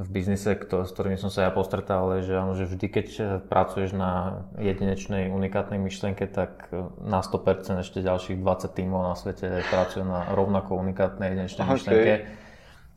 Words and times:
v 0.00 0.08
biznise, 0.08 0.56
kto, 0.56 0.88
s 0.88 0.90
ktorými 0.96 1.20
som 1.20 1.28
sa 1.28 1.44
ja 1.44 1.50
postretal, 1.52 2.08
ale 2.08 2.24
že, 2.24 2.32
áno, 2.32 2.56
že 2.56 2.64
vždy, 2.64 2.86
keď 2.88 3.06
pracuješ 3.44 3.92
na 3.92 4.44
jedinečnej, 4.56 5.28
unikátnej 5.28 5.76
myšlienke, 5.76 6.24
tak 6.32 6.72
na 7.04 7.20
100% 7.20 7.84
ešte 7.84 8.00
ďalších 8.00 8.40
20 8.40 8.72
tímov 8.72 9.12
na 9.12 9.14
svete 9.14 9.60
pracujú 9.68 10.08
na 10.08 10.32
rovnako 10.32 10.80
unikátnej 10.80 11.36
jedinečnej 11.36 11.64
okay. 11.68 11.74
myšlienke. 11.76 12.14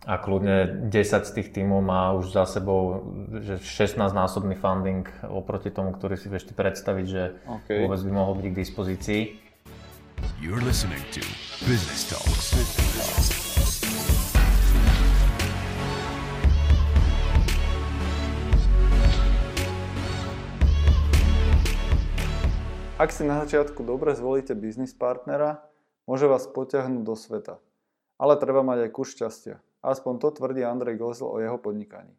A 0.06 0.22
kľudne 0.22 0.88
10 0.88 1.28
z 1.28 1.32
tých 1.36 1.50
tímov 1.52 1.84
má 1.84 2.14
už 2.16 2.32
za 2.32 2.48
sebou 2.48 3.12
že 3.44 3.60
16-násobný 3.60 4.56
funding 4.56 5.04
oproti 5.28 5.74
tomu, 5.74 5.92
ktorý 5.92 6.16
si 6.16 6.32
vieš 6.32 6.48
ty 6.48 6.54
predstaviť, 6.56 7.06
že 7.10 7.24
okay. 7.44 7.84
vôbec 7.84 8.00
by 8.08 8.12
mohol 8.14 8.40
byť 8.40 8.46
k 8.48 8.56
dispozícii. 8.56 9.22
You're 10.40 10.64
listening 10.64 11.04
to 11.12 11.20
Business 11.68 12.08
Talks. 12.08 12.56
Business 12.56 12.92
Talks. 12.96 13.75
Ak 22.96 23.12
si 23.12 23.28
na 23.28 23.44
začiatku 23.44 23.84
dobre 23.84 24.16
zvolíte 24.16 24.56
biznis 24.56 24.96
partnera, 24.96 25.60
môže 26.08 26.32
vás 26.32 26.48
potiahnuť 26.48 27.04
do 27.04 27.12
sveta. 27.20 27.60
Ale 28.16 28.40
treba 28.40 28.64
mať 28.64 28.88
aj 28.88 28.90
kus 28.96 29.12
šťastia. 29.12 29.60
Aspoň 29.84 30.24
to 30.24 30.32
tvrdí 30.32 30.64
Andrej 30.64 30.96
Gosel 30.96 31.28
o 31.28 31.36
jeho 31.44 31.60
podnikaní. 31.60 32.16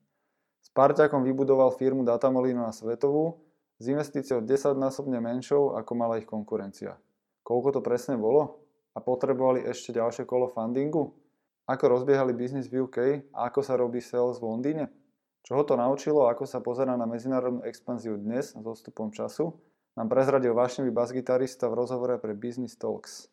S 0.61 0.69
parťakom 0.77 1.25
vybudoval 1.25 1.73
firmu 1.81 2.05
Datamolino 2.05 2.61
na 2.61 2.77
svetovú 2.77 3.41
s 3.81 3.89
investíciou 3.89 4.45
10-násobne 4.45 5.17
menšou, 5.17 5.81
ako 5.81 5.93
mala 5.97 6.21
ich 6.21 6.29
konkurencia. 6.29 7.01
Koľko 7.41 7.69
to 7.73 7.81
presne 7.81 8.21
bolo? 8.21 8.61
A 8.93 9.01
potrebovali 9.01 9.65
ešte 9.65 9.97
ďalšie 9.97 10.29
kolo 10.29 10.45
fundingu? 10.45 11.17
Ako 11.65 11.89
rozbiehali 11.89 12.37
biznis 12.37 12.69
v 12.69 12.85
UK 12.85 13.33
a 13.33 13.49
ako 13.49 13.65
sa 13.65 13.81
robí 13.81 14.05
sales 14.05 14.37
v 14.37 14.53
Londýne? 14.53 14.93
Čo 15.41 15.57
ho 15.57 15.65
to 15.65 15.73
naučilo 15.73 16.29
ako 16.29 16.45
sa 16.45 16.61
pozerá 16.61 17.01
na 17.01 17.09
medzinárodnú 17.09 17.65
expanziu 17.65 18.21
dnes 18.21 18.53
s 18.53 18.61
odstupom 18.61 19.09
času? 19.09 19.57
Nám 19.97 20.13
prezradil 20.13 20.53
vášnivý 20.53 20.93
basgitarista 20.93 21.73
v 21.73 21.81
rozhovore 21.81 22.21
pre 22.21 22.37
Business 22.37 22.77
Talks. 22.77 23.33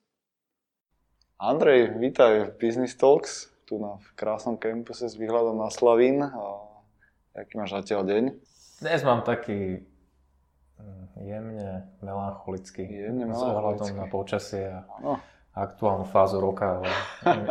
Andrej, 1.35 1.99
vítaj 1.99 2.47
v 2.47 2.51
Business 2.55 2.95
Talks, 2.95 3.51
tu 3.67 3.75
na 3.83 3.99
v 3.99 4.07
krásnom 4.15 4.55
kampuse 4.55 5.11
s 5.11 5.19
výhľadom 5.19 5.59
na 5.59 5.67
Slavín. 5.67 6.23
A 6.23 6.39
aký 7.35 7.59
máš 7.59 7.75
zatiaľ 7.75 8.07
deň? 8.07 8.23
Dnes 8.79 8.99
mám 9.03 9.27
taký 9.27 9.83
mm, 10.79 11.05
jemne 11.19 11.91
melancholický. 11.99 12.87
Jemne 12.87 13.27
melancholický. 13.27 13.43
S 13.43 13.59
ohľadom 13.59 13.89
na 13.99 14.07
počasie 14.07 14.63
a 14.71 14.87
no. 15.03 15.19
aktuálnu 15.51 16.07
fázu 16.07 16.39
roka, 16.39 16.79
ale 16.79 16.87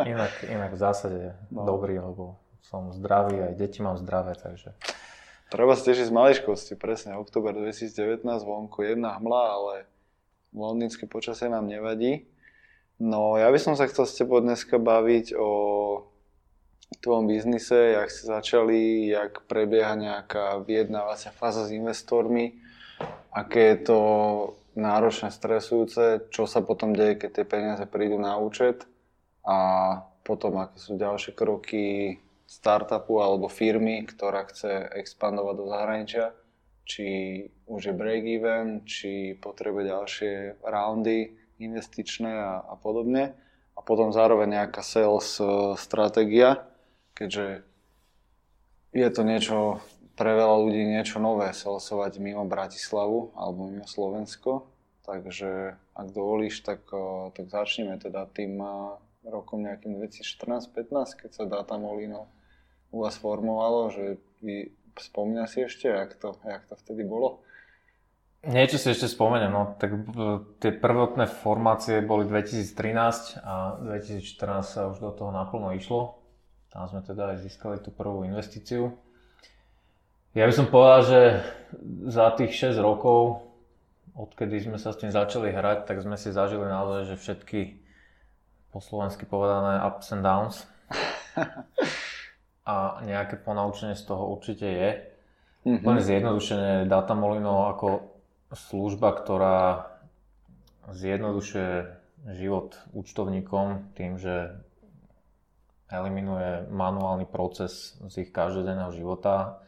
inak, 0.09 0.33
inak 0.49 0.73
v 0.73 0.79
zásade 0.81 1.21
no. 1.53 1.69
dobrý, 1.69 2.01
lebo 2.01 2.41
som 2.65 2.89
zdravý, 2.89 3.45
aj 3.45 3.61
deti 3.61 3.85
mám 3.85 3.93
zdravé, 4.01 4.33
takže 4.33 4.73
Treba 5.53 5.77
sa 5.77 5.93
z 5.93 6.09
maličkosti, 6.09 6.73
presne, 6.73 7.13
október 7.13 7.53
2019, 7.53 8.25
vonku 8.25 8.81
jedna 8.81 9.21
hmla, 9.21 9.43
ale 9.53 9.75
londýnske 10.49 11.05
počasie 11.05 11.45
nám 11.45 11.69
nevadí. 11.69 12.25
No, 12.97 13.37
ja 13.37 13.53
by 13.53 13.61
som 13.61 13.77
sa 13.77 13.85
chcel 13.85 14.09
s 14.09 14.17
tebou 14.17 14.41
dneska 14.41 14.81
baviť 14.81 15.37
o 15.37 15.49
tvojom 17.05 17.29
biznise, 17.29 17.93
jak 17.93 18.09
ste 18.09 18.33
začali, 18.33 19.13
jak 19.13 19.45
prebieha 19.45 19.93
nejaká 19.93 20.57
vyjednávacia 20.65 21.29
fáza 21.29 21.69
s 21.69 21.75
investormi, 21.77 22.57
aké 23.29 23.77
je 23.77 23.93
to 23.93 23.99
náročné, 24.73 25.29
stresujúce, 25.29 26.33
čo 26.33 26.49
sa 26.49 26.65
potom 26.65 26.97
deje, 26.97 27.13
keď 27.13 27.29
tie 27.29 27.45
peniaze 27.45 27.85
prídu 27.85 28.17
na 28.17 28.41
účet 28.41 28.89
a 29.45 30.01
potom 30.25 30.57
aké 30.65 30.81
sú 30.81 30.97
ďalšie 30.97 31.37
kroky, 31.37 32.17
startupu 32.53 33.17
alebo 33.17 33.49
firmy, 33.49 34.05
ktorá 34.05 34.45
chce 34.45 34.85
expandovať 34.93 35.55
do 35.57 35.65
zahraničia, 35.65 36.25
či 36.85 37.07
už 37.65 37.81
je 37.89 37.93
break-even, 37.95 38.85
či 38.85 39.39
potrebuje 39.39 39.89
ďalšie 39.89 40.31
roundy 40.61 41.33
investičné 41.57 42.29
a, 42.29 42.61
a 42.61 42.75
podobne. 42.77 43.33
A 43.73 43.79
potom 43.81 44.13
zároveň 44.13 44.61
nejaká 44.61 44.85
sales 44.85 45.41
e, 45.41 45.73
stratégia, 45.81 46.69
keďže 47.17 47.65
je 48.93 49.09
to 49.09 49.21
niečo 49.25 49.57
pre 50.13 50.37
veľa 50.37 50.57
ľudí 50.61 50.85
niečo 50.85 51.17
nové 51.17 51.49
salesovať 51.49 52.21
mimo 52.21 52.45
Bratislavu 52.45 53.33
alebo 53.33 53.65
mimo 53.65 53.89
Slovensko. 53.89 54.69
Takže 55.03 55.81
ak 55.97 56.07
dovolíš, 56.13 56.61
tak, 56.61 56.85
e, 56.93 57.33
tak 57.33 57.49
začneme 57.49 57.97
teda 57.97 58.29
tým 58.29 58.61
e, 58.61 58.69
rokom 59.25 59.65
nejakým 59.65 59.97
2014-15, 59.97 61.17
keď 61.25 61.29
sa 61.33 61.43
Data 61.49 61.81
Molino 61.81 62.29
u 62.93 63.01
vás 63.01 63.17
formovalo, 63.17 63.89
že 63.89 64.21
vy 64.45 64.69
spomína 65.01 65.49
si 65.49 65.65
ešte, 65.65 65.89
jak 65.89 66.13
to, 66.21 66.37
jak 66.45 66.69
to 66.69 66.77
vtedy 66.77 67.01
bolo? 67.01 67.41
Niečo 68.43 68.75
si 68.75 68.91
ešte 68.91 69.07
spomeniem, 69.07 69.49
no 69.49 69.73
tak 69.79 70.03
tie 70.59 70.75
prvotné 70.75 71.31
formácie 71.31 72.03
boli 72.03 72.27
2013 72.27 73.39
a 73.39 73.79
2014 73.79 74.67
sa 74.67 74.91
už 74.91 74.99
do 74.99 75.15
toho 75.15 75.31
naplno 75.31 75.71
išlo. 75.73 76.19
Tam 76.67 76.85
sme 76.91 76.99
teda 77.01 77.33
aj 77.33 77.47
získali 77.47 77.79
tú 77.79 77.89
prvú 77.95 78.27
investíciu. 78.27 78.91
Ja 80.35 80.43
by 80.43 80.53
som 80.53 80.67
povedal, 80.67 81.01
že 81.07 81.21
za 82.09 82.35
tých 82.35 82.51
6 82.51 82.83
rokov, 82.83 83.47
odkedy 84.11 84.59
sme 84.59 84.75
sa 84.75 84.91
s 84.91 84.99
tým 84.99 85.13
začali 85.13 85.53
hrať, 85.53 85.87
tak 85.87 86.03
sme 86.03 86.19
si 86.19 86.33
zažili 86.33 86.67
naozaj, 86.67 87.15
že 87.15 87.21
všetky 87.21 87.79
po 88.75 88.83
slovensky 88.83 89.23
povedané 89.23 89.85
ups 89.87 90.11
and 90.11 90.25
downs. 90.25 90.65
a 92.63 93.03
nejaké 93.03 93.35
ponaučenie 93.39 93.95
z 93.95 94.03
toho 94.07 94.31
určite 94.31 94.67
je. 94.67 94.89
Mm-hmm. 95.63 95.83
Len 95.87 95.99
zjednodušene 95.99 96.71
Datamolino 96.87 97.67
ako 97.71 97.87
služba, 98.51 99.15
ktorá 99.15 99.87
zjednodušuje 100.91 101.71
život 102.35 102.79
účtovníkom 102.95 103.95
tým, 103.95 104.19
že 104.19 104.59
eliminuje 105.91 106.67
manuálny 106.71 107.27
proces 107.27 107.99
z 107.99 108.27
ich 108.27 108.31
každodenného 108.31 108.91
života 108.95 109.63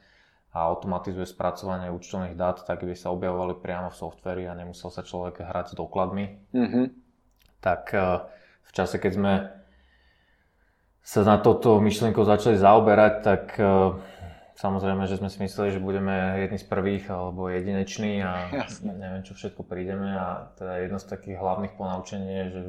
a 0.56 0.57
automatizuje 0.72 1.27
spracovanie 1.27 1.91
účtovných 1.91 2.39
dát, 2.39 2.63
tak 2.63 2.88
by 2.88 2.95
sa 2.95 3.12
objavovali 3.12 3.59
priamo 3.59 3.91
v 3.91 4.00
softveri 4.00 4.44
a 4.47 4.56
nemusel 4.56 4.88
sa 4.88 5.03
človek 5.03 5.44
hrať 5.44 5.75
s 5.75 5.77
dokladmi. 5.77 6.25
Mm-hmm. 6.56 6.85
Tak 7.59 7.83
eh, 7.91 8.23
v 8.63 8.72
čase, 8.72 8.95
keď 8.97 9.12
sme 9.12 9.33
sa 11.06 11.22
na 11.22 11.38
toto 11.38 11.78
myšlienkou 11.78 12.26
začali 12.26 12.58
zaoberať, 12.58 13.14
tak 13.22 13.44
uh, 13.62 13.94
samozrejme, 14.58 15.06
že 15.06 15.22
sme 15.22 15.30
si 15.30 15.38
mysleli, 15.46 15.78
že 15.78 15.84
budeme 15.84 16.42
jedni 16.42 16.58
z 16.58 16.66
prvých 16.66 17.06
alebo 17.14 17.46
jedineční 17.54 18.26
a 18.26 18.50
Jasne. 18.50 18.98
neviem, 18.98 19.22
čo 19.22 19.38
všetko 19.38 19.62
prídeme 19.70 20.18
a 20.18 20.50
teda 20.58 20.82
jedno 20.82 20.98
z 20.98 21.06
takých 21.06 21.38
hlavných 21.38 21.78
ponaučení 21.78 22.26
je, 22.26 22.46
že 22.50 22.62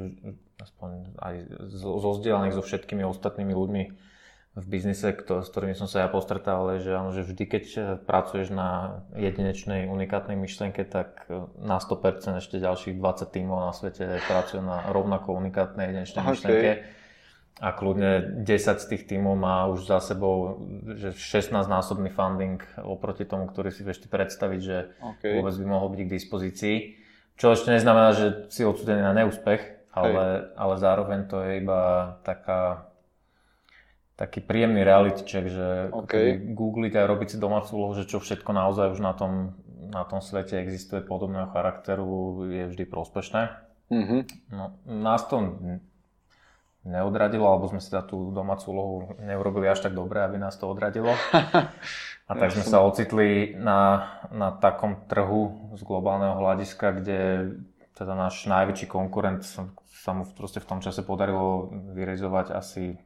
aspoň 0.61 0.89
aj 1.17 1.35
zo 1.73 2.11
zdieľaných 2.21 2.53
so 2.53 2.61
všetkými 2.61 3.01
ostatnými 3.09 3.57
ľuďmi 3.57 3.83
v 4.57 4.65
biznise, 4.65 5.13
kto, 5.13 5.45
s 5.45 5.53
ktorými 5.53 5.77
som 5.77 5.85
sa 5.85 6.05
ja 6.05 6.09
postretal, 6.09 6.65
ale 6.65 6.81
že, 6.81 6.89
áno, 6.89 7.13
že 7.13 7.21
vždy, 7.21 7.43
keď 7.45 7.63
pracuješ 8.09 8.49
na 8.49 9.01
jedinečnej, 9.13 9.85
unikátnej 9.85 10.33
myšlienke, 10.33 10.81
tak 10.81 11.29
na 11.61 11.77
100% 11.77 12.41
ešte 12.41 12.57
ďalších 12.57 12.97
20 12.97 13.37
tímov 13.37 13.69
na 13.69 13.73
svete 13.73 14.17
pracujú 14.25 14.65
na 14.65 14.89
rovnako 14.89 15.37
unikátnej 15.37 15.93
jedinečnej 15.93 16.21
okay. 16.25 16.33
myšlienke 16.33 16.71
a 17.57 17.73
kľudne 17.73 18.45
10 18.45 18.53
z 18.77 18.85
tých 18.85 19.03
tímov 19.09 19.33
má 19.33 19.65
už 19.73 19.89
za 19.89 19.97
sebou 19.97 20.61
že 20.93 21.09
16-násobný 21.17 22.13
funding 22.13 22.61
oproti 22.85 23.25
tomu, 23.25 23.49
ktorý 23.49 23.73
si 23.73 23.81
vieš 23.81 24.05
ty 24.05 24.07
predstaviť, 24.07 24.59
že 24.61 24.93
okay. 25.01 25.41
vôbec 25.41 25.57
by 25.57 25.65
mohol 25.65 25.89
byť 25.89 26.01
k 26.05 26.13
dispozícii. 26.13 26.75
Čo 27.37 27.57
ešte 27.57 27.73
neznamená, 27.73 28.13
že 28.13 28.27
si 28.53 28.61
odsudený 28.61 29.01
na 29.01 29.13
neúspech, 29.13 29.89
ale, 29.89 30.53
ale 30.53 30.73
zároveň 30.77 31.19
to 31.25 31.41
je 31.41 31.51
iba 31.65 32.13
taká, 32.21 32.93
taký 34.13 34.45
príjemný 34.45 34.85
reality 34.85 35.25
check, 35.25 35.49
že 35.49 35.89
okay. 35.89 36.37
googliť 36.37 36.93
a 36.93 37.09
robiť 37.09 37.27
si 37.33 37.37
domácu 37.41 37.73
úlohu, 37.73 37.97
že 37.97 38.05
čo 38.05 38.21
všetko 38.21 38.53
naozaj 38.53 38.93
už 38.93 39.01
na 39.01 39.17
tom, 39.17 39.57
na 39.89 40.05
tom 40.05 40.21
svete 40.21 40.61
existuje 40.61 41.01
podobného 41.01 41.49
charakteru, 41.49 42.45
je 42.45 42.69
vždy 42.69 42.85
prospešné. 42.85 43.41
Mm-hmm. 43.89 44.21
No, 44.53 44.77
nás 44.85 45.25
to 45.25 45.57
neodradilo, 46.85 47.47
alebo 47.47 47.71
sme 47.71 47.81
si 47.81 47.89
za 47.89 48.03
tú 48.03 48.29
domácu 48.35 48.65
úlohu 48.69 48.95
neurobili 49.23 49.65
až 49.67 49.87
tak 49.87 49.97
dobre, 49.97 50.21
aby 50.21 50.37
nás 50.37 50.55
to 50.59 50.69
odradilo. 50.69 51.15
A 52.27 52.35
tak 52.35 52.51
sme 52.51 52.67
sa 52.67 52.83
ocitli 52.83 53.55
na, 53.55 54.03
na 54.35 54.51
takom 54.51 55.07
trhu 55.07 55.71
z 55.79 55.81
globálneho 55.87 56.35
hľadiska, 56.35 56.99
kde 56.99 57.19
teda 57.95 58.13
náš 58.13 58.43
najväčší 58.51 58.91
konkurent 58.91 59.47
sa 59.47 60.11
mu 60.11 60.27
proste 60.35 60.59
v 60.59 60.67
tom 60.67 60.79
čase 60.83 61.07
podarilo 61.07 61.71
vyrizovať 61.95 62.51
asi 62.51 62.99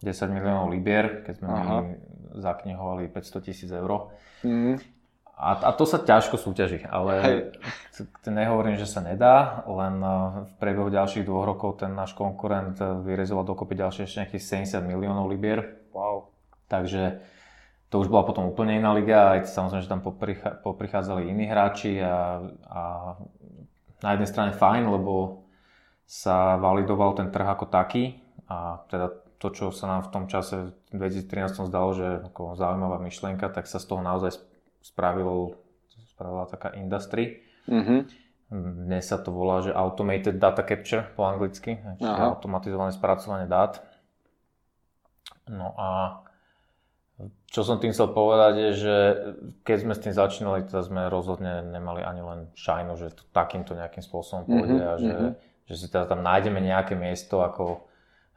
10 0.00 0.32
miliónov 0.32 0.72
libier, 0.72 1.22
keď 1.28 1.34
sme 1.38 1.48
Aha. 1.48 1.60
my 1.60 1.94
zaknihovali 2.40 3.12
500 3.12 3.46
tisíc 3.46 3.68
eur. 3.68 4.12
Mm. 4.40 4.80
A, 5.38 5.54
a 5.54 5.70
to 5.70 5.86
sa 5.86 6.02
ťažko 6.02 6.34
súťaží, 6.34 6.82
ale 6.82 7.12
Hej. 7.22 7.38
nehovorím, 8.26 8.74
že 8.74 8.90
sa 8.90 8.98
nedá, 8.98 9.62
len 9.70 10.02
eh, 10.02 10.14
v 10.50 10.52
priebehu 10.58 10.90
ďalších 10.90 11.22
dvoch 11.22 11.46
rokov 11.46 11.78
ten 11.78 11.94
náš 11.94 12.18
konkurent 12.18 12.74
eh, 12.82 12.90
vyrezoval 13.06 13.46
dokopy 13.46 13.78
ďalšie 13.78 14.02
ešte 14.02 14.18
nejakých 14.26 14.66
70 14.82 14.82
miliónov 14.82 15.30
libier. 15.30 15.78
Wow. 15.94 16.34
Takže 16.66 17.22
to 17.88 18.02
už 18.02 18.10
bola 18.10 18.26
potom 18.26 18.50
úplne 18.50 18.82
iná 18.82 18.90
liga, 18.92 19.38
aj 19.38 19.46
samozrejme, 19.46 19.86
že 19.86 19.92
tam 19.94 20.02
poprichádzali 20.60 21.30
iní 21.30 21.46
hráči 21.46 22.02
a, 22.02 22.42
a 22.68 22.82
na 24.02 24.08
jednej 24.18 24.28
strane 24.28 24.52
fajn, 24.52 24.90
lebo 24.90 25.46
sa 26.04 26.58
validoval 26.58 27.14
ten 27.14 27.30
trh 27.30 27.46
ako 27.46 27.70
taký 27.70 28.20
a 28.50 28.84
teda 28.90 29.12
to, 29.38 29.48
čo 29.54 29.70
sa 29.70 29.86
nám 29.86 30.08
v 30.08 30.12
tom 30.12 30.24
čase 30.26 30.74
v 30.90 30.98
2013 30.98 31.70
zdalo, 31.70 31.94
že 31.94 32.26
ako 32.26 32.58
zaujímavá 32.58 32.98
myšlienka, 32.98 33.46
tak 33.54 33.70
sa 33.70 33.78
z 33.78 33.86
toho 33.86 34.02
naozaj 34.02 34.34
spravilo, 34.88 35.60
spravila 36.16 36.48
taká 36.48 36.72
industry. 36.72 37.44
Mm-hmm. 37.68 38.00
Dnes 38.88 39.04
sa 39.04 39.20
to 39.20 39.28
volá, 39.28 39.60
že 39.60 39.76
Automated 39.76 40.40
Data 40.40 40.64
Capture 40.64 41.04
po 41.12 41.28
anglicky, 41.28 41.76
čiže 42.00 42.20
automatizované 42.32 42.96
spracovanie 42.96 43.44
dát. 43.44 43.84
No 45.52 45.76
a 45.76 46.20
čo 47.52 47.60
som 47.60 47.76
tým 47.76 47.92
chcel 47.92 48.08
povedať 48.12 48.52
je, 48.56 48.70
že 48.76 48.96
keď 49.68 49.76
sme 49.84 49.92
s 49.92 50.02
tým 50.04 50.14
začínali, 50.16 50.64
teda 50.64 50.80
sme 50.80 51.12
rozhodne 51.12 51.60
nemali 51.60 52.00
ani 52.00 52.22
len 52.24 52.40
šajnu, 52.56 52.96
že 52.96 53.12
to 53.12 53.24
takýmto 53.36 53.76
nejakým 53.76 54.00
spôsobom 54.00 54.48
mhm, 54.48 54.48
pôjde 54.48 54.78
mm-hmm, 54.80 54.88
a 54.88 54.94
že, 54.96 55.12
mm-hmm. 55.12 55.32
že 55.68 55.74
si 55.76 55.86
teda 55.92 56.04
tam 56.08 56.20
nájdeme 56.24 56.60
nejaké 56.64 56.96
miesto 56.96 57.44
ako 57.44 57.84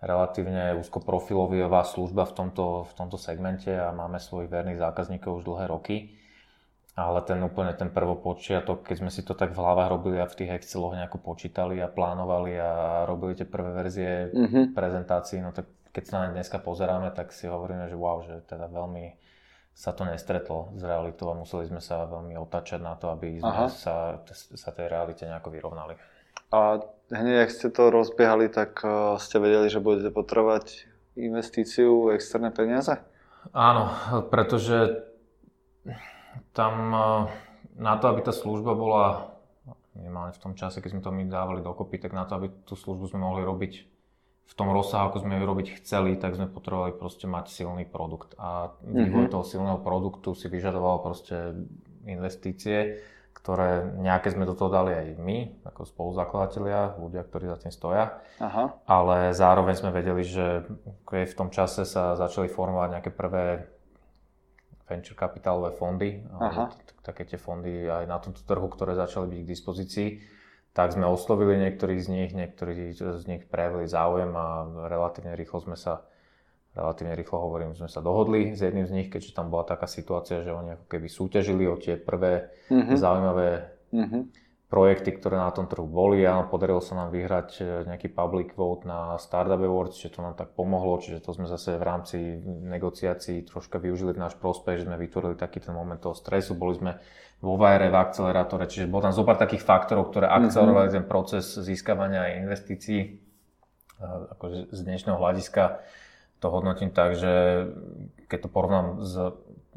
relatívne 0.01 0.75
úzkoprofilová 0.81 1.85
služba 1.85 2.25
v 2.25 2.33
tomto, 2.33 2.89
v 2.89 2.93
tomto 2.97 3.21
segmente 3.21 3.69
a 3.69 3.93
máme 3.93 4.17
svojich 4.17 4.49
verných 4.49 4.81
zákazníkov 4.81 5.39
už 5.39 5.43
dlhé 5.45 5.65
roky. 5.69 6.17
Ale 6.91 7.23
ten 7.23 7.39
úplne 7.39 7.71
ten 7.71 7.87
prvopočiatok, 7.87 8.83
keď 8.83 8.95
sme 8.99 9.11
si 9.11 9.23
to 9.23 9.31
tak 9.31 9.55
v 9.55 9.63
hlavách 9.63 9.89
robili 9.95 10.19
a 10.19 10.27
v 10.27 10.37
tých 10.43 10.59
Exceloch 10.59 10.91
nejako 10.91 11.23
počítali 11.23 11.79
a 11.79 11.87
plánovali 11.87 12.59
a 12.59 12.71
robili 13.07 13.39
tie 13.39 13.47
prvé 13.47 13.71
verzie 13.71 14.27
mm-hmm. 14.27 14.75
prezentácií, 14.75 15.39
no 15.39 15.55
tak 15.55 15.71
keď 15.91 16.03
sa 16.03 16.15
na 16.19 16.31
ne 16.31 16.39
dneska 16.39 16.59
pozeráme, 16.59 17.11
tak 17.15 17.31
si 17.35 17.47
hovoríme, 17.47 17.87
že 17.87 17.95
wow, 17.95 18.23
že 18.23 18.43
teda 18.47 18.67
veľmi 18.67 19.15
sa 19.71 19.95
to 19.95 20.03
nestretlo 20.03 20.75
s 20.75 20.83
realitou 20.83 21.31
a 21.31 21.39
museli 21.39 21.67
sme 21.67 21.79
sa 21.79 22.03
veľmi 22.07 22.35
otačať 22.35 22.79
na 22.83 22.99
to, 22.99 23.11
aby 23.11 23.39
sme 23.39 23.71
sa, 23.71 24.19
sa 24.35 24.69
tej 24.75 24.91
realite 24.91 25.23
nejako 25.23 25.47
vyrovnali. 25.51 25.95
A 26.51 26.83
hneď, 27.11 27.47
ak 27.47 27.55
ste 27.55 27.71
to 27.71 27.87
rozbiehali, 27.87 28.51
tak 28.51 28.83
uh, 28.83 29.15
ste 29.15 29.39
vedeli, 29.39 29.71
že 29.71 29.79
budete 29.79 30.11
potrebovať 30.11 30.91
investíciu, 31.15 32.11
externé 32.11 32.51
peniaze? 32.51 32.99
Áno, 33.55 33.87
pretože 34.27 35.07
tam 36.51 36.73
uh, 36.91 37.03
na 37.77 37.95
to, 37.97 38.11
aby 38.11 38.21
tá 38.21 38.33
služba 38.35 38.75
bola 38.75 39.31
minimálne 39.95 40.31
v 40.31 40.41
tom 40.41 40.53
čase, 40.55 40.79
keď 40.79 40.89
sme 40.97 41.01
to 41.03 41.11
my 41.11 41.23
dávali 41.27 41.59
dokopy, 41.59 41.99
tak 41.99 42.15
na 42.15 42.23
to, 42.23 42.39
aby 42.39 42.47
tú 42.63 42.79
službu 42.79 43.11
sme 43.11 43.19
mohli 43.23 43.43
robiť 43.43 43.73
v 44.51 44.53
tom 44.59 44.67
rozsahu, 44.75 45.11
ako 45.11 45.23
sme 45.23 45.39
ju 45.39 45.43
robiť 45.47 45.67
chceli, 45.79 46.19
tak 46.19 46.35
sme 46.35 46.51
potrebovali 46.51 46.91
proste 46.95 47.23
mať 47.23 47.47
silný 47.47 47.87
produkt. 47.87 48.35
A 48.35 48.75
vývoj 48.83 49.27
mm-hmm. 49.27 49.33
toho 49.33 49.47
silného 49.47 49.79
produktu 49.79 50.35
si 50.35 50.51
vyžadoval 50.51 50.99
proste 50.99 51.55
investície, 52.03 52.99
ktoré 53.31 53.95
nejaké 53.95 54.35
sme 54.35 54.43
do 54.43 54.51
toho 54.51 54.67
dali 54.67 54.91
aj 54.91 55.07
my, 55.17 55.37
ako 55.71 55.87
spoluzakladatelia, 55.87 56.99
ľudia, 56.99 57.23
ktorí 57.23 57.47
za 57.47 57.57
tým 57.63 57.71
stoja. 57.71 58.19
Aha. 58.43 58.75
Ale 58.85 59.31
zároveň 59.31 59.75
sme 59.79 59.95
vedeli, 59.95 60.21
že 60.27 60.67
v 61.07 61.37
tom 61.37 61.47
čase 61.47 61.87
sa 61.87 62.19
začali 62.19 62.51
formovať 62.51 62.87
nejaké 62.91 63.11
prvé 63.15 63.71
venture 64.91 65.15
kapitálové 65.15 65.71
fondy, 65.79 66.19
také 66.99 67.23
tie 67.23 67.39
fondy 67.39 67.87
aj 67.87 68.03
na 68.03 68.19
tomto 68.19 68.43
trhu, 68.43 68.67
ktoré 68.67 68.99
začali 68.99 69.31
byť 69.31 69.39
k 69.41 69.51
dispozícii, 69.55 70.09
tak 70.75 70.91
sme 70.91 71.07
oslovili 71.07 71.55
niektorých 71.59 71.99
z 72.03 72.07
nich, 72.11 72.29
niektorí 72.35 72.91
z 72.95 73.23
nich 73.27 73.43
prejavili 73.47 73.87
záujem 73.87 74.31
a 74.35 74.67
relatívne 74.91 75.35
rýchlo 75.39 75.63
sme 75.63 75.79
sa, 75.79 76.03
relatívne 76.75 77.15
rýchlo 77.15 77.39
hovorím, 77.39 77.75
sme 77.75 77.87
sa 77.87 78.03
dohodli 78.03 78.55
s 78.55 78.59
jedným 78.63 78.87
z 78.87 78.95
nich, 78.95 79.07
keďže 79.07 79.35
tam 79.35 79.47
bola 79.51 79.63
taká 79.63 79.87
situácia, 79.87 80.43
že 80.43 80.51
oni 80.51 80.75
ako 80.75 80.85
keby 80.91 81.07
súťažili 81.07 81.63
o 81.67 81.75
tie 81.79 81.95
prvé 81.99 82.51
mm-hmm. 82.67 82.95
zaujímavé 82.99 83.49
mm-hmm. 83.91 84.21
Projekty, 84.71 85.11
ktoré 85.11 85.35
na 85.35 85.51
tom 85.51 85.67
trhu 85.67 85.83
boli 85.83 86.23
a 86.23 86.47
podarilo 86.47 86.79
sa 86.79 86.95
nám 86.95 87.11
vyhrať 87.11 87.49
e, 87.59 87.63
nejaký 87.91 88.07
public 88.07 88.55
vote 88.55 88.87
na 88.87 89.19
Startup 89.19 89.59
Awards, 89.59 89.99
čiže 89.99 90.15
to 90.15 90.23
nám 90.23 90.39
tak 90.39 90.55
pomohlo, 90.55 90.95
čiže 90.95 91.19
to 91.19 91.35
sme 91.35 91.43
zase 91.43 91.75
v 91.75 91.83
rámci 91.83 92.39
negociácií 92.47 93.43
troška 93.43 93.83
využili 93.83 94.15
v 94.15 94.23
náš 94.23 94.39
prospech, 94.39 94.79
že 94.79 94.87
sme 94.87 94.95
vytvorili 94.95 95.35
taký 95.35 95.59
ten 95.59 95.75
moment 95.75 95.99
toho 95.99 96.15
stresu, 96.15 96.55
boli 96.55 96.79
sme 96.79 97.03
vo 97.43 97.59
Vajre 97.59 97.91
v 97.91 97.99
akcelerátore, 97.99 98.63
čiže 98.71 98.87
bol 98.87 99.03
tam 99.03 99.11
zopár 99.11 99.35
takých 99.35 99.67
faktorov, 99.67 100.07
ktoré 100.07 100.31
mhm. 100.31 100.33
akcelerovali 100.39 100.87
mm-hmm. 100.87 101.03
ten 101.03 101.05
proces 101.11 101.45
získavania 101.59 102.39
investícií. 102.39 103.19
Akože 104.39 104.71
z 104.71 104.79
dnešného 104.87 105.19
hľadiska 105.19 105.83
to 106.41 106.47
hodnotím 106.49 106.89
tak, 106.89 107.19
že 107.19 107.67
keď 108.31 108.47
to 108.47 108.49
porovnám 108.49 109.03
s 109.03 109.13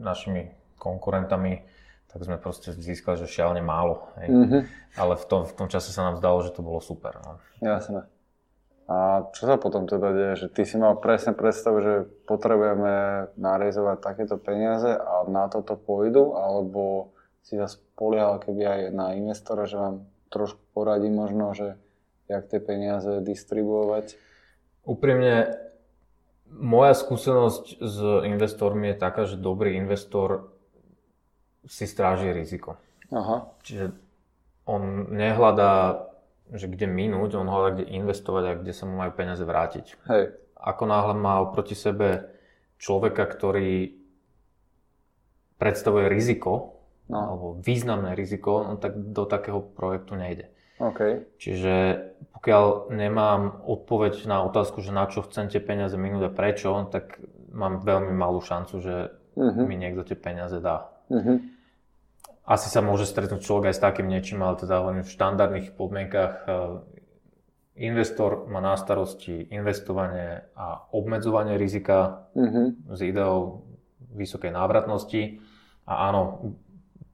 našimi 0.00 0.54
konkurentami, 0.80 1.66
tak 2.14 2.22
sme 2.22 2.38
proste 2.38 2.70
získali, 2.70 3.18
že 3.18 3.26
šialene 3.26 3.58
málo. 3.58 4.06
Hej. 4.22 4.30
Mm-hmm. 4.30 4.62
Ale 4.94 5.18
v 5.18 5.24
tom, 5.26 5.42
v 5.50 5.54
tom 5.58 5.66
čase 5.66 5.90
sa 5.90 6.06
nám 6.06 6.22
zdalo, 6.22 6.46
že 6.46 6.54
to 6.54 6.62
bolo 6.62 6.78
super. 6.78 7.18
No. 7.18 7.42
Jasné. 7.58 8.06
A 8.86 9.26
čo 9.34 9.50
sa 9.50 9.58
potom 9.58 9.90
teda 9.90 10.14
deje? 10.14 10.46
Že 10.46 10.48
ty 10.54 10.62
si 10.62 10.78
mal 10.78 10.94
presne 11.02 11.34
predstavu, 11.34 11.82
že 11.82 11.94
potrebujeme 12.30 13.26
narezovať 13.34 13.96
takéto 13.98 14.38
peniaze 14.38 14.94
a 14.94 15.26
na 15.26 15.50
toto 15.50 15.74
pôjdu, 15.74 16.38
alebo 16.38 17.10
si 17.42 17.58
sa 17.58 17.66
spoliehal 17.66 18.38
keby 18.38 18.62
aj 18.62 18.80
na 18.94 19.18
investora, 19.18 19.66
že 19.66 19.74
vám 19.74 20.06
trošku 20.30 20.62
poradí 20.70 21.10
možno, 21.10 21.50
že 21.50 21.74
jak 22.30 22.46
tie 22.46 22.62
peniaze 22.62 23.24
distribuovať? 23.26 24.14
Úprimne, 24.86 25.58
moja 26.46 26.94
skúsenosť 26.94 27.82
s 27.82 27.96
investormi 28.22 28.94
je 28.94 29.02
taká, 29.02 29.26
že 29.26 29.34
dobrý 29.34 29.74
investor 29.74 30.53
si 31.68 31.84
stráži 31.88 32.32
riziko. 32.32 32.76
Aha. 33.12 33.48
Čiže 33.62 33.94
on 34.64 35.12
nehľadá, 35.12 36.04
že 36.52 36.68
kde 36.68 36.88
minúť, 36.88 37.36
on 37.36 37.48
hľadá, 37.48 37.80
kde 37.80 37.86
investovať 37.92 38.44
a 38.44 38.58
kde 38.60 38.72
sa 38.72 38.84
mu 38.88 38.96
majú 38.96 39.12
peniaze 39.12 39.44
vrátiť. 39.44 39.86
Hej. 40.08 40.36
Ako 40.56 40.88
náhle 40.88 41.14
má 41.16 41.40
oproti 41.44 41.76
sebe 41.76 42.32
človeka, 42.80 43.28
ktorý 43.28 43.92
predstavuje 45.60 46.08
riziko, 46.08 46.80
no. 47.08 47.18
alebo 47.20 47.46
významné 47.60 48.16
riziko, 48.16 48.64
no, 48.64 48.72
tak 48.80 48.96
do 48.96 49.28
takého 49.28 49.60
projektu 49.60 50.16
nejde. 50.16 50.50
Okay. 50.74 51.22
Čiže 51.38 52.02
pokiaľ 52.34 52.90
nemám 52.90 53.62
odpoveď 53.62 54.26
na 54.26 54.42
otázku, 54.42 54.82
že 54.82 54.90
na 54.90 55.06
čo 55.06 55.22
chcem 55.22 55.46
tie 55.46 55.62
peniaze 55.62 55.94
minúť 55.94 56.28
a 56.28 56.34
prečo, 56.34 56.90
tak 56.90 57.22
mám 57.54 57.86
veľmi 57.86 58.10
malú 58.10 58.42
šancu, 58.42 58.74
že 58.82 59.14
uh-huh. 59.38 59.64
mi 59.64 59.78
niekto 59.78 60.02
tie 60.02 60.18
peniaze 60.18 60.58
dá. 60.58 60.90
Uh-huh. 61.06 61.38
Asi 62.44 62.68
sa 62.68 62.84
môže 62.84 63.08
stretnúť 63.08 63.40
človek 63.40 63.72
aj 63.72 63.76
s 63.80 63.84
takým 63.84 64.08
niečím, 64.08 64.44
ale 64.44 64.60
teda 64.60 64.84
hovorím 64.84 65.04
v 65.04 65.14
štandardných 65.16 65.68
podmienkach 65.80 66.32
eh, 66.44 66.52
investor 67.80 68.46
má 68.46 68.60
na 68.60 68.76
starosti 68.76 69.48
investovanie 69.50 70.46
a 70.54 70.86
obmedzovanie 70.94 71.58
rizika 71.58 72.28
uh-huh. 72.36 72.94
s 72.94 73.00
ideou 73.02 73.66
vysokej 74.14 74.54
návratnosti. 74.54 75.42
A 75.88 76.12
áno, 76.12 76.54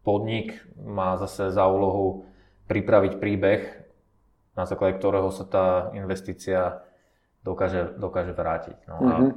podnik 0.05 0.61
má 0.77 1.17
zase 1.17 1.49
za 1.49 1.65
úlohu 1.65 2.29
pripraviť 2.69 3.13
príbeh, 3.19 3.61
na 4.55 4.69
základe 4.69 5.01
ktorého 5.01 5.33
sa 5.33 5.49
tá 5.49 5.67
investícia 5.97 6.85
dokáže, 7.43 7.97
dokáže 7.97 8.37
vrátiť. 8.37 8.77
No 8.87 8.97
a 9.01 9.15
mm-hmm. 9.17 9.31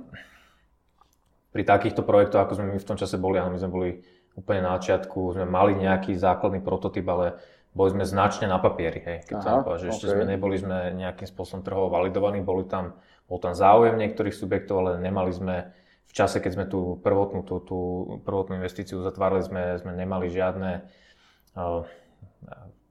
pri 1.55 1.63
takýchto 1.63 2.03
projektoch, 2.03 2.45
ako 2.45 2.53
sme 2.59 2.75
my 2.75 2.79
v 2.81 2.89
tom 2.89 2.99
čase 2.99 3.15
boli, 3.17 3.39
my 3.39 3.57
sme 3.57 3.71
boli 3.71 3.89
úplne 4.33 4.65
na 4.65 4.77
začiatku, 4.81 5.37
sme 5.37 5.45
mali 5.45 5.77
nejaký 5.77 6.17
základný 6.17 6.61
prototyp, 6.65 7.05
ale 7.09 7.37
boli 7.73 7.89
sme 7.89 8.05
značne 8.05 8.45
na 8.45 8.61
papieri, 8.61 9.01
hej, 9.01 9.17
keď 9.25 9.37
Aha, 9.41 9.61
to 9.65 9.81
že 9.81 9.85
ešte 9.89 10.05
okay. 10.09 10.13
sme 10.13 10.25
neboli 10.29 10.55
sme 10.61 10.93
nejakým 10.93 11.25
spôsobom 11.25 11.65
trhovo 11.65 11.89
validovaní, 11.89 12.41
boli 12.45 12.69
tam, 12.69 12.97
bol 13.25 13.41
tam 13.41 13.57
záujem 13.57 13.97
niektorých 13.97 14.33
subjektov, 14.33 14.75
ale 14.85 14.91
nemali 15.01 15.33
sme 15.33 15.55
v 16.05 16.13
čase, 16.13 16.37
keď 16.37 16.51
sme 16.53 16.65
tú 16.69 17.01
prvotnú, 17.01 17.41
tú, 17.41 17.57
tú 17.65 17.79
prvotnú 18.21 18.61
investíciu 18.61 19.01
zatvárali, 19.01 19.41
sme, 19.41 19.81
sme 19.81 19.97
nemali 19.97 20.29
žiadne, 20.29 20.85
uh, 21.57 21.81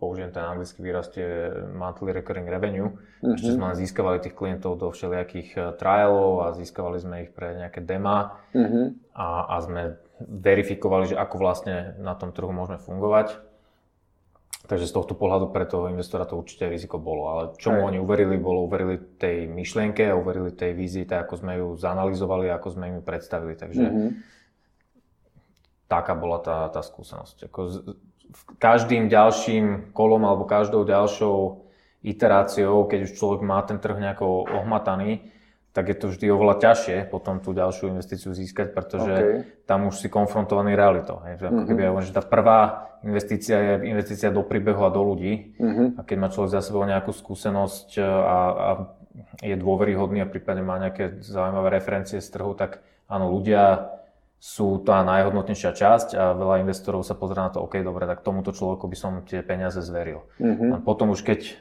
použijem 0.03 0.35
ten 0.35 0.43
anglický 0.43 0.83
výraz, 0.83 1.15
tie 1.15 1.55
monthly 1.71 2.11
recurring 2.11 2.51
revenue. 2.51 2.91
Mm-hmm. 3.23 3.39
Ešte 3.39 3.55
sme 3.55 3.71
len 3.71 3.79
získavali 3.79 4.19
tých 4.19 4.35
klientov 4.35 4.83
do 4.83 4.91
všelijakých 4.91 5.49
uh, 5.55 5.63
trialov 5.79 6.43
a 6.43 6.47
získavali 6.59 6.99
sme 6.99 7.17
ich 7.23 7.31
pre 7.31 7.55
nejaké 7.55 7.87
dema 7.87 8.43
mm-hmm. 8.51 9.15
a, 9.15 9.27
a 9.47 9.57
sme 9.63 9.95
verifikovali, 10.29 11.15
že 11.15 11.17
ako 11.19 11.37
vlastne 11.39 11.95
na 11.99 12.15
tom 12.15 12.35
trhu 12.35 12.51
môžeme 12.51 12.79
fungovať. 12.79 13.41
Takže 14.63 14.87
z 14.87 14.95
tohto 14.95 15.19
pohľadu 15.19 15.51
pre 15.51 15.67
toho 15.67 15.91
investora 15.91 16.23
to 16.23 16.39
určite 16.39 16.71
riziko 16.71 16.97
bolo. 16.97 17.23
Ale 17.35 17.43
čo 17.59 17.75
mu 17.75 17.83
oni 17.83 17.99
uverili, 17.99 18.39
bolo 18.39 18.63
uverili 18.63 18.97
tej 19.19 19.51
myšlienke 19.51 20.07
a 20.07 20.15
uverili 20.15 20.55
tej 20.55 20.79
vízii, 20.79 21.03
tak 21.03 21.27
ako 21.27 21.35
sme 21.43 21.53
ju 21.59 21.69
zanalizovali, 21.75 22.47
ako 22.49 22.69
sme 22.71 22.85
im 22.89 22.97
ju 22.99 23.03
predstavili. 23.03 23.59
Takže 23.59 23.83
mm-hmm. 23.83 24.11
taká 25.91 26.15
bola 26.15 26.39
tá, 26.39 26.71
tá 26.71 26.79
skúsenosť. 26.79 27.51
Ako 27.51 27.61
z, 27.69 27.77
každým 28.63 29.11
ďalším 29.11 29.93
kolom 29.93 30.23
alebo 30.25 30.47
každou 30.47 30.87
ďalšou 30.87 31.67
iteráciou, 32.03 32.87
keď 32.87 33.11
už 33.11 33.19
človek 33.19 33.41
má 33.43 33.63
ten 33.67 33.83
trh 33.83 33.99
nejako 33.99 34.47
ohmataný, 34.47 35.27
tak 35.73 35.89
je 35.89 35.97
to 35.97 36.07
vždy 36.13 36.29
oveľa 36.29 36.61
ťažšie 36.61 37.09
potom 37.09 37.41
tú 37.41 37.57
ďalšiu 37.57 37.97
investíciu 37.97 38.37
získať, 38.37 38.77
pretože 38.77 39.13
okay. 39.13 39.37
tam 39.65 39.89
už 39.89 40.05
si 40.05 40.13
konfrontovaný 40.13 40.77
realitou. 40.77 41.25
Hej. 41.25 41.49
Ako 41.49 41.65
keby 41.65 41.89
mm-hmm. 41.89 42.05
že 42.05 42.13
tá 42.13 42.21
prvá 42.21 42.93
investícia 43.03 43.57
je 43.57 43.73
investícia 43.89 44.29
do 44.29 44.45
príbehu 44.45 44.85
a 44.85 44.93
do 44.93 45.01
ľudí 45.01 45.57
mm-hmm. 45.57 45.89
a 45.97 46.01
keď 46.05 46.17
má 46.21 46.29
človek 46.29 46.53
za 46.53 46.61
sebou 46.61 46.85
nejakú 46.85 47.11
skúsenosť 47.11 47.99
a, 47.99 48.39
a 48.53 48.71
je 49.41 49.57
dôveryhodný 49.57 50.21
a 50.25 50.29
prípadne 50.29 50.65
má 50.65 50.77
nejaké 50.77 51.21
zaujímavé 51.25 51.81
referencie 51.81 52.21
z 52.21 52.29
trhu, 52.33 52.53
tak 52.53 52.85
áno, 53.09 53.33
ľudia 53.33 53.93
sú 54.43 54.83
tá 54.83 55.07
najhodnotnejšia 55.07 55.71
časť 55.71 56.09
a 56.19 56.35
veľa 56.35 56.67
investorov 56.67 57.07
sa 57.07 57.15
pozrie 57.15 57.39
na 57.39 57.53
to, 57.55 57.63
OK, 57.63 57.79
dobre, 57.79 58.11
tak 58.11 58.27
tomuto 58.27 58.51
človeku 58.51 58.91
by 58.91 58.97
som 58.99 59.13
tie 59.23 59.39
peniaze 59.39 59.79
zveril. 59.79 60.27
Mm-hmm. 60.43 60.71
A 60.75 60.77
potom 60.83 61.15
už 61.15 61.23
keď 61.23 61.55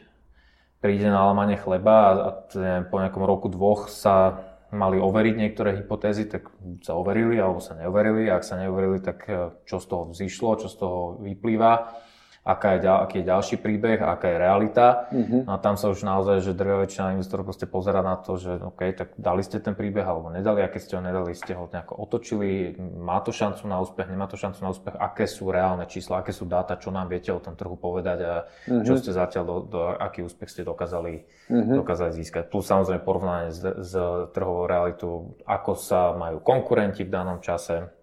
príde 0.82 1.08
na 1.08 1.30
lamanie 1.30 1.56
chleba 1.62 1.94
a, 1.94 2.12
a 2.12 2.30
neviem, 2.58 2.86
po 2.90 2.98
nejakom 2.98 3.24
roku, 3.24 3.48
dvoch 3.48 3.88
sa 3.88 4.42
mali 4.74 4.98
overiť 4.98 5.36
niektoré 5.38 5.70
hypotézy, 5.84 6.26
tak 6.32 6.50
sa 6.82 6.96
overili 6.96 7.38
alebo 7.38 7.60
sa 7.60 7.78
neoverili. 7.78 8.32
Ak 8.32 8.42
sa 8.42 8.58
neoverili, 8.58 9.00
tak 9.04 9.18
eh, 9.30 9.54
čo 9.64 9.78
z 9.78 9.86
toho 9.86 10.04
vzýšlo, 10.10 10.50
čo 10.60 10.68
z 10.68 10.76
toho 10.80 11.00
vyplýva 11.22 11.72
aká 12.42 12.74
je, 12.74 12.90
aký 12.90 13.16
je 13.22 13.30
ďalší 13.30 13.56
príbeh, 13.62 14.02
aká 14.02 14.34
je 14.34 14.38
realita. 14.42 15.06
Mm-hmm. 15.14 15.42
A 15.46 15.62
tam 15.62 15.78
sa 15.78 15.94
už 15.94 16.02
naozaj, 16.02 16.42
že 16.42 16.58
drvia 16.58 16.82
väčšina 16.82 17.14
investorov 17.14 17.46
proste 17.46 17.70
pozera 17.70 18.02
na 18.02 18.18
to, 18.18 18.34
že 18.42 18.58
OK, 18.58 18.82
tak 18.98 19.14
dali 19.14 19.46
ste 19.46 19.62
ten 19.62 19.78
príbeh 19.78 20.02
alebo 20.02 20.34
nedali, 20.34 20.66
a 20.66 20.68
keď 20.74 20.82
ste 20.82 20.94
ho 20.98 21.02
nedali, 21.06 21.38
ste 21.38 21.54
ho 21.54 21.70
nejako 21.70 22.02
otočili, 22.02 22.74
má 22.82 23.22
to 23.22 23.30
šancu 23.30 23.70
na 23.70 23.78
úspech, 23.78 24.10
nemá 24.10 24.26
to 24.26 24.42
šancu 24.42 24.58
na 24.66 24.74
úspech, 24.74 24.98
aké 24.98 25.30
sú 25.30 25.54
reálne 25.54 25.86
čísla, 25.86 26.26
aké 26.26 26.34
sú 26.34 26.50
dáta, 26.50 26.82
čo 26.82 26.90
nám 26.90 27.14
viete 27.14 27.30
o 27.30 27.38
tom 27.38 27.54
trhu 27.54 27.78
povedať 27.78 28.20
a 28.26 28.34
mm-hmm. 28.50 28.86
čo 28.90 28.98
ste 28.98 29.14
zatiaľ, 29.14 29.44
do, 29.46 29.58
do, 29.70 29.80
aký 30.02 30.26
úspech 30.26 30.50
ste 30.50 30.62
dokázali, 30.66 31.22
mm-hmm. 31.46 31.78
dokázali 31.78 32.12
získať. 32.18 32.50
Plus 32.50 32.66
samozrejme 32.66 33.06
porovnanie 33.06 33.54
s, 33.54 33.62
s 33.62 33.94
trhovou 34.34 34.66
realitou, 34.66 35.38
ako 35.46 35.78
sa 35.78 36.18
majú 36.18 36.42
konkurenti 36.42 37.06
v 37.06 37.14
danom 37.14 37.38
čase, 37.38 38.01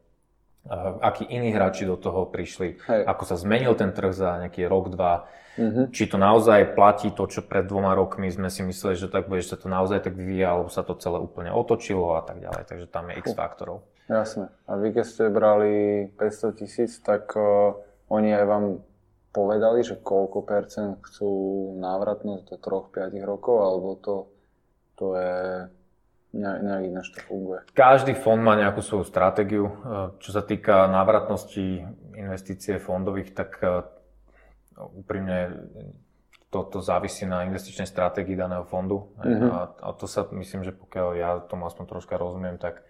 akí 1.01 1.25
iní 1.25 1.51
hráči 1.53 1.89
do 1.89 1.97
toho 1.97 2.29
prišli, 2.29 2.77
Hej. 2.85 3.03
ako 3.09 3.23
sa 3.25 3.37
zmenil 3.41 3.73
ten 3.73 3.91
trh 3.93 4.13
za 4.13 4.37
nejaký 4.45 4.69
rok, 4.69 4.93
dva, 4.93 5.25
mm-hmm. 5.57 5.91
či 5.91 6.05
to 6.05 6.21
naozaj 6.21 6.77
platí 6.77 7.09
to, 7.11 7.25
čo 7.25 7.41
pred 7.41 7.65
dvoma 7.65 7.97
rokmi 7.97 8.29
sme 8.29 8.53
si 8.53 8.61
mysleli, 8.61 9.01
že 9.01 9.09
tak 9.09 9.33
bude, 9.33 9.41
že 9.41 9.57
sa 9.57 9.59
to 9.59 9.73
naozaj 9.73 10.05
tak 10.05 10.13
vyvíja, 10.13 10.53
alebo 10.53 10.69
sa 10.69 10.85
to 10.85 10.93
celé 11.01 11.17
úplne 11.17 11.49
otočilo 11.49 12.21
a 12.21 12.23
tak 12.23 12.45
ďalej, 12.45 12.63
takže 12.69 12.87
tam 12.93 13.09
je 13.09 13.15
x 13.25 13.33
faktorov. 13.33 13.89
Jasné. 14.09 14.49
A 14.65 14.73
vy 14.81 14.97
keď 14.97 15.05
ste 15.05 15.25
brali 15.29 15.73
500 16.17 16.61
tisíc, 16.61 16.97
tak 17.05 17.29
uh, 17.37 17.77
oni 18.09 18.33
aj 18.33 18.45
vám 18.49 18.65
povedali, 19.33 19.85
že 19.85 20.01
koľko 20.01 20.49
percent 20.49 20.97
chcú 21.05 21.31
návratnosť 21.77 22.45
do 22.49 22.57
3-5 22.57 23.21
rokov, 23.29 23.57
alebo 23.61 23.89
to, 24.01 24.17
to 24.97 25.07
je 25.17 25.35
nejak 26.37 26.83
ináč 26.85 27.07
to 27.17 27.21
funguje. 27.25 27.65
Každý 27.73 28.13
fond 28.13 28.41
má 28.41 28.53
nejakú 28.57 28.85
svoju 28.85 29.05
stratégiu. 29.09 29.65
E, 29.69 29.73
čo 30.21 30.31
sa 30.37 30.45
týka 30.45 30.85
návratnosti 30.89 31.89
investície 32.17 32.77
fondových, 32.77 33.33
tak 33.33 33.51
e, 33.65 33.67
úprimne 34.77 35.57
toto 36.49 36.81
závisí 36.81 37.29
na 37.29 37.45
investičnej 37.45 37.85
stratégii 37.85 38.37
daného 38.37 38.65
fondu. 38.65 39.13
Mm-hmm. 39.21 39.51
A, 39.53 39.61
a 39.85 39.89
to 39.97 40.09
sa 40.09 40.25
myslím, 40.33 40.65
že 40.65 40.73
pokiaľ 40.73 41.09
ja 41.17 41.31
tomu 41.45 41.69
aspoň 41.69 41.85
troška 41.97 42.21
rozumiem, 42.21 42.61
tak 42.61 42.85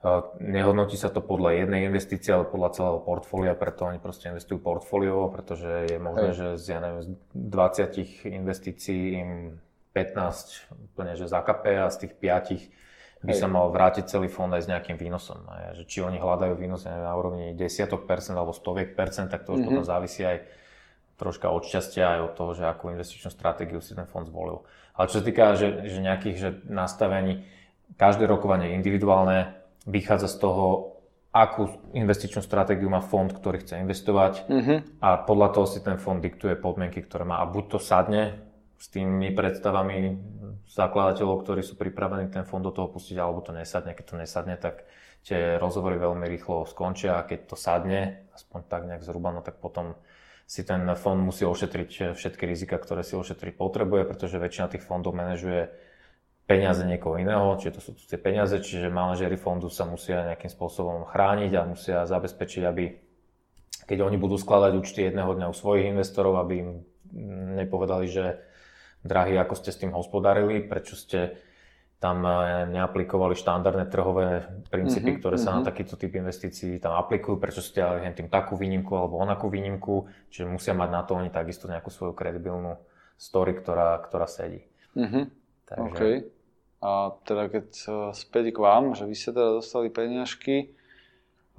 e, 0.00 0.08
nehodnotí 0.40 0.96
sa 0.96 1.12
to 1.12 1.20
podľa 1.20 1.64
jednej 1.64 1.84
investície, 1.84 2.32
ale 2.32 2.48
podľa 2.48 2.76
celého 2.76 3.00
portfólia, 3.04 3.52
preto 3.56 3.88
oni 3.88 4.00
proste 4.00 4.32
investujú 4.32 4.56
portfólio, 4.60 5.28
pretože 5.28 5.88
je 5.88 5.98
možné, 6.00 6.32
Hej. 6.32 6.36
že 6.36 6.46
z, 6.56 6.64
ja 6.76 6.80
neviem, 6.80 7.00
z 7.04 7.08
20 7.36 8.40
investícií 8.40 9.02
im 9.20 9.30
15 9.92 10.70
úplne, 10.92 11.18
že 11.18 11.26
zakape 11.26 11.74
a 11.74 11.90
z 11.90 12.06
tých 12.06 12.14
5 12.18 12.80
by 13.20 13.36
Hej. 13.36 13.40
sa 13.44 13.48
mal 13.52 13.68
vrátiť 13.68 14.08
celý 14.08 14.32
fond 14.32 14.48
aj 14.48 14.64
s 14.64 14.70
nejakým 14.70 14.96
výnosom. 14.96 15.44
A 15.50 15.76
že 15.76 15.84
či 15.84 16.00
oni 16.00 16.16
hľadajú 16.16 16.56
výnos 16.56 16.88
na 16.88 17.12
úrovni 17.12 17.52
desiatok 17.52 18.08
percent 18.08 18.32
alebo 18.32 18.56
stoviek 18.56 18.96
percent, 18.96 19.28
tak 19.28 19.44
to 19.44 19.52
už 19.52 19.60
mm-hmm. 19.60 19.68
potom 19.68 19.84
závisí 19.84 20.24
aj 20.24 20.48
troška 21.20 21.52
od 21.52 21.68
šťastia 21.68 22.16
aj 22.16 22.20
od 22.24 22.32
toho, 22.32 22.50
že 22.56 22.64
akú 22.64 22.88
investičnú 22.96 23.28
stratégiu 23.28 23.84
si 23.84 23.92
ten 23.92 24.08
fond 24.08 24.24
zvolil. 24.24 24.64
Ale 24.96 25.12
čo 25.12 25.20
sa 25.20 25.24
týka 25.24 25.52
že, 25.52 25.84
že 25.84 26.00
nejakých 26.00 26.36
že 26.40 26.50
nastavení, 26.64 27.44
každé 28.00 28.24
rokovanie 28.24 28.72
individuálne, 28.72 29.52
vychádza 29.84 30.32
z 30.32 30.36
toho, 30.40 30.64
akú 31.30 31.70
investičnú 31.92 32.40
stratégiu 32.42 32.88
má 32.88 33.04
fond, 33.04 33.28
ktorý 33.28 33.62
chce 33.62 33.84
investovať 33.84 34.48
mm-hmm. 34.48 34.78
a 34.98 35.20
podľa 35.22 35.48
toho 35.54 35.66
si 35.68 35.78
ten 35.84 36.00
fond 36.00 36.18
diktuje 36.18 36.56
podmienky, 36.56 37.04
ktoré 37.04 37.28
má. 37.28 37.38
A 37.38 37.46
buď 37.46 37.76
to 37.76 37.78
sadne 37.78 38.49
s 38.80 38.88
tými 38.88 39.28
predstavami 39.36 40.16
zakladateľov, 40.64 41.44
ktorí 41.44 41.60
sú 41.60 41.76
pripravení 41.76 42.32
ten 42.32 42.48
fond 42.48 42.64
do 42.64 42.72
toho 42.72 42.88
pustiť, 42.88 43.20
alebo 43.20 43.44
to 43.44 43.52
nesadne. 43.52 43.92
Keď 43.92 44.04
to 44.08 44.16
nesadne, 44.16 44.56
tak 44.56 44.88
tie 45.20 45.60
rozhovory 45.60 46.00
veľmi 46.00 46.24
rýchlo 46.24 46.64
skončia 46.64 47.20
a 47.20 47.26
keď 47.28 47.52
to 47.52 47.56
sadne, 47.60 48.24
aspoň 48.32 48.60
tak 48.72 48.88
nejak 48.88 49.04
zhruba, 49.04 49.36
no 49.36 49.44
tak 49.44 49.60
potom 49.60 50.00
si 50.48 50.64
ten 50.64 50.80
fond 50.96 51.20
musí 51.20 51.44
ošetriť 51.44 52.16
všetky 52.16 52.48
rizika, 52.48 52.80
ktoré 52.80 53.04
si 53.04 53.14
ošetriť 53.20 53.54
potrebuje, 53.60 54.08
pretože 54.08 54.40
väčšina 54.40 54.72
tých 54.72 54.82
fondov 54.82 55.12
manažuje 55.12 55.70
peniaze 56.48 56.82
niekoho 56.82 57.14
iného, 57.20 57.54
čiže 57.60 57.78
to 57.78 57.80
sú 57.84 57.90
tie 57.94 58.18
peniaze, 58.18 58.58
čiže 58.58 58.90
manažery 58.90 59.38
fondu 59.38 59.70
sa 59.70 59.86
musia 59.86 60.34
nejakým 60.34 60.50
spôsobom 60.50 61.06
chrániť 61.06 61.52
a 61.54 61.68
musia 61.68 61.98
zabezpečiť, 62.02 62.62
aby 62.66 62.84
keď 63.86 64.02
oni 64.02 64.18
budú 64.18 64.34
skladať 64.34 64.72
účty 64.74 65.06
jedného 65.06 65.30
dňa 65.38 65.46
u 65.46 65.54
svojich 65.54 65.94
investorov, 65.94 66.42
aby 66.42 66.54
im 66.58 66.70
nepovedali, 67.54 68.10
že 68.10 68.49
drahý, 69.00 69.40
ako 69.40 69.54
ste 69.56 69.70
s 69.72 69.80
tým 69.80 69.92
hospodarili, 69.96 70.64
prečo 70.64 70.96
ste 70.96 71.36
tam 72.00 72.24
eh, 72.24 72.64
neaplikovali 72.66 73.36
štandardné 73.36 73.84
trhové 73.92 74.48
princípy, 74.72 75.14
mm-hmm, 75.14 75.20
ktoré 75.20 75.36
sa 75.36 75.52
mm-hmm. 75.52 75.62
na 75.62 75.68
takýto 75.68 75.94
typ 76.00 76.16
investícií 76.16 76.80
tam 76.80 76.96
aplikujú, 76.96 77.36
prečo 77.36 77.60
ste 77.60 77.84
ale 77.84 78.08
tým 78.16 78.32
takú 78.32 78.56
výnimku 78.56 78.96
alebo 78.96 79.20
onakú 79.20 79.52
výnimku, 79.52 80.08
čiže 80.32 80.48
musia 80.48 80.72
mať 80.72 80.88
na 80.90 81.02
to 81.04 81.12
oni 81.20 81.28
takisto 81.28 81.68
nejakú 81.68 81.92
svoju 81.92 82.16
kredibilnú 82.16 82.80
story, 83.20 83.52
ktorá, 83.60 84.00
ktorá 84.00 84.24
sedí. 84.24 84.64
Mm-hmm. 84.96 85.24
Takže... 85.68 85.92
Okay. 85.92 86.16
A 86.80 87.12
teda 87.28 87.52
keď 87.52 87.68
eh, 87.76 87.92
späť 88.16 88.56
k 88.56 88.58
vám, 88.58 88.96
že 88.96 89.04
vy 89.04 89.14
ste 89.14 89.36
teda 89.36 89.60
dostali 89.60 89.92
peniažky, 89.92 90.72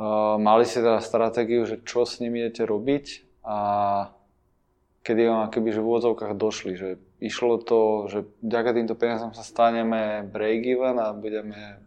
uh, 0.02 0.42
mali 0.42 0.66
ste 0.66 0.82
teda 0.82 0.98
stratégiu, 0.98 1.62
že 1.70 1.78
čo 1.86 2.10
s 2.10 2.18
nimi 2.18 2.42
idete 2.42 2.66
robiť 2.66 3.06
a 3.46 3.58
kedy 5.06 5.22
vám 5.30 5.54
keby 5.54 5.70
že 5.70 5.82
v 5.82 5.90
úvodzovkách 5.94 6.34
došli, 6.34 6.74
že 6.74 6.90
išlo 7.22 7.62
to, 7.62 8.10
že 8.10 8.20
vďaka 8.42 8.70
týmto 8.74 8.96
peniazom 8.98 9.32
sa 9.38 9.46
staneme 9.46 10.26
break-even 10.26 10.98
a 10.98 11.14
budeme 11.14 11.78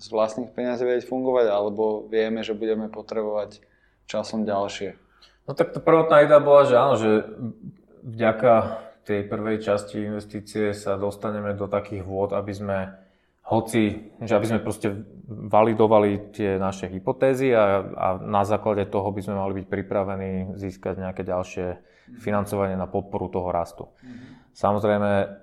z 0.00 0.06
vlastných 0.08 0.50
peniazí 0.56 0.88
vedieť 0.88 1.04
fungovať, 1.04 1.46
alebo 1.52 2.08
vieme, 2.08 2.40
že 2.40 2.56
budeme 2.56 2.88
potrebovať 2.88 3.60
časom 4.08 4.48
ďalšie. 4.48 4.96
No 5.44 5.52
tak 5.52 5.76
to 5.76 5.84
prvotná 5.84 6.24
idea 6.24 6.40
bola, 6.40 6.64
že 6.64 6.74
áno, 6.80 6.94
že 6.96 7.10
vďaka 8.04 8.84
tej 9.04 9.20
prvej 9.28 9.64
časti 9.64 10.00
investície 10.00 10.72
sa 10.72 10.96
dostaneme 10.96 11.52
do 11.52 11.68
takých 11.68 12.04
vôd, 12.04 12.36
aby 12.36 12.52
sme 12.52 12.78
hoci, 13.48 14.12
že 14.20 14.36
aby 14.36 14.44
sme 14.44 14.60
proste 14.60 14.92
validovali 15.28 16.36
tie 16.36 16.60
naše 16.60 16.92
hypotézy 16.92 17.56
a, 17.56 17.80
a 17.80 18.06
na 18.20 18.44
základe 18.44 18.84
toho 18.92 19.08
by 19.08 19.20
sme 19.24 19.40
mali 19.40 19.52
byť 19.64 19.66
pripravení 19.72 20.32
získať 20.60 21.00
nejaké 21.00 21.24
ďalšie 21.24 21.66
financovanie 22.20 22.76
na 22.76 22.84
podporu 22.84 23.32
toho 23.32 23.48
rastu. 23.48 23.88
Mm-hmm. 23.88 24.37
Samozrejme, 24.58 25.38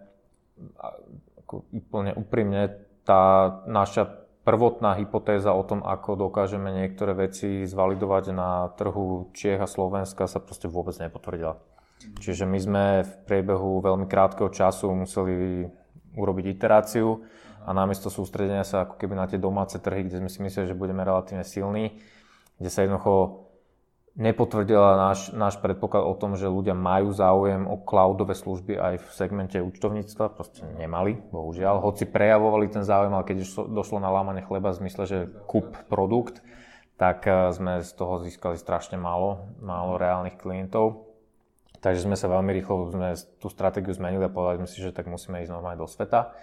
ako 1.47 1.71
úplne 1.71 2.11
úprimne, 2.19 2.83
tá 3.07 3.47
naša 3.63 4.11
prvotná 4.43 4.99
hypotéza 4.99 5.55
o 5.55 5.63
tom, 5.63 5.87
ako 5.87 6.27
dokážeme 6.27 6.67
niektoré 6.67 7.15
veci 7.15 7.63
zvalidovať 7.63 8.23
na 8.35 8.67
trhu 8.75 9.31
Čiech 9.31 9.63
a 9.63 9.71
Slovenska 9.71 10.27
sa 10.27 10.43
proste 10.43 10.67
vôbec 10.67 10.99
nepotvrdila. 10.99 11.55
Čiže 12.19 12.43
my 12.43 12.59
sme 12.59 12.83
v 13.07 13.13
priebehu 13.23 13.79
veľmi 13.79 14.05
krátkeho 14.05 14.51
času 14.51 14.91
museli 14.91 15.63
urobiť 16.19 16.45
iteráciu 16.51 17.23
a 17.65 17.71
namiesto 17.71 18.11
sústredenia 18.11 18.67
sa 18.67 18.83
ako 18.83 18.99
keby 18.99 19.15
na 19.15 19.25
tie 19.31 19.39
domáce 19.39 19.79
trhy, 19.79 20.05
kde 20.05 20.21
sme 20.21 20.29
si 20.29 20.39
mysleli, 20.43 20.69
že 20.69 20.77
budeme 20.77 21.07
relatívne 21.07 21.47
silní, 21.47 21.97
kde 22.59 22.69
sa 22.69 22.83
jednoducho 22.83 23.44
nepotvrdila 24.15 24.95
náš, 24.95 25.35
náš 25.35 25.59
predpoklad 25.59 26.07
o 26.07 26.15
tom, 26.15 26.39
že 26.39 26.47
ľudia 26.47 26.71
majú 26.71 27.11
záujem 27.11 27.67
o 27.67 27.75
cloudové 27.83 28.31
služby 28.31 28.79
aj 28.79 28.93
v 29.03 29.07
segmente 29.11 29.57
účtovníctva, 29.59 30.31
proste 30.31 30.63
nemali, 30.79 31.19
bohužiaľ. 31.35 31.83
Hoci 31.83 32.07
prejavovali 32.07 32.71
ten 32.71 32.87
záujem, 32.87 33.11
ale 33.11 33.27
keď 33.27 33.43
došlo 33.67 33.99
na 33.99 34.07
lámanie 34.07 34.41
chleba 34.47 34.71
v 34.71 34.79
zmysle, 34.87 35.03
že 35.03 35.19
kúp 35.51 35.75
produkt, 35.91 36.39
tak 36.95 37.27
eh, 37.27 37.51
sme 37.51 37.83
z 37.83 37.91
toho 37.91 38.23
získali 38.23 38.55
strašne 38.55 38.95
málo, 38.95 39.51
málo 39.59 39.99
reálnych 39.99 40.39
klientov. 40.39 41.11
Takže 41.83 42.07
sme 42.07 42.17
sa 42.17 42.31
veľmi 42.31 42.49
rýchlo 42.49 42.89
sme 42.89 43.13
tú 43.37 43.45
stratégiu 43.51 43.93
zmenili 43.93 44.25
a 44.25 44.31
povedali 44.31 44.65
sme 44.65 44.69
si, 44.71 44.81
že 44.81 44.95
tak 44.95 45.05
musíme 45.05 45.43
ísť 45.45 45.53
normálne 45.53 45.77
do 45.77 45.85
sveta. 45.85 46.33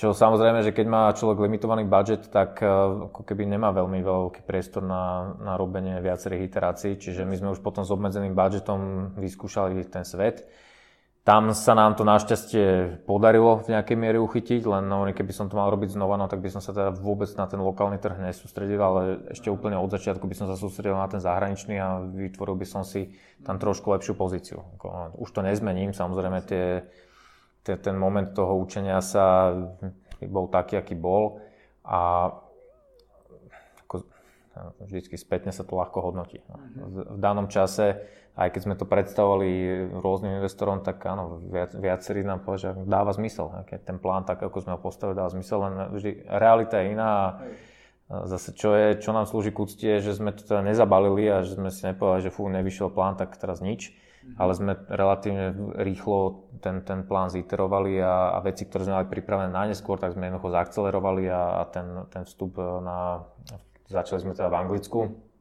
Čo 0.00 0.16
samozrejme, 0.16 0.64
že 0.64 0.72
keď 0.72 0.86
má 0.88 1.12
človek 1.12 1.44
limitovaný 1.44 1.84
budget, 1.84 2.32
tak 2.32 2.64
eh, 2.64 2.72
ako 3.12 3.20
keby 3.20 3.44
nemá 3.44 3.68
veľmi 3.68 4.00
veľký 4.00 4.48
priestor 4.48 4.80
na, 4.80 5.36
na 5.36 5.60
robenie 5.60 6.00
viacerých 6.00 6.48
iterácií, 6.48 6.96
čiže 6.96 7.28
my 7.28 7.36
sme 7.36 7.52
už 7.52 7.60
potom 7.60 7.84
s 7.84 7.92
obmedzeným 7.92 8.32
budgetom 8.32 9.12
vyskúšali 9.20 9.76
ten 9.92 10.08
svet. 10.08 10.48
tam 11.20 11.52
sa 11.52 11.76
nám 11.76 12.00
to 12.00 12.08
našťastie 12.08 12.96
podarilo 13.04 13.60
v 13.60 13.76
nejakej 13.76 13.96
miere 14.00 14.16
uchytiť, 14.24 14.64
len 14.64 14.88
no, 14.88 15.04
keby 15.04 15.36
som 15.36 15.52
to 15.52 15.60
mal 15.60 15.68
robiť 15.68 15.92
znova, 15.92 16.16
no 16.16 16.32
tak 16.32 16.40
by 16.40 16.48
som 16.48 16.64
sa 16.64 16.72
teda 16.72 16.96
vôbec 16.96 17.28
na 17.36 17.44
ten 17.44 17.60
lokálny 17.60 18.00
trh 18.00 18.24
nesústredil, 18.24 18.80
ale 18.80 19.00
ešte 19.28 19.52
úplne 19.52 19.76
od 19.76 19.92
začiatku 19.92 20.24
by 20.24 20.32
som 20.32 20.48
sa 20.48 20.56
sústredil 20.56 20.96
na 20.96 21.12
ten 21.12 21.20
zahraničný 21.20 21.76
a 21.76 22.00
vytvoril 22.08 22.56
by 22.56 22.64
som 22.64 22.88
si 22.88 23.12
tam 23.44 23.60
trošku 23.60 23.92
lepšiu 23.92 24.16
pozíciu. 24.16 24.64
Už 25.20 25.28
to 25.28 25.44
nezmením, 25.44 25.92
samozrejme 25.92 26.40
tie, 26.48 26.88
ten 27.64 27.96
moment 27.96 28.28
toho 28.32 28.56
učenia 28.56 28.98
sa 29.04 29.52
bol 30.24 30.48
taký, 30.48 30.80
aký 30.80 30.96
bol 30.96 31.40
a 31.84 32.32
ako, 33.84 34.04
vždycky 34.84 35.16
spätne 35.16 35.52
sa 35.52 35.64
to 35.64 35.76
ľahko 35.76 36.00
hodnotí. 36.00 36.40
No. 36.48 36.56
V, 36.88 36.96
v 37.16 37.18
danom 37.20 37.48
čase 37.48 38.00
aj 38.40 38.56
keď 38.56 38.60
sme 38.62 38.74
to 38.78 38.86
predstavovali 38.86 39.48
rôznym 40.00 40.38
investorom, 40.38 40.80
tak 40.80 41.02
áno, 41.04 41.42
viac, 41.50 41.74
viacerí 41.74 42.22
nám 42.22 42.46
povedali, 42.46 42.78
že 42.78 42.88
dáva 42.88 43.10
zmysel. 43.10 43.66
Keď 43.66 43.80
ten 43.84 43.98
plán 44.00 44.24
tak, 44.24 44.40
ako 44.40 44.64
sme 44.64 44.72
ho 44.78 44.80
postavili, 44.80 45.18
dáva 45.18 45.28
zmysel, 45.28 45.58
len 45.66 45.74
vždy 45.92 46.10
realita 46.24 46.80
je 46.80 46.86
iná. 46.94 47.10
A 47.10 48.26
zase 48.30 48.56
čo, 48.56 48.72
je, 48.72 48.96
čo 48.96 49.12
nám 49.12 49.26
slúži 49.26 49.52
k 49.52 49.60
úcti, 49.60 49.84
je, 49.84 50.10
že 50.10 50.12
sme 50.18 50.32
to 50.32 50.46
teda 50.46 50.64
nezabalili 50.64 51.28
a 51.28 51.44
že 51.44 51.58
sme 51.58 51.68
si 51.68 51.84
nepovedali, 51.84 52.24
že 52.24 52.30
fú, 52.32 52.48
nevyšiel 52.48 52.88
plán, 52.90 53.18
tak 53.20 53.36
teraz 53.36 53.60
nič. 53.60 53.92
Mhm. 54.20 54.36
Ale 54.36 54.52
sme 54.52 54.72
relatívne 54.88 55.46
rýchlo 55.80 56.48
ten, 56.60 56.84
ten 56.84 57.08
plán 57.08 57.32
ziterovali 57.32 58.00
a, 58.00 58.36
a 58.36 58.38
veci, 58.44 58.68
ktoré 58.68 58.84
sme 58.84 59.00
mali 59.00 59.08
pripravené 59.08 59.50
na 59.50 59.64
neskôr, 59.68 59.96
tak 59.96 60.12
sme 60.12 60.28
jednoducho 60.28 60.52
zaakcelerovali 60.52 61.24
a, 61.32 61.60
a 61.60 61.62
ten, 61.68 61.86
ten 62.12 62.22
vstup 62.28 62.60
na... 62.84 63.24
Začali 63.90 64.22
sme 64.22 64.38
teda 64.38 64.54
v 64.54 64.58
Anglicku, 64.60 65.00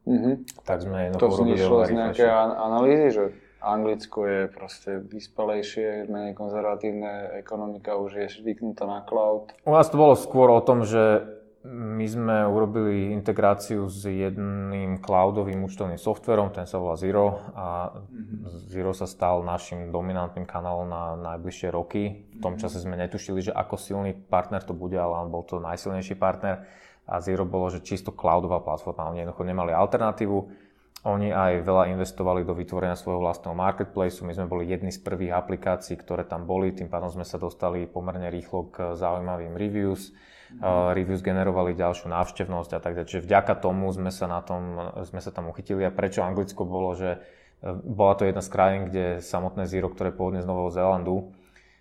Mm-hmm. 0.09 0.65
Tak 0.65 0.77
sme 0.81 0.98
jednoducho 1.12 1.21
to 1.21 1.39
robili 1.45 1.62
z 1.62 1.93
nejaké 1.93 2.25
analýzy, 2.57 3.07
že 3.13 3.24
Anglicko 3.59 4.19
je 4.25 4.41
proste 4.48 4.91
vyspelejšie, 5.03 6.07
menej 6.07 6.33
konzervatívne, 6.33 7.38
ekonomika 7.38 8.00
už 8.00 8.25
je 8.25 8.27
zvyknutá 8.39 8.88
na 8.88 9.03
cloud. 9.03 9.51
U 9.67 9.71
nás 9.75 9.91
to 9.91 10.00
bolo 10.00 10.15
skôr 10.15 10.48
o 10.50 10.63
tom, 10.63 10.88
že 10.88 11.27
my 11.69 12.05
sme 12.09 12.38
urobili 12.49 13.13
integráciu 13.13 13.85
s 13.85 14.01
jedným 14.01 14.97
cloudovým 14.97 15.61
účtovným 15.61 16.01
softverom, 16.01 16.49
ten 16.49 16.65
sa 16.65 16.81
volá 16.81 16.97
Zero 16.97 17.53
a 17.53 17.93
mm-hmm. 17.93 18.73
Zero 18.73 18.91
sa 18.97 19.05
stal 19.05 19.45
našim 19.45 19.93
dominantným 19.93 20.49
kanálom 20.49 20.89
na 20.89 21.13
najbližšie 21.38 21.69
roky. 21.69 22.25
V 22.33 22.41
tom 22.41 22.57
mhm. 22.57 22.61
čase 22.65 22.81
sme 22.81 22.97
netušili, 22.97 23.45
že 23.45 23.53
ako 23.53 23.77
silný 23.77 24.17
partner 24.17 24.65
to 24.65 24.73
bude, 24.73 24.97
ale 24.97 25.13
on 25.13 25.29
bol 25.29 25.45
to 25.45 25.61
najsilnejší 25.61 26.17
partner 26.17 26.65
a 27.05 27.21
Zero 27.21 27.45
bolo, 27.45 27.69
že 27.69 27.85
čisto 27.85 28.13
cloudová 28.13 28.61
platforma. 28.61 29.09
Oni 29.09 29.21
jednoducho 29.25 29.45
nemali 29.45 29.73
alternatívu. 29.73 30.69
Oni 31.07 31.31
aj 31.31 31.63
veľa 31.63 31.95
investovali 31.95 32.43
do 32.43 32.51
vytvorenia 32.51 32.99
svojho 32.99 33.23
vlastného 33.23 33.55
marketplaceu. 33.55 34.27
My 34.27 34.35
sme 34.35 34.51
boli 34.51 34.67
jedni 34.67 34.91
z 34.91 34.99
prvých 34.99 35.31
aplikácií, 35.31 35.95
ktoré 35.95 36.27
tam 36.27 36.43
boli, 36.43 36.75
tým 36.75 36.91
pádom 36.91 37.07
sme 37.07 37.23
sa 37.23 37.39
dostali 37.39 37.88
pomerne 37.88 38.27
rýchlo 38.27 38.67
k 38.67 38.99
zaujímavým 38.99 39.55
reviews. 39.55 40.11
Uh, 40.49 40.97
reviews 40.97 41.21
generovali 41.21 41.77
ďalšiu 41.77 42.09
návštevnosť 42.09 42.71
a 42.73 42.79
tak 42.81 42.97
ďalej. 42.97 43.09
Čiže 43.13 43.25
vďaka 43.29 43.53
tomu 43.61 43.93
sme 43.93 44.09
sa, 44.09 44.25
na 44.25 44.41
tom, 44.41 44.81
sme 45.05 45.21
sa 45.21 45.29
tam 45.29 45.45
uchytili. 45.45 45.85
A 45.85 45.93
prečo 45.93 46.25
Anglicko 46.25 46.65
bolo, 46.65 46.97
že 46.97 47.21
e, 47.61 47.69
bola 47.69 48.17
to 48.17 48.25
jedna 48.25 48.41
z 48.41 48.49
krajín, 48.49 48.81
kde 48.89 49.21
samotné 49.21 49.69
Zero, 49.69 49.93
ktoré 49.93 50.09
pôvodne 50.09 50.41
z 50.41 50.49
Nového 50.49 50.73
Zélandu, 50.73 51.29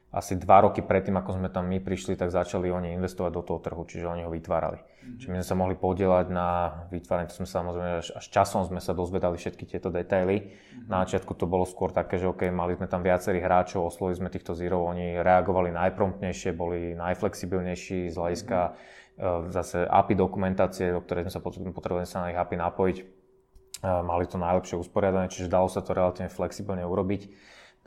asi 0.08 0.40
dva 0.40 0.64
roky 0.64 0.80
predtým, 0.80 1.20
ako 1.20 1.36
sme 1.36 1.52
tam 1.52 1.68
my 1.68 1.84
prišli, 1.84 2.16
tak 2.16 2.32
začali 2.32 2.72
oni 2.72 2.96
investovať 2.96 3.28
do 3.28 3.42
toho 3.44 3.60
trhu, 3.60 3.84
čiže 3.84 4.08
oni 4.08 4.24
ho 4.24 4.32
vytvárali. 4.32 4.80
Mm-hmm. 4.80 5.18
Čiže 5.20 5.28
my 5.28 5.36
sme 5.44 5.48
sa 5.52 5.56
mohli 5.60 5.76
podielať 5.76 6.26
na 6.32 6.48
vytváranie, 6.88 7.28
to 7.28 7.44
sme 7.44 7.48
samozrejme 7.48 8.00
až, 8.00 8.16
až 8.16 8.24
časom 8.32 8.64
sme 8.64 8.80
sa 8.80 8.96
dozvedali 8.96 9.36
všetky 9.36 9.68
tieto 9.68 9.92
detaily. 9.92 10.48
Mm-hmm. 10.48 10.88
Na 10.88 11.04
začiatku 11.04 11.36
to 11.36 11.44
bolo 11.44 11.68
skôr 11.68 11.92
také, 11.92 12.16
že 12.16 12.24
OK, 12.24 12.48
mali 12.48 12.80
sme 12.80 12.88
tam 12.88 13.04
viacerých 13.04 13.44
hráčov, 13.44 13.84
oslovili 13.84 14.16
sme 14.16 14.32
týchto 14.32 14.56
zero, 14.56 14.80
oni 14.88 15.20
reagovali 15.20 15.76
najpromptnejšie, 15.76 16.56
boli 16.56 16.96
najflexibilnejší 16.96 18.08
z 18.08 18.16
hľadiska 18.16 18.58
mm-hmm. 18.64 19.52
zase 19.52 19.84
API 19.84 20.16
dokumentácie, 20.16 20.88
do 20.88 21.04
ktorej 21.04 21.28
sme 21.28 21.36
sa 21.36 21.44
potrebovali 21.44 22.08
sa 22.08 22.24
na 22.24 22.32
ich 22.32 22.40
API 22.40 22.56
napojiť. 22.56 22.98
Uh, 23.78 24.02
mali 24.02 24.26
to 24.26 24.42
najlepšie 24.42 24.74
usporiadané, 24.74 25.30
čiže 25.30 25.52
dalo 25.52 25.70
sa 25.70 25.78
to 25.78 25.94
relatívne 25.94 26.26
flexibilne 26.26 26.82
urobiť 26.82 27.30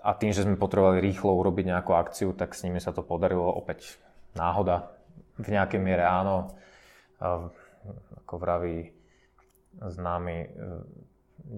a 0.02 0.12
tým, 0.18 0.34
že 0.34 0.44
sme 0.44 0.58
potrebovali 0.58 0.98
rýchlo 0.98 1.38
urobiť 1.38 1.66
nejakú 1.70 1.94
akciu, 1.94 2.34
tak 2.34 2.58
s 2.58 2.66
nimi 2.66 2.82
sa 2.82 2.90
to 2.90 3.06
podarilo 3.06 3.46
opäť 3.54 4.02
náhoda. 4.34 4.90
V 5.38 5.48
nejakej 5.54 5.82
miere 5.82 6.06
áno. 6.06 6.58
Ako 8.26 8.42
vraví 8.42 8.94
známy 9.78 10.38
e, 10.42 10.48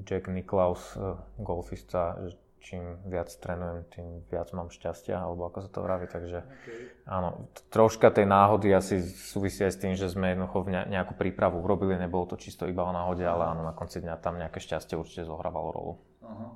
Jack 0.03 0.27
Nicklaus, 0.27 0.95
e, 0.95 1.15
golfista, 1.39 2.19
čím 2.63 2.99
viac 3.03 3.27
trénujem, 3.27 3.84
tým 3.91 4.08
viac 4.32 4.51
mám 4.56 4.71
šťastia, 4.71 5.19
alebo 5.19 5.51
ako 5.51 5.67
sa 5.67 5.69
to 5.69 5.79
vraví, 5.84 6.08
takže 6.08 6.39
okay. 6.47 6.95
áno, 7.03 7.51
troška 7.67 8.08
tej 8.08 8.23
náhody 8.23 8.71
asi 8.71 9.03
súvisí 9.03 9.67
aj 9.67 9.73
s 9.75 9.82
tým, 9.84 9.93
že 9.99 10.08
sme 10.08 10.32
jednoducho 10.32 10.63
nejakú 10.71 11.13
prípravu 11.19 11.60
urobili, 11.60 11.99
nebolo 11.99 12.23
to 12.23 12.39
čisto 12.39 12.63
iba 12.63 12.88
o 12.88 12.95
náhode, 12.95 13.27
ale 13.27 13.51
áno, 13.51 13.67
na 13.67 13.75
konci 13.75 13.99
dňa 13.99 14.15
tam 14.23 14.39
nejaké 14.39 14.63
šťastie 14.63 14.95
určite 14.95 15.27
zohrávalo 15.27 15.69
rolu. 15.75 15.93
Uh-huh. 16.23 16.56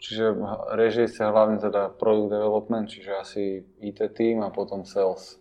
Čiže 0.00 0.32
režie 0.80 1.12
sa 1.12 1.28
hlavne 1.28 1.60
teda 1.60 1.92
product 1.92 2.32
development, 2.32 2.88
čiže 2.88 3.12
asi 3.20 3.42
IT 3.84 4.00
team 4.16 4.40
a 4.40 4.48
potom 4.48 4.88
sales. 4.88 5.36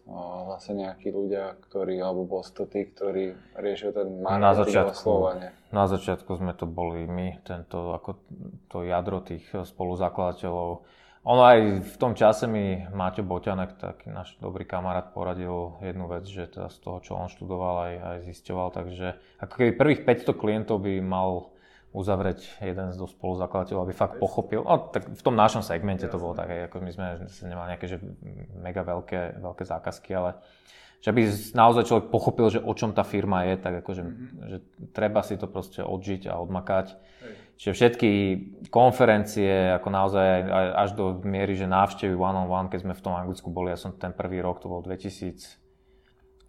Zase 0.52 0.76
nejakí 0.76 1.16
ľudia, 1.16 1.56
ktorí, 1.64 1.96
alebo 2.04 2.28
boss 2.28 2.52
to 2.52 2.68
tí, 2.68 2.84
ktorí 2.92 3.40
riešia 3.56 3.96
ten 3.96 4.20
marketing 4.20 4.44
na 4.44 4.52
začiatku, 4.60 5.00
oslovanie. 5.00 5.50
Na 5.72 5.88
začiatku 5.88 6.32
sme 6.36 6.52
to 6.60 6.68
boli 6.68 7.08
my, 7.08 7.40
tento, 7.48 7.96
ako 7.96 8.20
to 8.68 8.84
jadro 8.84 9.24
tých 9.24 9.48
spoluzakladateľov. 9.48 10.84
Ono 11.24 11.42
aj 11.44 11.60
v 11.84 11.96
tom 11.96 12.12
čase 12.16 12.44
mi 12.44 12.84
Maťo 12.92 13.24
Boťanek, 13.24 13.80
taký 13.80 14.12
náš 14.12 14.36
dobrý 14.44 14.68
kamarát, 14.68 15.16
poradil 15.16 15.80
jednu 15.80 16.12
vec, 16.12 16.28
že 16.28 16.52
teda 16.52 16.68
z 16.68 16.78
toho, 16.84 16.98
čo 17.00 17.16
on 17.16 17.32
študoval, 17.32 17.76
aj, 17.88 17.94
aj 17.96 18.18
zisťoval, 18.28 18.68
takže 18.76 19.08
ako 19.40 19.54
keby 19.56 19.72
prvých 19.76 20.02
500 20.04 20.36
klientov 20.36 20.84
by 20.84 21.00
mal 21.00 21.56
uzavrieť 21.90 22.62
jeden 22.62 22.94
zo 22.94 23.10
spoluzakladateľov, 23.10 23.90
aby 23.90 23.94
fakt 23.98 24.22
pochopil. 24.22 24.62
No, 24.62 24.94
tak 24.94 25.10
v 25.10 25.24
tom 25.26 25.34
našom 25.34 25.66
segmente 25.66 26.06
to 26.06 26.22
bolo 26.22 26.38
také, 26.38 26.70
ako 26.70 26.86
my 26.86 26.92
sme 26.94 27.08
nemali 27.50 27.68
nejaké 27.74 27.86
že 27.90 27.98
mega 28.62 28.86
veľké, 28.86 29.42
veľké 29.42 29.64
zákazky, 29.66 30.14
ale 30.14 30.38
že 31.00 31.16
aby 31.16 31.32
naozaj 31.56 31.88
človek 31.88 32.06
pochopil, 32.12 32.52
že 32.52 32.60
o 32.60 32.76
čom 32.76 32.92
tá 32.92 33.08
firma 33.08 33.48
je, 33.48 33.56
tak 33.56 33.80
akože, 33.82 34.04
mm-hmm. 34.04 34.48
že 34.52 34.58
treba 34.92 35.24
si 35.24 35.40
to 35.40 35.48
proste 35.48 35.80
odžiť 35.80 36.28
a 36.28 36.36
odmakať. 36.44 36.92
Hej. 36.92 37.34
Čiže 37.60 37.72
všetky 37.76 38.12
konferencie, 38.68 39.76
ako 39.80 39.88
naozaj 39.92 40.28
až 40.76 40.90
do 41.00 41.24
miery, 41.24 41.56
že 41.56 41.72
návštevy 41.72 42.16
one-on-one, 42.16 42.68
keď 42.68 42.80
sme 42.84 42.94
v 42.96 43.04
tom 43.04 43.16
Anglicku 43.16 43.48
boli, 43.48 43.72
ja 43.72 43.80
som 43.80 43.96
ten 43.96 44.12
prvý 44.12 44.44
rok, 44.44 44.60
to 44.60 44.68
bol 44.68 44.84
2000, 44.84 45.60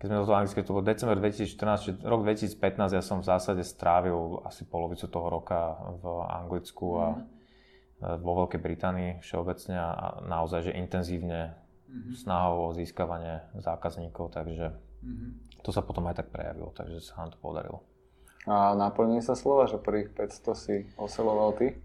keď 0.01 0.07
sme 0.09 0.25
to 0.25 0.33
anglicky, 0.33 0.65
to 0.65 0.73
bol 0.73 0.81
december 0.81 1.21
2014, 1.21 1.85
čiže 1.85 1.97
rok 2.09 2.25
2015 2.25 2.97
ja 2.97 3.05
som 3.05 3.21
v 3.21 3.29
zásade 3.29 3.61
strávil 3.61 4.41
asi 4.49 4.65
polovicu 4.65 5.05
toho 5.13 5.29
roka 5.29 5.77
v 6.01 6.25
Anglicku 6.25 6.87
a 6.97 7.07
mm. 7.13 8.17
vo 8.25 8.33
Veľkej 8.41 8.61
Británii 8.65 9.11
všeobecne 9.21 9.77
a 9.77 10.25
naozaj, 10.25 10.73
že 10.73 10.79
intenzívne 10.81 11.53
mm-hmm. 11.53 12.17
snahou 12.17 12.73
o 12.73 12.75
získavanie 12.75 13.45
zákazníkov, 13.61 14.33
takže 14.33 14.73
mm-hmm. 15.05 15.61
to 15.61 15.69
sa 15.69 15.85
potom 15.85 16.09
aj 16.09 16.25
tak 16.25 16.33
prejavilo, 16.33 16.73
takže 16.73 17.05
sa 17.05 17.21
nám 17.21 17.37
to 17.37 17.39
podarilo. 17.45 17.85
A 18.49 18.73
naplnili 18.73 19.21
sa 19.21 19.37
slova, 19.37 19.69
že 19.69 19.77
prvých 19.77 20.17
500 20.17 20.57
si 20.57 20.89
oseloval 20.97 21.61
ty? 21.61 21.77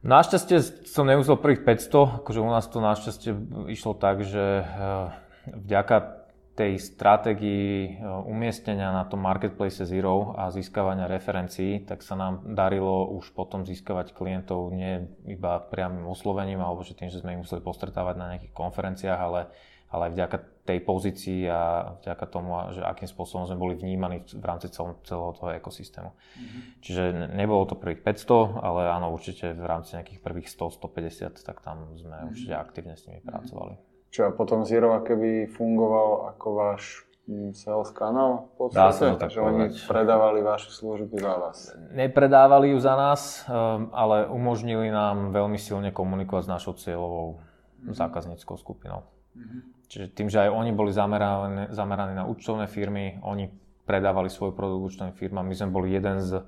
Našťastie 0.00 0.88
som 0.88 1.04
neusel 1.04 1.36
prvých 1.36 1.68
500, 1.68 2.24
akože 2.24 2.40
u 2.40 2.48
nás 2.48 2.64
to 2.64 2.80
našťastie 2.80 3.36
išlo 3.68 3.92
tak, 3.92 4.24
že 4.24 4.64
eh, 4.64 5.12
vďaka 5.52 6.17
tej 6.58 6.74
stratégii 6.82 7.70
e, 7.86 7.90
umiestnenia 8.26 8.90
na 8.90 9.06
tom 9.06 9.22
marketplace 9.22 9.86
Zero 9.86 10.34
a 10.34 10.50
získavania 10.50 11.06
referencií, 11.06 11.86
tak 11.86 12.02
sa 12.02 12.18
nám 12.18 12.42
darilo 12.58 13.14
už 13.14 13.30
potom 13.30 13.62
získavať 13.62 14.10
klientov 14.10 14.74
nie 14.74 15.06
iba 15.30 15.62
priamým 15.62 16.10
oslovením, 16.10 16.58
alebo 16.58 16.82
že 16.82 16.98
tým, 16.98 17.14
že 17.14 17.22
sme 17.22 17.38
ich 17.38 17.42
museli 17.46 17.62
postretávať 17.62 18.14
na 18.18 18.26
nejakých 18.34 18.50
konferenciách, 18.58 19.20
ale, 19.22 19.46
ale 19.86 20.10
aj 20.10 20.12
vďaka 20.18 20.38
tej 20.66 20.78
pozícii 20.82 21.46
a 21.46 21.94
vďaka 22.02 22.24
tomu, 22.26 22.50
že 22.74 22.82
akým 22.82 23.06
spôsobom 23.06 23.46
sme 23.46 23.56
boli 23.56 23.78
vnímaní 23.78 24.26
v 24.26 24.42
rámci 24.44 24.66
celého, 24.74 24.98
celého 25.06 25.32
toho 25.38 25.54
ekosystému. 25.54 26.10
Mm-hmm. 26.10 26.60
Čiže 26.82 27.02
nebolo 27.38 27.70
to 27.70 27.78
prvých 27.78 28.02
500, 28.02 28.66
ale 28.66 28.90
áno, 28.90 29.14
určite 29.14 29.54
v 29.54 29.62
rámci 29.62 29.94
nejakých 29.94 30.20
prvých 30.20 30.50
100-150, 30.50 31.38
tak 31.38 31.62
tam 31.62 31.94
sme 31.94 32.18
mm-hmm. 32.18 32.30
určite 32.34 32.54
aktívne 32.58 32.98
s 32.98 33.06
nimi 33.06 33.22
pracovali. 33.22 33.87
Čo 34.08 34.28
a 34.28 34.30
potom 34.32 34.64
Zero 34.64 34.96
keby 35.04 35.52
fungoval 35.52 36.32
ako 36.32 36.46
váš 36.56 37.04
mm, 37.28 37.52
sales 37.52 37.92
kanál 37.92 38.48
v 38.48 38.52
podstate, 38.56 38.80
Dá 38.80 38.90
sa 38.90 39.04
to 39.12 39.16
tak 39.20 39.30
že 39.30 39.40
oni 39.44 39.68
predávali 39.84 40.40
vaše 40.40 40.72
služby 40.72 41.20
za 41.20 41.34
vás. 41.36 41.58
Nepredávali 41.92 42.72
ju 42.72 42.78
za 42.80 42.94
nás, 42.96 43.44
ehm, 43.44 43.92
ale 43.92 44.24
umožnili 44.32 44.88
nám 44.88 45.36
veľmi 45.36 45.60
silne 45.60 45.92
komunikovať 45.92 46.48
s 46.48 46.50
našou 46.50 46.74
cieľovou 46.80 47.36
mm-hmm. 47.36 47.92
zákazníckou 47.92 48.56
skupinou. 48.56 49.04
Mm-hmm. 49.36 49.60
Čiže 49.88 50.06
tým, 50.12 50.28
že 50.28 50.48
aj 50.48 50.50
oni 50.52 50.70
boli 50.72 50.92
zameraní, 50.92 51.72
zameraní 51.72 52.16
na 52.16 52.28
účtovné 52.28 52.68
firmy, 52.68 53.20
oni 53.24 53.48
predávali 53.88 54.28
svoj 54.28 54.52
produkt 54.52 54.92
účtovným 54.92 55.16
firmám, 55.16 55.48
my 55.48 55.54
sme 55.56 55.72
boli 55.72 55.96
jeden 55.96 56.20
z 56.20 56.44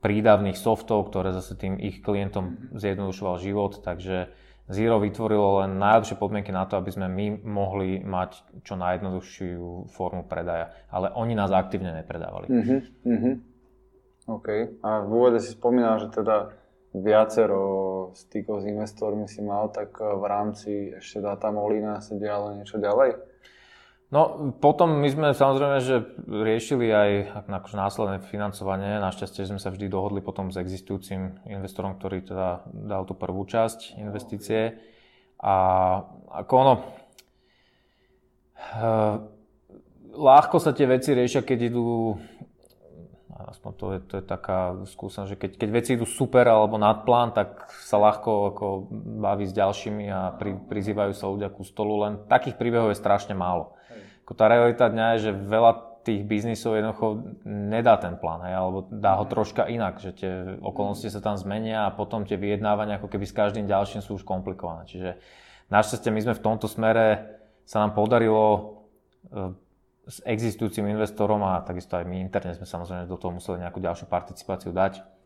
prídavných 0.00 0.56
softov, 0.56 1.12
ktoré 1.12 1.36
zase 1.36 1.56
tým 1.56 1.76
ich 1.76 2.00
klientom 2.00 2.44
mhm. 2.72 2.80
zjednodušoval 2.80 3.36
život, 3.40 3.84
takže 3.84 4.32
Zero 4.70 5.02
vytvorilo 5.02 5.66
len 5.66 5.82
najlepšie 5.82 6.14
podmienky 6.14 6.54
na 6.54 6.62
to, 6.62 6.78
aby 6.78 6.94
sme 6.94 7.10
my 7.10 7.42
mohli 7.42 7.98
mať 7.98 8.62
čo 8.62 8.78
najjednoduchšiu 8.78 9.90
formu 9.90 10.22
predaja. 10.30 10.70
Ale 10.94 11.10
oni 11.10 11.34
nás 11.34 11.50
aktívne 11.50 11.90
nepredávali. 11.90 12.46
Uh-huh, 12.46 12.80
uh-huh. 13.02 13.34
OK. 14.30 14.48
A 14.86 15.02
v 15.02 15.10
úvode 15.10 15.42
si 15.42 15.58
spomínal, 15.58 15.98
že 15.98 16.14
teda 16.14 16.54
viacero 16.94 17.62
stykov 18.14 18.62
s 18.62 18.70
investormi 18.70 19.26
si 19.26 19.42
mal, 19.42 19.74
tak 19.74 19.98
v 19.98 20.24
rámci 20.26 20.70
ešte 20.98 21.22
data 21.22 21.50
Molina 21.50 21.98
sa 21.98 22.14
dialo 22.14 22.54
niečo 22.54 22.78
ďalej? 22.78 23.29
No 24.10 24.50
potom 24.58 24.98
my 24.98 25.06
sme 25.06 25.28
samozrejme, 25.30 25.78
že 25.86 26.02
riešili 26.26 26.90
aj 26.90 27.10
akože 27.46 27.78
následné 27.78 28.16
financovanie. 28.26 28.98
Našťastie 28.98 29.46
sme 29.46 29.62
sa 29.62 29.70
vždy 29.70 29.86
dohodli 29.86 30.18
potom 30.18 30.50
s 30.50 30.58
existujúcim 30.58 31.38
investorom, 31.46 31.94
ktorý 31.94 32.26
teda 32.26 32.66
dal 32.74 33.06
tú 33.06 33.14
prvú 33.14 33.46
časť 33.46 34.02
investície. 34.02 34.82
A 35.38 35.54
ako 36.26 36.52
ono, 36.58 36.74
uh, 38.74 39.22
ľahko 40.10 40.58
sa 40.58 40.74
tie 40.74 40.90
veci 40.90 41.14
riešia, 41.14 41.46
keď 41.46 41.70
idú 41.70 42.18
aspoň 43.40 43.72
to 43.78 43.86
je, 43.94 43.98
to 44.04 44.14
je 44.20 44.24
taká 44.26 44.76
skúsenosť, 44.84 45.30
že 45.32 45.40
keď, 45.40 45.50
keď 45.56 45.68
veci 45.72 45.90
idú 45.96 46.04
super 46.04 46.44
alebo 46.44 46.76
nad 46.76 47.02
plán, 47.08 47.32
tak 47.32 47.72
sa 47.82 47.96
ľahko 47.96 48.30
ako 48.52 48.66
baví 49.22 49.48
s 49.48 49.56
ďalšími 49.56 50.06
a 50.12 50.36
pri, 50.36 50.60
prizývajú 50.68 51.12
sa 51.16 51.30
ľudia 51.30 51.48
ku 51.48 51.64
stolu, 51.64 52.04
len 52.04 52.12
takých 52.28 52.60
príbehov 52.60 52.92
je 52.92 53.00
strašne 53.00 53.32
málo. 53.32 53.79
Ako 54.30 54.38
tá 54.38 54.46
realita 54.46 54.86
dňa 54.86 55.06
je, 55.18 55.18
že 55.26 55.32
veľa 55.34 55.90
tých 56.06 56.22
biznisov 56.22 56.78
jednoducho 56.78 57.34
nedá 57.44 57.98
ten 57.98 58.14
plán, 58.14 58.46
hej, 58.46 58.54
alebo 58.54 58.86
dá 58.86 59.18
ho 59.18 59.26
troška 59.26 59.66
inak, 59.66 59.98
že 59.98 60.14
tie 60.14 60.32
okolnosti 60.62 61.10
sa 61.10 61.18
tam 61.18 61.34
zmenia 61.34 61.90
a 61.90 61.94
potom 61.98 62.22
tie 62.22 62.38
vyjednávania 62.38 63.02
ako 63.02 63.10
keby 63.10 63.26
s 63.26 63.34
každým 63.34 63.66
ďalším 63.66 64.00
sú 64.00 64.16
už 64.16 64.24
komplikované. 64.24 64.86
Čiže 64.86 65.18
našťastie 65.68 66.14
my 66.14 66.20
sme 66.22 66.34
v 66.38 66.44
tomto 66.46 66.70
smere 66.70 67.36
sa 67.66 67.82
nám 67.82 67.92
podarilo 67.98 68.46
e, 68.54 69.50
s 70.06 70.22
existujúcim 70.22 70.86
investorom 70.86 71.42
a 71.44 71.60
takisto 71.66 71.98
aj 71.98 72.06
my 72.06 72.22
interne 72.22 72.54
sme 72.54 72.70
samozrejme 72.70 73.10
do 73.10 73.18
toho 73.18 73.34
museli 73.34 73.60
nejakú 73.60 73.82
ďalšiu 73.82 74.06
participáciu 74.08 74.70
dať 74.70 75.19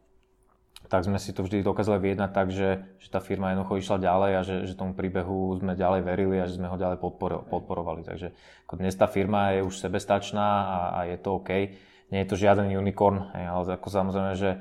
tak 0.89 1.07
sme 1.09 1.17
si 1.17 1.33
to 1.33 1.43
vždy 1.43 1.65
dokázali 1.65 1.99
vyjednať 1.99 2.31
tak, 2.31 2.53
že, 2.53 2.85
že 3.01 3.09
tá 3.09 3.19
firma 3.19 3.51
jednoducho 3.51 3.81
išla 3.81 4.05
ďalej 4.05 4.33
a 4.37 4.41
že, 4.45 4.57
že 4.69 4.75
tomu 4.77 4.93
príbehu 4.93 5.57
sme 5.57 5.75
ďalej 5.75 6.01
verili 6.05 6.37
a 6.39 6.47
že 6.47 6.61
sme 6.61 6.69
ho 6.69 6.77
ďalej 6.77 7.01
podporo, 7.01 7.43
podporovali. 7.49 8.05
Takže 8.05 8.37
ako 8.69 8.75
dnes 8.79 8.95
tá 8.95 9.09
firma 9.09 9.57
je 9.57 9.65
už 9.65 9.75
sebestačná 9.81 10.49
a, 10.65 10.79
a 10.93 10.99
je 11.09 11.17
to 11.17 11.41
OK. 11.41 11.51
Nie 12.13 12.23
je 12.23 12.29
to 12.31 12.37
žiaden 12.37 12.69
unicorn, 12.69 13.33
ale 13.33 13.65
ako 13.65 13.89
samozrejme, 13.89 14.33
že 14.37 14.61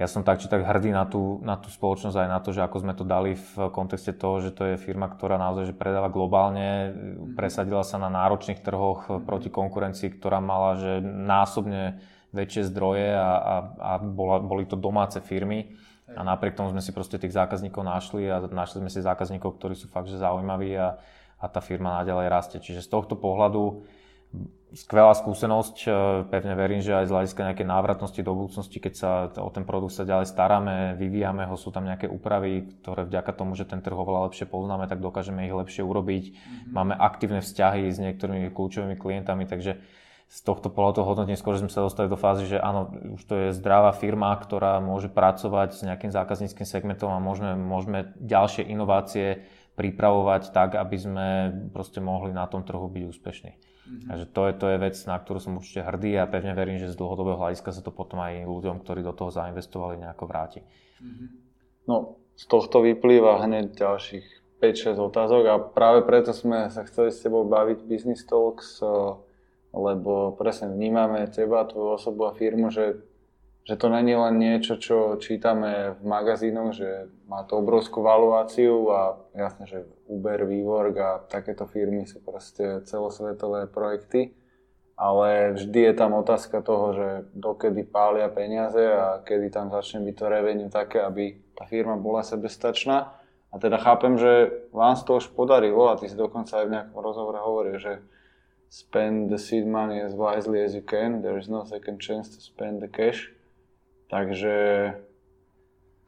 ja 0.00 0.08
som 0.08 0.24
tak 0.24 0.40
či 0.40 0.48
tak 0.48 0.64
hrdý 0.64 0.96
na 0.96 1.04
tú, 1.04 1.42
na 1.44 1.60
tú 1.60 1.68
spoločnosť 1.68 2.16
aj 2.16 2.28
na 2.30 2.38
to, 2.40 2.56
že 2.56 2.64
ako 2.64 2.76
sme 2.80 2.94
to 2.96 3.04
dali 3.04 3.36
v 3.36 3.54
kontexte 3.68 4.16
toho, 4.16 4.40
že 4.40 4.54
to 4.54 4.64
je 4.72 4.80
firma, 4.80 5.12
ktorá 5.12 5.36
naozaj 5.36 5.70
že 5.70 5.74
predáva 5.76 6.08
globálne, 6.08 6.94
presadila 7.36 7.84
sa 7.84 8.00
na 8.00 8.08
náročných 8.08 8.64
trhoch 8.64 9.22
proti 9.28 9.52
konkurencii, 9.52 10.16
ktorá 10.16 10.40
mala 10.40 10.80
že 10.80 10.92
násobne 11.04 12.00
väčšie 12.30 12.70
zdroje 12.70 13.14
a, 13.14 13.30
a, 13.36 13.54
a 13.78 13.92
bola, 13.98 14.38
boli 14.42 14.66
to 14.66 14.78
domáce 14.78 15.18
firmy. 15.22 15.74
A 16.10 16.26
napriek 16.26 16.58
tomu 16.58 16.74
sme 16.74 16.82
si 16.82 16.90
proste 16.90 17.22
tých 17.22 17.30
zákazníkov 17.30 17.86
našli 17.86 18.26
a 18.26 18.42
našli 18.42 18.82
sme 18.82 18.90
si 18.90 18.98
zákazníkov, 18.98 19.58
ktorí 19.58 19.78
sú 19.78 19.86
fakt 19.86 20.10
že 20.10 20.18
zaujímaví 20.18 20.74
a, 20.74 20.98
a 21.38 21.46
tá 21.46 21.62
firma 21.62 22.02
naďalej 22.02 22.26
rastie. 22.26 22.58
Čiže 22.58 22.82
z 22.82 22.90
tohto 22.90 23.14
pohľadu 23.14 23.86
skvelá 24.70 25.10
skúsenosť. 25.14 25.76
E, 25.82 25.88
pevne 26.30 26.54
verím, 26.54 26.78
že 26.82 26.94
aj 26.94 27.10
z 27.10 27.14
hľadiska 27.14 27.40
nejakej 27.50 27.66
návratnosti 27.66 28.20
do 28.22 28.32
budúcnosti, 28.34 28.78
keď 28.78 28.94
sa 28.94 29.10
o 29.42 29.50
ten 29.50 29.66
produkt 29.66 29.98
sa 29.98 30.06
ďalej 30.06 30.30
staráme, 30.30 30.94
vyvíjame 30.94 31.46
ho, 31.50 31.58
sú 31.58 31.74
tam 31.74 31.86
nejaké 31.86 32.06
úpravy, 32.06 32.70
ktoré 32.82 33.06
vďaka 33.06 33.32
tomu, 33.34 33.58
že 33.58 33.66
ten 33.66 33.82
trh 33.82 33.94
oveľa 33.94 34.30
lepšie 34.30 34.46
poznáme, 34.46 34.86
tak 34.86 35.02
dokážeme 35.02 35.46
ich 35.46 35.54
lepšie 35.54 35.82
urobiť. 35.82 36.24
Mm-hmm. 36.30 36.70
Máme 36.70 36.94
aktívne 36.94 37.42
vzťahy 37.42 37.90
s 37.90 37.98
niektorými 37.98 38.54
kľúčovými 38.54 38.94
klientami, 38.94 39.50
takže 39.50 39.82
z 40.30 40.46
tohto 40.46 40.70
pohľadu 40.70 41.02
hodnotím 41.02 41.34
skôr, 41.34 41.58
že 41.58 41.66
sme 41.66 41.74
sa 41.74 41.82
dostali 41.82 42.06
do 42.06 42.14
fázy, 42.14 42.46
že 42.46 42.62
áno, 42.62 42.94
už 43.18 43.22
to 43.26 43.34
je 43.34 43.48
zdravá 43.58 43.90
firma, 43.90 44.30
ktorá 44.38 44.78
môže 44.78 45.10
pracovať 45.10 45.74
s 45.74 45.80
nejakým 45.82 46.14
zákazníckým 46.14 46.62
segmentom 46.62 47.10
a 47.10 47.18
môžeme, 47.18 47.58
môžeme 47.58 48.14
ďalšie 48.22 48.62
inovácie 48.70 49.42
pripravovať 49.74 50.54
tak, 50.54 50.78
aby 50.78 50.96
sme 50.96 51.26
proste 51.74 51.98
mohli 51.98 52.30
na 52.30 52.46
tom 52.46 52.62
trhu 52.62 52.86
byť 52.86 53.04
úspešní. 53.10 53.50
Mm-hmm. 53.50 54.06
Takže 54.06 54.26
to 54.30 54.40
je, 54.46 54.52
to 54.54 54.66
je 54.70 54.76
vec, 54.78 54.96
na 55.10 55.16
ktorú 55.18 55.38
som 55.42 55.58
určite 55.58 55.82
hrdý 55.82 56.14
a 56.14 56.30
pevne 56.30 56.54
verím, 56.54 56.78
že 56.78 56.94
z 56.94 57.00
dlhodobého 57.00 57.34
hľadiska 57.34 57.74
sa 57.74 57.82
to 57.82 57.90
potom 57.90 58.22
aj 58.22 58.46
ľuďom, 58.46 58.86
ktorí 58.86 59.02
do 59.02 59.10
toho 59.10 59.34
zainvestovali, 59.34 59.98
nejako 59.98 60.30
vráti. 60.30 60.62
Mm-hmm. 61.02 61.28
No, 61.90 62.22
z 62.38 62.44
tohto 62.46 62.86
vyplýva 62.86 63.42
hneď 63.42 63.74
ďalších 63.74 64.26
5-6 64.62 64.94
otázok 64.94 65.42
a 65.50 65.54
práve 65.58 66.06
preto 66.06 66.30
sme 66.30 66.70
sa 66.70 66.86
chceli 66.86 67.10
s 67.10 67.18
tebou 67.18 67.42
baviť 67.48 67.82
Business 67.82 68.22
Talks 68.22 68.78
lebo 69.70 70.34
presne 70.34 70.70
vnímame 70.70 71.30
teba, 71.30 71.62
tvoju 71.66 71.94
osobu 71.94 72.26
a 72.26 72.34
firmu, 72.34 72.74
že, 72.74 72.98
že 73.62 73.78
to 73.78 73.86
není 73.86 74.14
len 74.18 74.38
niečo, 74.38 74.76
čo 74.76 75.14
čítame 75.22 75.94
v 75.98 76.02
magazínoch, 76.02 76.74
že 76.74 77.06
má 77.30 77.46
to 77.46 77.62
obrovskú 77.62 78.02
valuáciu 78.02 78.90
a 78.90 79.18
jasne, 79.34 79.64
že 79.70 79.78
Uber, 80.10 80.42
WeWork 80.42 80.94
a 80.98 81.10
takéto 81.30 81.70
firmy 81.70 82.02
sú 82.06 82.18
proste 82.18 82.82
celosvetové 82.82 83.70
projekty, 83.70 84.34
ale 84.98 85.56
vždy 85.56 85.80
je 85.80 85.94
tam 85.96 86.12
otázka 86.18 86.60
toho, 86.60 86.86
že 86.92 87.08
dokedy 87.32 87.86
pália 87.86 88.28
peniaze 88.28 88.84
a 88.84 89.22
kedy 89.22 89.48
tam 89.48 89.70
začne 89.70 90.04
byť 90.04 90.14
to 90.18 90.26
revenue 90.28 90.68
také, 90.68 91.00
aby 91.00 91.40
tá 91.56 91.64
firma 91.64 91.96
bola 91.96 92.20
sebestačná. 92.20 93.16
A 93.50 93.58
teda 93.58 93.82
chápem, 93.82 94.14
že 94.14 94.52
vám 94.70 94.94
to 95.00 95.18
už 95.18 95.34
podarilo 95.34 95.90
a 95.90 95.98
ty 95.98 96.06
si 96.06 96.14
dokonca 96.14 96.62
aj 96.62 96.66
v 96.68 96.74
nejakom 96.76 97.00
rozhovore 97.02 97.40
hovoril, 97.40 97.80
že 97.82 97.98
spend 98.70 99.30
the 99.30 99.38
seed 99.38 99.66
money 99.66 99.98
as 100.00 100.14
wisely 100.14 100.62
as 100.62 100.74
you 100.74 100.82
can. 100.82 101.22
There 101.22 101.36
is 101.36 101.50
no 101.50 101.66
second 101.66 101.98
chance 101.98 102.30
to 102.30 102.40
spend 102.40 102.80
the 102.80 102.88
cash. 102.88 103.34
Takže, 104.10 104.94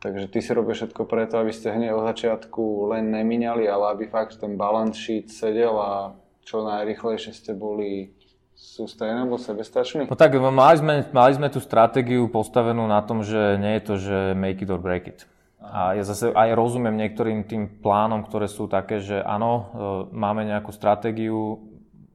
takže 0.03 0.27
ty 0.27 0.43
si 0.43 0.51
robíš 0.55 0.77
všetko 0.77 1.03
preto, 1.07 1.39
aby 1.39 1.55
ste 1.55 1.75
hneď 1.75 1.95
od 1.95 2.07
začiatku 2.15 2.91
len 2.95 3.11
nemínali, 3.15 3.67
ale 3.67 3.95
aby 3.95 4.05
fakt 4.11 4.39
ten 4.39 4.59
balance 4.59 4.99
sheet 4.99 5.31
sedel 5.31 5.75
a 5.79 6.15
čo 6.43 6.67
najrychlejšie 6.67 7.31
ste 7.31 7.55
boli 7.55 8.11
sustainable, 8.55 9.39
sebestační? 9.39 10.11
No 10.11 10.19
tak 10.19 10.35
mali 10.35 10.77
sme, 10.79 10.95
mali 11.15 11.33
sme 11.35 11.51
tú 11.51 11.63
stratégiu 11.63 12.27
postavenú 12.27 12.87
na 12.91 13.03
tom, 13.03 13.23
že 13.23 13.59
nie 13.59 13.79
je 13.79 13.83
to, 13.83 13.95
že 13.99 14.19
make 14.35 14.63
it 14.63 14.71
or 14.71 14.83
break 14.83 15.07
it. 15.07 15.27
A 15.63 15.95
ja 15.95 16.03
zase 16.03 16.35
aj 16.35 16.59
rozumiem 16.59 16.99
niektorým 16.99 17.47
tým 17.47 17.71
plánom, 17.79 18.27
ktoré 18.27 18.51
sú 18.51 18.67
také, 18.67 18.99
že 18.99 19.23
áno, 19.23 19.51
e, 19.55 19.63
máme 20.11 20.43
nejakú 20.43 20.75
stratégiu, 20.75 21.63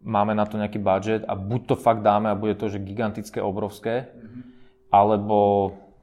máme 0.07 0.31
na 0.31 0.47
to 0.47 0.55
nejaký 0.55 0.79
budget 0.79 1.27
a 1.27 1.35
buď 1.35 1.61
to 1.67 1.75
fakt 1.75 1.99
dáme 1.99 2.31
a 2.31 2.39
bude 2.39 2.55
to, 2.55 2.71
že 2.71 2.79
gigantické, 2.79 3.43
obrovské, 3.43 4.07
mm-hmm. 4.07 4.41
alebo 4.87 5.37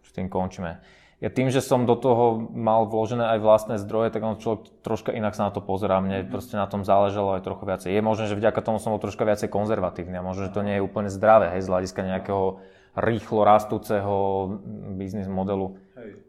s 0.05 0.13
tým 0.13 0.29
končíme. 0.29 0.85
Ja 1.25 1.33
tým, 1.33 1.49
že 1.49 1.65
som 1.65 1.89
do 1.89 1.97
toho 1.97 2.53
mal 2.53 2.85
vložené 2.85 3.25
aj 3.25 3.39
vlastné 3.41 3.75
zdroje, 3.81 4.13
tak 4.13 4.21
on 4.21 4.37
človek 4.37 4.69
troška 4.85 5.09
inak 5.09 5.33
sa 5.33 5.49
na 5.49 5.53
to 5.57 5.65
pozerá. 5.65 5.97
Mne 6.05 6.21
mm-hmm. 6.21 6.35
proste 6.37 6.61
na 6.61 6.69
tom 6.69 6.85
záležalo 6.85 7.41
aj 7.41 7.49
trochu 7.49 7.65
viacej. 7.65 7.89
Je 7.97 8.05
možné, 8.05 8.29
že 8.29 8.37
vďaka 8.37 8.61
tomu 8.61 8.77
som 8.77 8.93
bol 8.93 9.01
troška 9.01 9.25
viacej 9.25 9.49
konzervatívny 9.49 10.21
a 10.21 10.27
možno, 10.27 10.45
že 10.45 10.53
to 10.53 10.61
nie 10.61 10.77
je 10.77 10.85
úplne 10.85 11.09
zdravé, 11.09 11.57
hej, 11.57 11.65
z 11.65 11.71
hľadiska 11.73 12.01
nejakého 12.05 12.61
rýchlo 12.95 13.41
rastúceho 13.43 14.15
biznis 15.01 15.27
modelu. 15.27 15.81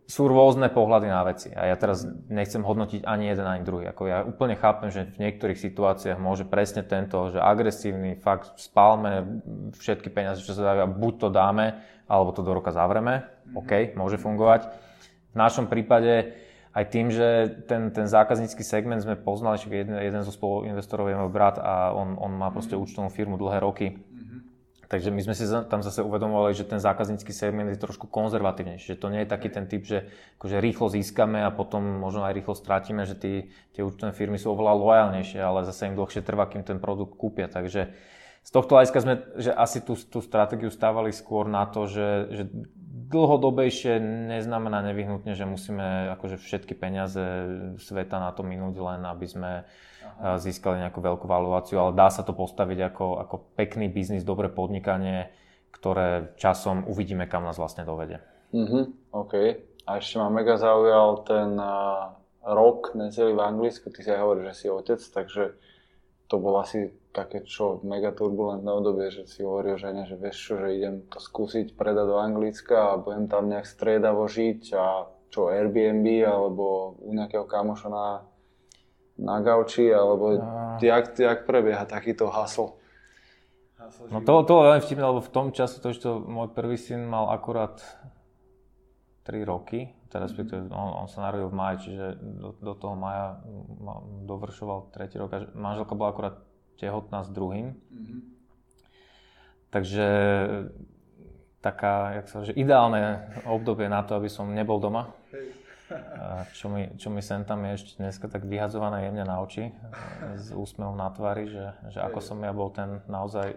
Sú 0.06 0.30
rôzne 0.30 0.70
pohľady 0.70 1.08
na 1.10 1.26
veci 1.26 1.50
a 1.50 1.66
ja 1.66 1.74
teraz 1.74 2.06
nechcem 2.30 2.62
hodnotiť 2.62 3.10
ani 3.10 3.26
jeden, 3.26 3.42
ani 3.42 3.66
druhý. 3.66 3.90
Ako 3.90 4.06
ja 4.06 4.22
úplne 4.22 4.54
chápem, 4.54 4.94
že 4.94 5.10
v 5.10 5.18
niektorých 5.18 5.58
situáciách 5.58 6.22
môže 6.22 6.46
presne 6.46 6.86
tento, 6.86 7.34
že 7.34 7.42
agresívny, 7.42 8.22
fakt 8.22 8.54
spálme 8.62 9.42
všetky 9.74 10.14
peniaze, 10.14 10.46
čo 10.46 10.54
sa 10.54 10.74
dajú 10.74 10.80
a 10.86 10.94
buď 10.94 11.14
to 11.18 11.30
dáme, 11.34 11.82
alebo 12.06 12.30
to 12.38 12.46
do 12.46 12.54
roka 12.54 12.70
zavreme. 12.70 13.26
Mm-hmm. 13.26 13.58
OK, 13.58 13.72
môže 13.98 14.22
fungovať. 14.22 14.70
V 15.34 15.38
našom 15.42 15.66
prípade 15.66 16.38
aj 16.76 16.86
tým, 16.92 17.10
že 17.10 17.64
ten, 17.66 17.90
ten 17.90 18.06
zákaznícky 18.06 18.62
segment 18.62 19.02
sme 19.02 19.18
poznali, 19.18 19.58
že 19.58 19.74
jeden, 19.74 19.98
jeden 19.98 20.22
zo 20.22 20.30
spoluinvestorov 20.30 21.10
je 21.10 21.18
môj 21.18 21.32
brat 21.34 21.58
a 21.58 21.96
on, 21.98 22.14
on 22.22 22.30
má 22.36 22.54
proste 22.54 22.78
účtovnú 22.78 23.10
firmu 23.10 23.42
dlhé 23.42 23.58
roky 23.58 24.06
Takže 24.96 25.12
my 25.12 25.22
sme 25.28 25.36
si 25.36 25.44
tam 25.68 25.84
zase 25.84 26.00
uvedomovali, 26.00 26.56
že 26.56 26.64
ten 26.64 26.80
zákaznícky 26.80 27.36
segment 27.36 27.68
je 27.68 27.76
trošku 27.76 28.08
konzervatívnejší, 28.08 28.96
že 28.96 29.02
to 29.04 29.12
nie 29.12 29.28
je 29.28 29.32
taký 29.36 29.52
ten 29.52 29.68
typ, 29.68 29.84
že 29.84 30.08
akože 30.40 30.64
rýchlo 30.64 30.88
získame 30.88 31.44
a 31.44 31.52
potom 31.52 31.84
možno 32.00 32.24
aj 32.24 32.32
rýchlo 32.32 32.56
strátime, 32.56 33.04
že 33.04 33.20
tí, 33.20 33.52
tie 33.76 33.84
účtovné 33.84 34.16
firmy 34.16 34.40
sú 34.40 34.56
oveľa 34.56 34.72
lojálnejšie, 34.80 35.44
ale 35.44 35.68
zase 35.68 35.92
im 35.92 36.00
dlhšie 36.00 36.24
trvá, 36.24 36.48
kým 36.48 36.64
ten 36.64 36.80
produkt 36.80 37.20
kúpia. 37.20 37.52
Takže 37.52 37.92
z 38.46 38.50
tohto 38.54 38.78
hľadiska 38.78 39.00
sme 39.02 39.14
že 39.42 39.50
asi 39.50 39.82
tú, 39.82 39.98
tú 39.98 40.22
stratégiu 40.22 40.70
stávali 40.70 41.10
skôr 41.10 41.50
na 41.50 41.66
to, 41.66 41.90
že, 41.90 42.30
že 42.30 42.44
dlhodobejšie 43.10 43.98
neznamená 44.30 44.86
nevyhnutne, 44.86 45.34
že 45.34 45.50
musíme 45.50 46.14
akože 46.14 46.38
všetky 46.38 46.78
peniaze 46.78 47.22
sveta 47.82 48.22
na 48.22 48.30
to 48.34 48.46
minúť 48.46 48.78
len, 48.78 49.02
aby 49.06 49.26
sme 49.26 49.52
Aha. 50.22 50.38
získali 50.38 50.82
nejakú 50.86 51.02
veľkú 51.02 51.26
valuáciu, 51.26 51.82
ale 51.82 51.98
dá 51.98 52.14
sa 52.14 52.22
to 52.22 52.38
postaviť 52.38 52.94
ako, 52.94 53.06
ako 53.26 53.36
pekný 53.58 53.90
biznis, 53.90 54.22
dobré 54.22 54.50
podnikanie, 54.50 55.34
ktoré 55.74 56.34
časom 56.38 56.86
uvidíme, 56.86 57.26
kam 57.26 57.46
nás 57.50 57.58
vlastne 57.58 57.82
dovede. 57.82 58.22
Mhm, 58.54 59.14
OK. 59.14 59.34
A 59.86 60.02
ešte 60.02 60.18
ma 60.18 60.34
mega 60.34 60.58
zaujal 60.58 61.22
ten 61.30 61.58
uh, 61.62 62.14
rok 62.42 62.94
necelý 62.98 63.38
v 63.38 63.42
Anglicku, 63.42 63.90
ty 63.94 64.02
si 64.02 64.10
aj 64.10 64.22
hovoríš, 64.22 64.46
že 64.50 64.56
si 64.58 64.68
otec, 64.70 65.02
takže 65.02 65.44
to 66.26 66.36
bolo 66.42 66.62
asi 66.62 66.92
také 67.16 67.48
čo 67.48 67.80
mega 67.88 68.12
turbulentné 68.12 68.68
obdobie, 68.68 69.08
že 69.08 69.24
si 69.24 69.46
hovoril 69.48 69.80
žene, 69.80 70.04
že 70.04 70.20
vieš 70.20 70.38
čo, 70.52 70.54
že 70.60 70.76
idem 70.76 70.96
to 71.08 71.24
skúsiť 71.24 71.80
predať 71.80 72.06
do 72.12 72.18
Anglicka 72.20 72.92
a 72.92 73.00
budem 73.00 73.32
tam 73.32 73.48
nejak 73.48 73.64
striedavo 73.64 74.28
žiť 74.28 74.62
a 74.76 75.08
čo 75.32 75.48
Airbnb 75.48 76.06
alebo 76.28 76.96
u 77.00 77.16
nejakého 77.16 77.48
kamoša 77.48 77.88
na, 77.88 78.08
na 79.16 79.40
gauči, 79.40 79.88
alebo 79.96 80.36
no. 80.36 80.76
jak, 80.84 81.16
jak 81.16 81.48
prebieha 81.48 81.88
takýto 81.88 82.28
hasl? 82.28 82.76
No 84.12 84.20
to, 84.20 84.44
to 84.44 84.54
len 84.66 84.82
vtipné, 84.84 85.06
lebo 85.06 85.22
v 85.24 85.32
tom 85.32 85.48
čase 85.56 85.80
to, 85.80 85.94
že 85.94 86.10
môj 86.10 86.52
prvý 86.52 86.76
syn 86.76 87.08
mal 87.08 87.32
akurát 87.32 87.80
3 89.24 89.46
roky, 89.48 89.95
teda 90.16 90.32
respektíve 90.32 90.72
on, 90.72 91.04
on 91.04 91.08
sa 91.12 91.28
narodil 91.28 91.52
v 91.52 91.60
maji, 91.60 91.92
čiže 91.92 92.06
do, 92.40 92.56
do 92.56 92.74
toho 92.80 92.96
maja 92.96 93.44
dovršoval 94.24 94.96
tretí 94.96 95.20
rok 95.20 95.36
a 95.36 95.44
manželka 95.52 95.92
bola 95.92 96.16
akurát 96.16 96.40
tehotná 96.80 97.28
s 97.28 97.30
druhým. 97.36 97.76
Mm-hmm. 97.76 98.20
Takže 99.76 100.08
taká, 101.60 102.24
jak 102.24 102.26
sa 102.32 102.48
že 102.48 102.56
ideálne 102.56 103.28
obdobie 103.44 103.92
na 103.92 104.08
to, 104.08 104.16
aby 104.16 104.32
som 104.32 104.48
nebol 104.56 104.80
doma. 104.80 105.12
Čo 106.56 106.72
mi, 106.72 106.96
čo 106.96 107.12
mi 107.12 107.20
sem 107.20 107.44
tam 107.44 107.68
je 107.68 107.76
ešte 107.76 107.92
dneska 108.00 108.32
tak 108.32 108.48
vyhadzované 108.48 109.12
jemne 109.12 109.28
na 109.28 109.44
oči 109.44 109.76
s 110.40 110.56
úsmevom 110.56 110.96
na 110.96 111.12
tvári, 111.12 111.52
že, 111.52 111.76
že 111.92 112.00
ako 112.00 112.24
som 112.24 112.40
ja 112.40 112.56
bol 112.56 112.72
ten 112.72 113.04
naozaj 113.12 113.52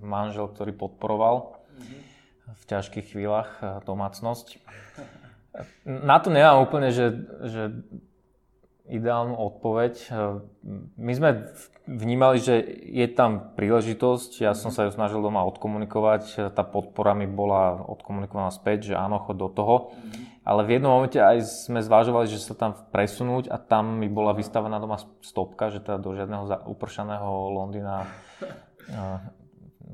manžel, 0.00 0.48
ktorý 0.48 0.72
podporoval. 0.72 1.60
Mm-hmm 1.76 2.12
v 2.50 2.64
ťažkých 2.68 3.06
chvíľach 3.14 3.50
eh, 3.60 3.80
domácnosť. 3.84 4.46
Na 5.84 6.16
to 6.16 6.32
nemám 6.32 6.64
úplne, 6.64 6.88
že, 6.88 7.12
že 7.44 7.62
ideálnu 8.88 9.36
odpoveď. 9.36 9.94
Eh, 10.08 10.14
my 10.96 11.12
sme 11.12 11.30
vnímali, 11.84 12.38
že 12.38 12.62
je 12.88 13.06
tam 13.10 13.52
príležitosť, 13.58 14.42
ja 14.42 14.52
som 14.54 14.70
sa 14.70 14.86
ju 14.86 14.90
snažil 14.94 15.18
doma 15.18 15.42
odkomunikovať, 15.50 16.54
tá 16.54 16.62
podpora 16.62 17.12
mi 17.12 17.26
bola 17.26 17.74
odkomunikovaná 17.90 18.54
späť, 18.54 18.92
že 18.92 18.94
áno, 18.94 19.18
chod 19.18 19.36
do 19.38 19.50
toho. 19.50 19.76
Ale 20.42 20.66
v 20.66 20.78
jednom 20.78 20.98
momente 20.98 21.22
aj 21.22 21.68
sme 21.70 21.78
zvážovali, 21.82 22.26
že 22.26 22.42
sa 22.42 22.54
tam 22.58 22.74
presunúť 22.90 23.46
a 23.46 23.62
tam 23.62 24.02
mi 24.02 24.10
bola 24.10 24.34
vystavená 24.34 24.82
doma 24.82 24.98
stopka, 25.22 25.70
že 25.70 25.78
teda 25.78 26.02
do 26.02 26.14
žiadneho 26.14 26.66
upršaného 26.66 27.28
Londýna 27.54 28.06
eh, 28.90 29.18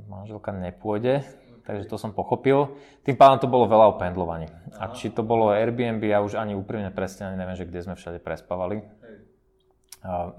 manželka 0.09 0.53
nepôjde 0.53 1.48
takže 1.69 1.85
to 1.85 2.01
som 2.01 2.17
pochopil. 2.17 2.81
Tým 3.05 3.21
pádom 3.21 3.45
to 3.45 3.49
bolo 3.53 3.69
veľa 3.69 3.93
o 3.93 3.99
pendlovaní. 4.01 4.49
A 4.81 4.97
či 4.97 5.13
to 5.13 5.21
bolo 5.21 5.53
Airbnb, 5.53 6.01
ja 6.09 6.25
už 6.25 6.41
ani 6.41 6.57
úprimne 6.57 6.89
presne 6.89 7.29
ani 7.29 7.37
neviem, 7.37 7.61
že 7.61 7.69
kde 7.69 7.85
sme 7.85 7.95
všade 8.01 8.25
prespávali. 8.25 8.81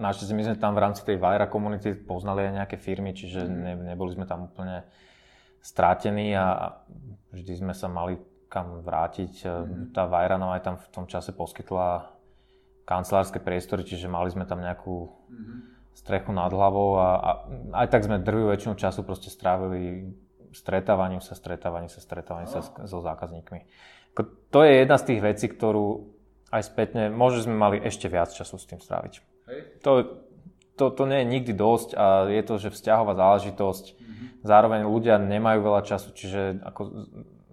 našťastie 0.01 0.33
my 0.33 0.43
sme 0.49 0.55
tam 0.57 0.73
v 0.73 0.81
rámci 0.81 1.05
tej 1.05 1.21
Vajra 1.21 1.45
komunity 1.45 1.93
poznali 1.93 2.49
aj 2.49 2.65
nejaké 2.65 2.81
firmy, 2.81 3.13
čiže 3.13 3.45
mhm. 3.45 3.53
ne, 3.61 3.73
neboli 3.93 4.17
sme 4.17 4.25
tam 4.25 4.49
úplne 4.49 4.89
strátení 5.61 6.33
a 6.33 6.73
vždy 7.29 7.53
sme 7.61 7.73
sa 7.77 7.85
mali 7.85 8.17
kam 8.49 8.81
vrátiť. 8.81 9.45
Mm-hmm. 9.45 9.93
Tá 9.93 10.09
Vajra 10.09 10.41
nám 10.41 10.57
aj 10.57 10.61
tam 10.65 10.75
v 10.81 10.87
tom 10.89 11.05
čase 11.05 11.31
poskytla 11.31 12.09
kancelárske 12.89 13.37
priestory, 13.37 13.85
čiže 13.85 14.09
mali 14.09 14.33
sme 14.33 14.49
tam 14.49 14.65
nejakú 14.65 15.05
mm-hmm. 15.05 15.57
strechu 15.93 16.33
nad 16.33 16.49
hlavou 16.49 16.97
a, 16.97 17.09
a 17.21 17.29
aj 17.85 17.87
tak 17.93 18.01
sme 18.09 18.17
drvú 18.17 18.49
väčšinu 18.49 18.73
času 18.73 19.05
proste 19.05 19.29
strávili 19.29 20.09
stretávaním 20.51 21.21
sa, 21.21 21.33
stretávaním 21.37 21.89
sa, 21.89 21.99
stretávaním 22.01 22.49
sa 22.49 22.61
so 22.63 22.99
zákazníkmi. 22.99 23.65
To 24.49 24.59
je 24.65 24.71
jedna 24.83 24.97
z 24.97 25.05
tých 25.13 25.21
vecí, 25.21 25.45
ktorú 25.47 26.09
aj 26.49 26.65
spätne, 26.65 27.13
možno 27.13 27.45
sme 27.45 27.55
mali 27.55 27.77
ešte 27.79 28.09
viac 28.09 28.33
času 28.33 28.57
s 28.57 28.65
tým 28.65 28.81
stráviť. 28.81 29.13
Hej. 29.49 29.59
To, 29.85 29.91
to, 30.75 30.85
to 30.89 31.03
nie 31.05 31.21
je 31.21 31.27
nikdy 31.29 31.53
dosť 31.53 31.89
a 31.93 32.05
je 32.25 32.41
to, 32.41 32.55
že 32.57 32.73
vzťahová 32.73 33.13
záležitosť. 33.13 33.85
Mm-hmm. 33.93 34.27
Zároveň 34.41 34.81
ľudia 34.89 35.21
nemajú 35.21 35.59
veľa 35.61 35.81
času, 35.85 36.09
čiže 36.15 36.63
ako 36.65 36.81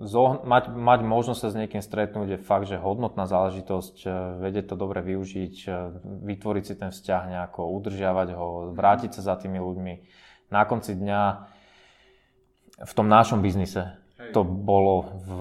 zoh- 0.00 0.44
mať, 0.44 0.72
mať 0.72 1.00
možnosť 1.04 1.40
sa 1.40 1.48
s 1.52 1.59
niekým 1.59 1.80
stretnúť 1.80 2.28
je 2.37 2.38
fakt, 2.44 2.68
že 2.68 2.80
hodnotná 2.80 3.24
záležitosť, 3.24 3.96
e, 4.04 4.09
vedieť 4.44 4.72
to 4.72 4.76
dobre 4.76 5.00
využiť, 5.00 5.54
e, 5.64 5.70
vytvoriť 6.04 6.64
si 6.64 6.74
ten 6.76 6.90
vzťah 6.92 7.22
nejako, 7.32 7.72
udržiavať 7.80 8.28
ho, 8.37 8.48
vrátiť 8.76 9.16
sa 9.16 9.32
za 9.32 9.35
tými 9.40 9.56
ľuďmi. 9.56 9.94
Na 10.52 10.62
konci 10.68 10.94
dňa 10.94 11.20
v 12.76 12.92
tom 12.92 13.08
našom 13.08 13.40
biznise 13.40 13.96
to 14.32 14.44
bolo 14.44 15.16
v, 15.24 15.40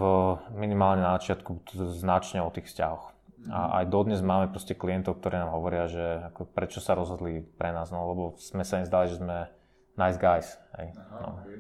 minimálne 0.55 1.03
na 1.03 1.19
začiatku 1.19 1.67
značne 1.95 2.43
o 2.43 2.51
tých 2.51 2.71
vzťahoch. 2.71 3.11
A 3.45 3.59
mhm. 3.61 3.71
aj 3.81 3.85
dodnes 3.93 4.19
máme 4.25 4.49
proste 4.49 4.73
klientov, 4.73 5.21
ktorí 5.21 5.37
nám 5.37 5.53
hovoria, 5.53 5.85
že 5.85 6.31
ako, 6.33 6.49
prečo 6.49 6.81
sa 6.81 6.97
rozhodli 6.97 7.45
pre 7.45 7.69
nás, 7.75 7.93
no 7.93 8.09
lebo 8.09 8.23
sme 8.41 8.65
sa 8.65 8.81
im 8.81 8.89
zdali, 8.89 9.11
že 9.11 9.21
sme 9.21 9.51
nice 9.99 10.17
guys. 10.17 10.57
Hej. 10.79 10.97
Aha, 10.97 11.17
no. 11.21 11.29
okay. 11.41 11.57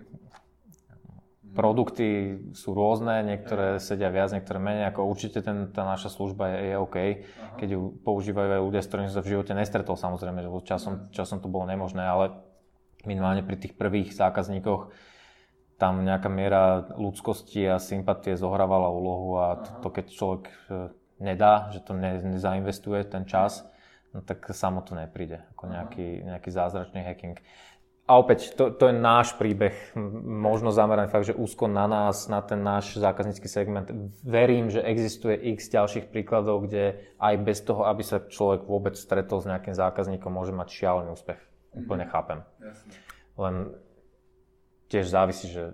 Produkty 1.55 2.35
sú 2.51 2.75
rôzne, 2.75 3.23
niektoré 3.23 3.79
sedia 3.79 4.11
viac, 4.11 4.35
niektoré 4.35 4.59
menej, 4.59 4.91
ako 4.91 5.07
určite 5.07 5.39
ten, 5.39 5.71
tá 5.71 5.87
naša 5.87 6.11
služba 6.11 6.51
je, 6.51 6.73
je 6.73 6.75
OK, 6.75 6.97
Aha. 6.99 7.15
keď 7.55 7.67
ju 7.79 7.81
používajú 8.03 8.49
aj 8.59 8.61
ľudia, 8.65 8.81
s 8.83 8.89
ktorými 8.91 9.07
som 9.07 9.21
sa 9.21 9.23
v 9.23 9.31
živote 9.37 9.53
nestretol 9.55 9.95
samozrejme, 9.95 10.43
že 10.43 10.49
časom, 10.67 10.93
mhm. 10.99 11.03
časom 11.15 11.37
to 11.39 11.47
bolo 11.47 11.63
nemožné, 11.69 12.03
ale 12.03 12.35
minimálne 13.07 13.45
pri 13.45 13.55
tých 13.61 13.77
prvých 13.77 14.11
zákazníkoch 14.11 14.89
tam 15.75 16.07
nejaká 16.07 16.31
miera 16.31 16.87
ľudskosti 16.95 17.67
a 17.67 17.83
sympatie 17.83 18.39
zohrávala 18.39 18.87
úlohu 18.87 19.29
a 19.43 19.47
to, 19.59 19.69
to 19.83 19.89
keď 19.91 20.05
človek 20.07 20.43
e, 20.47 20.53
nedá, 21.19 21.67
že 21.75 21.83
to 21.83 21.91
ne, 21.91 22.15
nezainvestuje 22.23 23.03
ten 23.07 23.27
čas, 23.27 23.67
no 24.15 24.23
tak 24.23 24.47
samo 24.55 24.79
to 24.83 24.95
nepríde, 24.95 25.43
ako 25.55 25.63
nejaký, 25.67 26.07
nejaký 26.23 26.49
zázračný 26.51 27.03
hacking. 27.03 27.35
A 28.05 28.21
opäť, 28.21 28.53
to, 28.53 28.69
to 28.69 28.93
je 28.93 28.95
náš 28.95 29.33
príbeh, 29.33 29.73
možno 30.21 30.69
zameraný 30.69 31.09
fakt, 31.09 31.25
že 31.25 31.33
úzko 31.33 31.65
na 31.65 31.89
nás, 31.89 32.29
na 32.29 32.37
ten 32.45 32.61
náš 32.61 33.01
zákaznícky 33.01 33.49
segment. 33.49 33.89
Verím, 34.21 34.69
že 34.69 34.85
existuje 34.85 35.33
x 35.57 35.73
ďalších 35.73 36.13
príkladov, 36.13 36.69
kde 36.69 37.01
aj 37.17 37.35
bez 37.41 37.65
toho, 37.65 37.89
aby 37.89 38.05
sa 38.05 38.21
človek 38.21 38.69
vôbec 38.69 38.93
stretol 38.93 39.41
s 39.41 39.49
nejakým 39.49 39.73
zákazníkom, 39.73 40.29
môže 40.29 40.53
mať 40.53 40.69
šialený 40.69 41.17
úspech. 41.17 41.41
Úplne 41.73 42.05
chápem. 42.05 42.39
Jasne. 42.61 42.93
Len 43.41 43.55
tiež 44.89 45.09
závisí, 45.09 45.49
že 45.49 45.73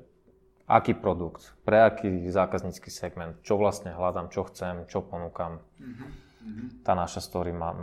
aký 0.72 0.96
produkt, 0.96 1.52
pre 1.68 1.84
aký 1.84 2.32
zákaznícky 2.32 2.88
segment, 2.88 3.36
čo 3.44 3.60
vlastne 3.60 3.92
hľadám, 3.92 4.32
čo 4.32 4.48
chcem, 4.48 4.88
čo 4.88 5.04
ponúkam. 5.04 5.60
Mm-hmm. 5.78 6.82
Tá 6.82 6.96
naša 6.96 7.22
story 7.22 7.52
má, 7.52 7.76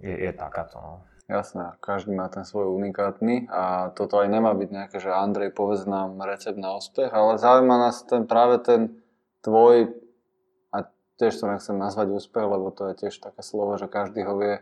je, 0.00 0.14
je 0.28 0.32
takáto. 0.32 0.80
No. 0.80 0.92
Jasné, 1.24 1.80
každý 1.80 2.12
má 2.12 2.28
ten 2.28 2.44
svoj 2.44 2.68
unikátny 2.68 3.48
a 3.48 3.88
toto 3.96 4.20
aj 4.20 4.28
nemá 4.28 4.52
byť 4.52 4.68
nejaké, 4.68 4.96
že 5.00 5.08
Andrej 5.08 5.56
povedz 5.56 5.88
nám 5.88 6.20
recept 6.20 6.60
na 6.60 6.76
úspech, 6.76 7.08
ale 7.08 7.40
zaujíma 7.40 7.76
nás 7.80 8.04
ten 8.04 8.28
práve 8.28 8.60
ten 8.60 9.00
tvoj, 9.40 9.88
a 10.68 10.84
tiež 11.16 11.40
to 11.40 11.48
nechcem 11.48 11.80
nazvať 11.80 12.12
úspech, 12.12 12.44
lebo 12.44 12.68
to 12.76 12.92
je 12.92 13.08
tiež 13.08 13.24
také 13.24 13.40
slovo, 13.40 13.80
že 13.80 13.88
každý 13.88 14.20
ho 14.20 14.36
vie 14.36 14.60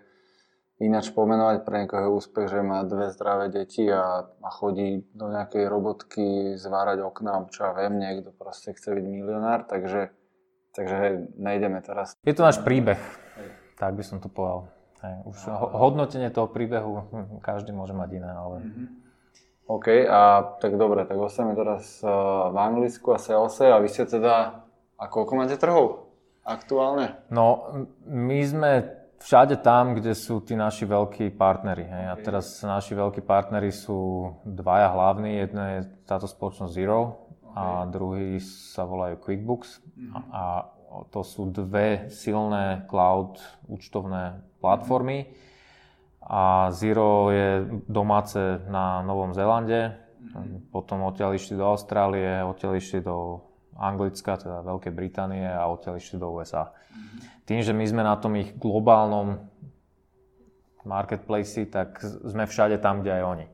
ináč 0.81 1.13
pomenovať 1.13 1.67
pre 1.67 1.85
niekoho 1.85 2.17
úspech, 2.17 2.49
že 2.49 2.65
má 2.65 2.81
dve 2.87 3.13
zdravé 3.13 3.53
deti 3.53 3.85
a, 3.91 4.25
a 4.25 4.49
chodí 4.49 5.05
do 5.13 5.29
nejakej 5.29 5.69
robotky 5.69 6.57
zvárať 6.57 7.05
okná, 7.05 7.45
čo 7.53 7.69
ja 7.69 7.73
viem, 7.77 8.01
niekto 8.01 8.33
proste 8.33 8.73
chce 8.73 8.97
byť 8.97 9.05
milionár, 9.05 9.69
takže, 9.69 10.15
takže 10.73 10.95
hej, 10.97 11.13
nejdeme 11.37 11.79
teraz. 11.85 12.17
Je 12.25 12.35
to 12.35 12.47
náš 12.47 12.63
príbeh, 12.65 12.99
hej. 13.37 13.49
tak 13.77 13.93
by 13.93 14.03
som 14.07 14.19
to 14.19 14.33
povedal. 14.33 14.73
Hej, 15.03 15.17
už 15.27 15.37
ho, 15.51 15.67
hodnotenie 15.83 16.31
toho 16.31 16.47
príbehu 16.47 17.11
každý 17.43 17.75
môže 17.75 17.93
mať 17.93 18.23
iné, 18.23 18.31
ale... 18.31 18.57
Mm-hmm. 18.63 18.89
OK, 19.71 19.87
a 20.05 20.53
tak 20.59 20.75
dobre, 20.75 21.07
tak 21.07 21.17
ostaneme 21.17 21.55
teraz 21.55 22.03
uh, 22.03 22.51
v 22.51 22.57
Anglicku 22.59 23.15
a 23.15 23.19
salese 23.19 23.71
a 23.71 23.79
vy 23.79 23.89
ste 23.89 24.05
teda, 24.05 24.67
a 24.99 25.05
koľko 25.07 25.33
máte 25.39 25.55
trhov 25.55 26.13
aktuálne? 26.43 27.23
No, 27.31 27.71
my 28.05 28.39
sme 28.43 29.02
všade 29.23 29.63
tam, 29.63 29.95
kde 29.95 30.13
sú 30.13 30.43
tí 30.43 30.59
naši 30.59 30.85
veľkí 30.85 31.35
partnery. 31.39 31.87
Hej. 31.87 32.05
A 32.11 32.15
teraz 32.19 32.47
naši 32.61 32.99
veľkí 32.99 33.23
partnery 33.23 33.71
sú 33.71 34.31
dvaja 34.43 34.91
hlavní. 34.93 35.39
Jedno 35.39 35.63
je 35.63 35.79
táto 36.05 36.27
spoločnosť 36.27 36.73
Zero 36.75 37.31
a 37.55 37.87
druhý 37.87 38.43
sa 38.43 38.83
volajú 38.83 39.23
QuickBooks. 39.23 39.81
A, 40.13 40.19
a 40.35 40.43
to 41.09 41.25
sú 41.25 41.49
dve 41.49 42.13
silné 42.13 42.85
cloud 42.91 43.41
účtovné 43.65 44.45
platformy. 44.61 45.33
A 46.23 46.71
Zero 46.71 47.35
je 47.35 47.67
domáce 47.91 48.39
na 48.71 49.03
Novom 49.03 49.35
Zélande, 49.35 49.99
potom 50.71 51.03
odtiaľ 51.03 51.35
išli 51.35 51.59
do 51.59 51.67
Austrálie, 51.67 52.47
odtiaľ 52.47 52.79
išli 52.79 53.03
do 53.03 53.43
Anglicka, 53.77 54.37
teda 54.37 54.61
Veľkej 54.63 54.93
Británie 54.93 55.45
a 55.45 55.67
odtiaľ 55.69 55.97
išli 55.97 56.21
do 56.21 56.29
USA. 56.33 56.73
Tým, 57.49 57.65
že 57.65 57.73
my 57.73 57.85
sme 57.89 58.03
na 58.05 58.15
tom 58.21 58.37
ich 58.37 58.55
globálnom 58.57 59.41
marketplace, 60.85 61.63
tak 61.71 61.99
sme 62.03 62.47
všade 62.47 62.79
tam, 62.83 63.01
kde 63.01 63.19
aj 63.19 63.25
oni. 63.25 63.47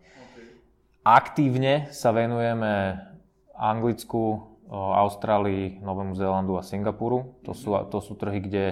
Aktívne 1.05 1.89
sa 1.95 2.13
venujeme 2.13 3.01
Anglicku, 3.57 4.45
Austrálii, 4.69 5.81
Novému 5.81 6.13
Zélandu 6.13 6.61
a 6.61 6.67
Singapuru. 6.67 7.41
To 7.49 7.57
sú, 7.57 7.73
to 7.89 7.99
sú 8.05 8.13
trhy, 8.21 8.45
kde 8.45 8.65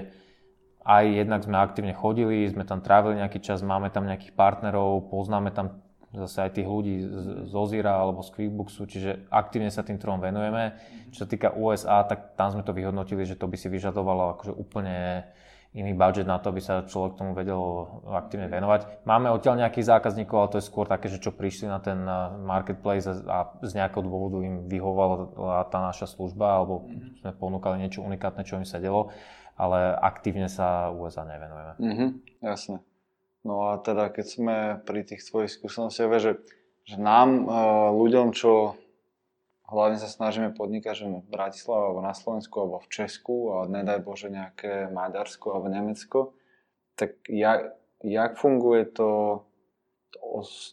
aj 0.84 1.04
jednak 1.08 1.40
sme 1.42 1.56
aktívne 1.58 1.94
chodili, 1.96 2.46
sme 2.46 2.68
tam 2.68 2.84
trávili 2.84 3.18
nejaký 3.18 3.40
čas, 3.40 3.64
máme 3.64 3.88
tam 3.88 4.04
nejakých 4.04 4.36
partnerov, 4.36 5.08
poznáme 5.08 5.50
tam 5.50 5.82
zase 6.14 6.46
aj 6.46 6.50
tých 6.54 6.68
ľudí 6.68 6.94
z 7.50 7.52
Ozira 7.52 7.98
alebo 7.98 8.22
z 8.22 8.30
Quickbooksu, 8.30 8.82
čiže 8.86 9.10
aktívne 9.32 9.68
sa 9.74 9.82
tým 9.82 9.98
trom 9.98 10.22
venujeme. 10.22 10.78
Čo 11.10 11.24
sa 11.24 11.28
týka 11.28 11.54
USA, 11.56 12.06
tak 12.06 12.38
tam 12.38 12.54
sme 12.54 12.62
to 12.62 12.70
vyhodnotili, 12.70 13.26
že 13.26 13.34
to 13.34 13.50
by 13.50 13.58
si 13.58 13.66
vyžadovalo 13.66 14.38
akože 14.38 14.54
úplne 14.54 15.26
iný 15.76 15.92
budget 15.92 16.24
na 16.24 16.40
to, 16.40 16.48
aby 16.48 16.64
sa 16.64 16.88
človek 16.88 17.20
tomu 17.20 17.36
vedel 17.36 17.60
aktívne 18.08 18.48
venovať. 18.48 19.04
Máme 19.04 19.28
odtiaľ 19.28 19.60
nejakých 19.60 19.92
zákazníkov, 19.92 20.36
ale 20.40 20.50
to 20.56 20.58
je 20.62 20.68
skôr 20.72 20.88
také, 20.88 21.12
že 21.12 21.20
čo 21.20 21.36
prišli 21.36 21.68
na 21.68 21.84
ten 21.84 22.00
marketplace 22.48 23.04
a 23.28 23.52
z 23.60 23.72
nejakého 23.76 24.00
dôvodu 24.00 24.40
im 24.40 24.64
vyhovovala 24.72 25.68
tá 25.68 25.84
naša 25.84 26.08
služba 26.08 26.64
alebo 26.64 26.88
sme 27.20 27.36
ponúkali 27.36 27.76
niečo 27.76 28.00
unikátne, 28.00 28.40
čo 28.48 28.56
im 28.56 28.64
sa 28.64 28.80
delo, 28.80 29.12
ale 29.60 29.92
aktívne 30.00 30.48
sa 30.48 30.88
USA 30.96 31.28
nevenujeme. 31.28 31.72
Mm-hmm, 31.76 32.08
jasne. 32.40 32.80
No 33.46 33.70
a 33.70 33.78
teda 33.78 34.10
keď 34.10 34.26
sme 34.26 34.56
pri 34.82 35.06
tých 35.06 35.22
svojich 35.22 35.54
skúsenostiach, 35.54 36.18
že, 36.18 36.42
že 36.82 36.96
nám, 36.98 37.46
e, 37.46 37.54
ľuďom, 37.94 38.34
čo 38.34 38.74
hlavne 39.70 40.02
sa 40.02 40.10
snažíme 40.10 40.50
podnikať, 40.50 40.94
že 40.98 41.06
v 41.06 41.30
Bratislave 41.30 41.94
alebo 41.94 42.02
na 42.02 42.10
Slovensku 42.10 42.54
alebo 42.58 42.82
v 42.82 42.90
Česku 42.90 43.54
a 43.54 43.70
nedaj 43.70 44.02
Bože 44.02 44.34
nejaké 44.34 44.90
Maďarsko 44.90 45.54
alebo 45.54 45.70
Nemecko, 45.70 46.34
tak 46.98 47.22
jak, 47.30 47.78
jak 48.02 48.32
funguje 48.34 48.82
to, 48.90 49.42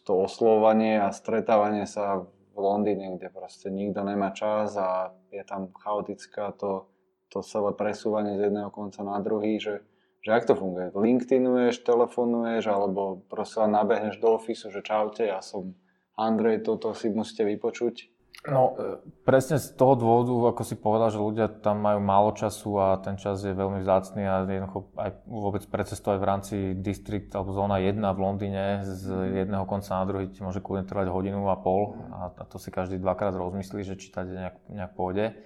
to, 0.05 0.13
oslovanie 0.25 0.97
a 0.97 1.13
stretávanie 1.13 1.85
sa 1.85 2.25
v 2.53 2.57
Londýne, 2.57 3.17
kde 3.17 3.29
proste 3.29 3.69
nikto 3.69 4.01
nemá 4.01 4.33
čas 4.33 4.73
a 4.77 5.13
je 5.29 5.45
tam 5.45 5.69
chaotická 5.73 6.53
to, 6.57 6.89
to 7.29 7.45
celé 7.45 7.69
presúvanie 7.73 8.37
z 8.37 8.49
jedného 8.49 8.73
konca 8.73 9.01
na 9.05 9.21
druhý, 9.21 9.61
že 9.61 9.81
že 10.23 10.31
ak 10.31 10.47
to 10.47 10.55
funguje? 10.55 10.95
LinkedInuješ, 10.95 11.83
telefonuješ, 11.83 12.63
alebo 12.71 13.27
proste 13.27 13.59
len 13.59 13.75
nabehneš 13.75 14.23
do 14.23 14.39
ofisu, 14.39 14.71
že 14.71 14.79
čaute, 14.79 15.27
ja 15.27 15.43
som 15.43 15.75
Andrej, 16.15 16.63
toto 16.63 16.95
si 16.95 17.11
musíte 17.11 17.43
vypočuť? 17.43 18.13
No, 18.43 18.75
e, 18.75 18.99
presne 19.23 19.55
z 19.55 19.71
toho 19.71 19.95
dôvodu, 19.95 20.51
ako 20.51 20.67
si 20.67 20.75
povedal, 20.75 21.15
že 21.15 21.21
ľudia 21.21 21.47
tam 21.63 21.79
majú 21.79 22.03
málo 22.03 22.35
času 22.35 22.75
a 22.75 22.99
ten 22.99 23.15
čas 23.15 23.39
je 23.39 23.55
veľmi 23.55 23.79
vzácný 23.79 24.19
a 24.27 24.43
jednoducho 24.43 24.91
aj 24.99 25.11
vôbec 25.23 25.63
precestovať 25.63 26.17
v 26.19 26.27
rámci 26.27 26.55
distrikt 26.75 27.31
alebo 27.31 27.55
zóna 27.55 27.79
1 27.79 28.03
v 28.03 28.19
Londýne 28.19 28.83
z 28.83 29.07
jedného 29.47 29.63
konca 29.63 29.95
na 29.95 30.03
druhý 30.03 30.27
ti 30.27 30.43
môže 30.43 30.59
kľudne 30.59 30.83
trvať 30.83 31.07
hodinu 31.07 31.39
a 31.47 31.55
pol 31.55 31.95
a 32.11 32.43
to 32.43 32.59
si 32.59 32.67
každý 32.67 32.99
dvakrát 32.99 33.31
rozmyslí, 33.31 33.87
že 33.87 33.95
či 33.95 34.11
nejak, 34.11 34.59
nejak 34.67 34.91
pôjde 34.91 35.39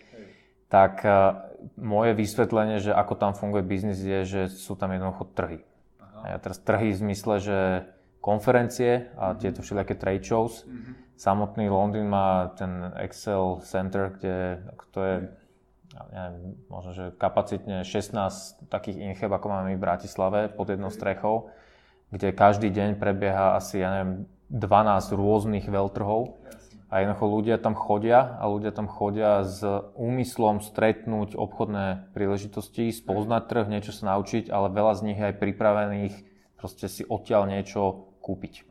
tak 0.68 1.04
e, 1.04 1.12
moje 1.80 2.12
vysvetlenie, 2.14 2.84
že 2.84 2.92
ako 2.92 3.14
tam 3.16 3.32
funguje 3.34 3.64
biznis 3.64 4.04
je, 4.04 4.24
že 4.24 4.42
sú 4.52 4.76
tam 4.76 4.92
jednoducho 4.92 5.26
trhy. 5.34 5.60
Aha. 6.04 6.36
A 6.36 6.40
teraz 6.40 6.60
trhy 6.60 6.92
v 6.94 7.02
zmysle, 7.08 7.36
že 7.40 7.58
konferencie 8.20 9.08
a 9.16 9.32
mm-hmm. 9.32 9.40
tieto 9.40 9.60
všelijaké 9.64 9.96
trade 9.96 10.26
shows. 10.26 10.68
Mm-hmm. 10.68 10.94
Samotný 11.18 11.66
Londýn 11.72 12.06
má 12.12 12.54
ten 12.54 12.94
Excel 13.00 13.64
Center, 13.66 14.14
kde 14.14 14.62
to 14.94 15.00
je 15.02 15.16
ja 15.98 16.30
neviem, 16.30 16.54
možno, 16.70 16.92
že 16.94 17.06
kapacitne 17.18 17.82
16 17.82 18.70
takých 18.70 18.98
incheb, 19.02 19.34
ako 19.34 19.50
máme 19.50 19.74
my 19.74 19.76
v 19.78 19.86
Bratislave 19.86 20.40
pod 20.52 20.70
jednou 20.70 20.94
strechou, 20.94 21.50
kde 22.14 22.38
každý 22.38 22.70
deň 22.70 23.02
prebieha 23.02 23.58
asi, 23.58 23.82
ja 23.82 23.90
neviem, 23.98 24.30
12 24.54 25.12
rôznych 25.12 25.66
veľtrhov. 25.68 26.40
A 26.88 27.04
jednoducho 27.04 27.26
ľudia 27.28 27.60
tam 27.60 27.76
chodia 27.76 28.40
a 28.40 28.48
ľudia 28.48 28.72
tam 28.72 28.88
chodia 28.88 29.44
s 29.44 29.60
úmyslom 30.00 30.64
stretnúť 30.64 31.36
obchodné 31.36 32.16
príležitosti, 32.16 32.96
spoznať 32.96 33.44
trh, 33.52 33.66
niečo 33.68 33.92
sa 33.92 34.16
naučiť, 34.16 34.48
ale 34.48 34.72
veľa 34.72 34.94
z 34.96 35.02
nich 35.04 35.20
je 35.20 35.28
aj 35.28 35.36
pripravených 35.36 36.16
proste 36.58 36.90
si 36.90 37.06
odtiaľ 37.06 37.48
niečo 37.48 38.10
kúpiť. 38.20 38.66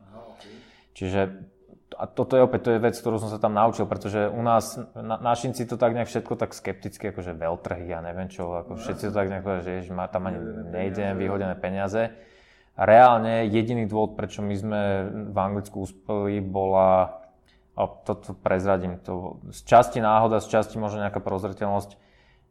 Čiže 0.93 1.55
a 1.97 2.03
toto 2.05 2.37
je 2.37 2.45
opäť 2.45 2.61
to 2.67 2.69
je 2.75 2.83
vec, 2.83 2.93
ktorú 2.99 3.17
som 3.17 3.31
sa 3.31 3.39
tam 3.41 3.55
naučil, 3.55 3.87
pretože 3.87 4.27
u 4.29 4.43
nás, 4.43 4.77
na, 4.93 5.17
našinci 5.17 5.65
to 5.65 5.79
tak 5.79 5.95
nejak 5.95 6.11
všetko 6.11 6.35
tak 6.35 6.51
skepticky, 6.53 7.09
akože 7.09 7.33
veľtrhy, 7.33 7.89
ja 7.89 8.03
neviem 8.03 8.27
čo, 8.29 8.53
ako 8.53 8.77
všetci 8.77 9.09
to 9.09 9.13
tak 9.15 9.31
nejak 9.31 9.65
že 9.65 9.81
ježiš, 9.81 9.95
tam 10.11 10.29
ani 10.29 10.39
nejdem, 10.67 11.17
vyhodené 11.17 11.55
peniaze. 11.57 12.11
A 12.77 12.85
reálne 12.85 13.49
jediný 13.49 13.89
dôvod, 13.89 14.13
prečo 14.13 14.45
my 14.45 14.53
sme 14.53 14.81
v 15.33 15.37
Anglicku 15.41 15.89
uspeli, 15.89 16.37
bola 16.43 17.16
a 17.77 17.85
toto 17.85 18.33
prezradím, 18.33 18.97
to 18.97 19.37
z 19.53 19.61
časti 19.69 20.01
náhoda, 20.01 20.41
z 20.41 20.49
časti 20.49 20.81
možno 20.81 21.05
nejaká 21.05 21.21
prozreteľnosť. 21.21 22.01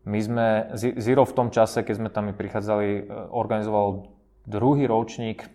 My 0.07 0.23
sme, 0.23 0.47
Zero 0.79 1.27
v 1.27 1.35
tom 1.35 1.51
čase, 1.51 1.83
keď 1.83 1.95
sme 1.99 2.09
tam 2.15 2.31
prichádzali, 2.31 2.89
e, 2.95 3.01
organizoval 3.35 4.07
druhý 4.47 4.87
ročník 4.87 5.51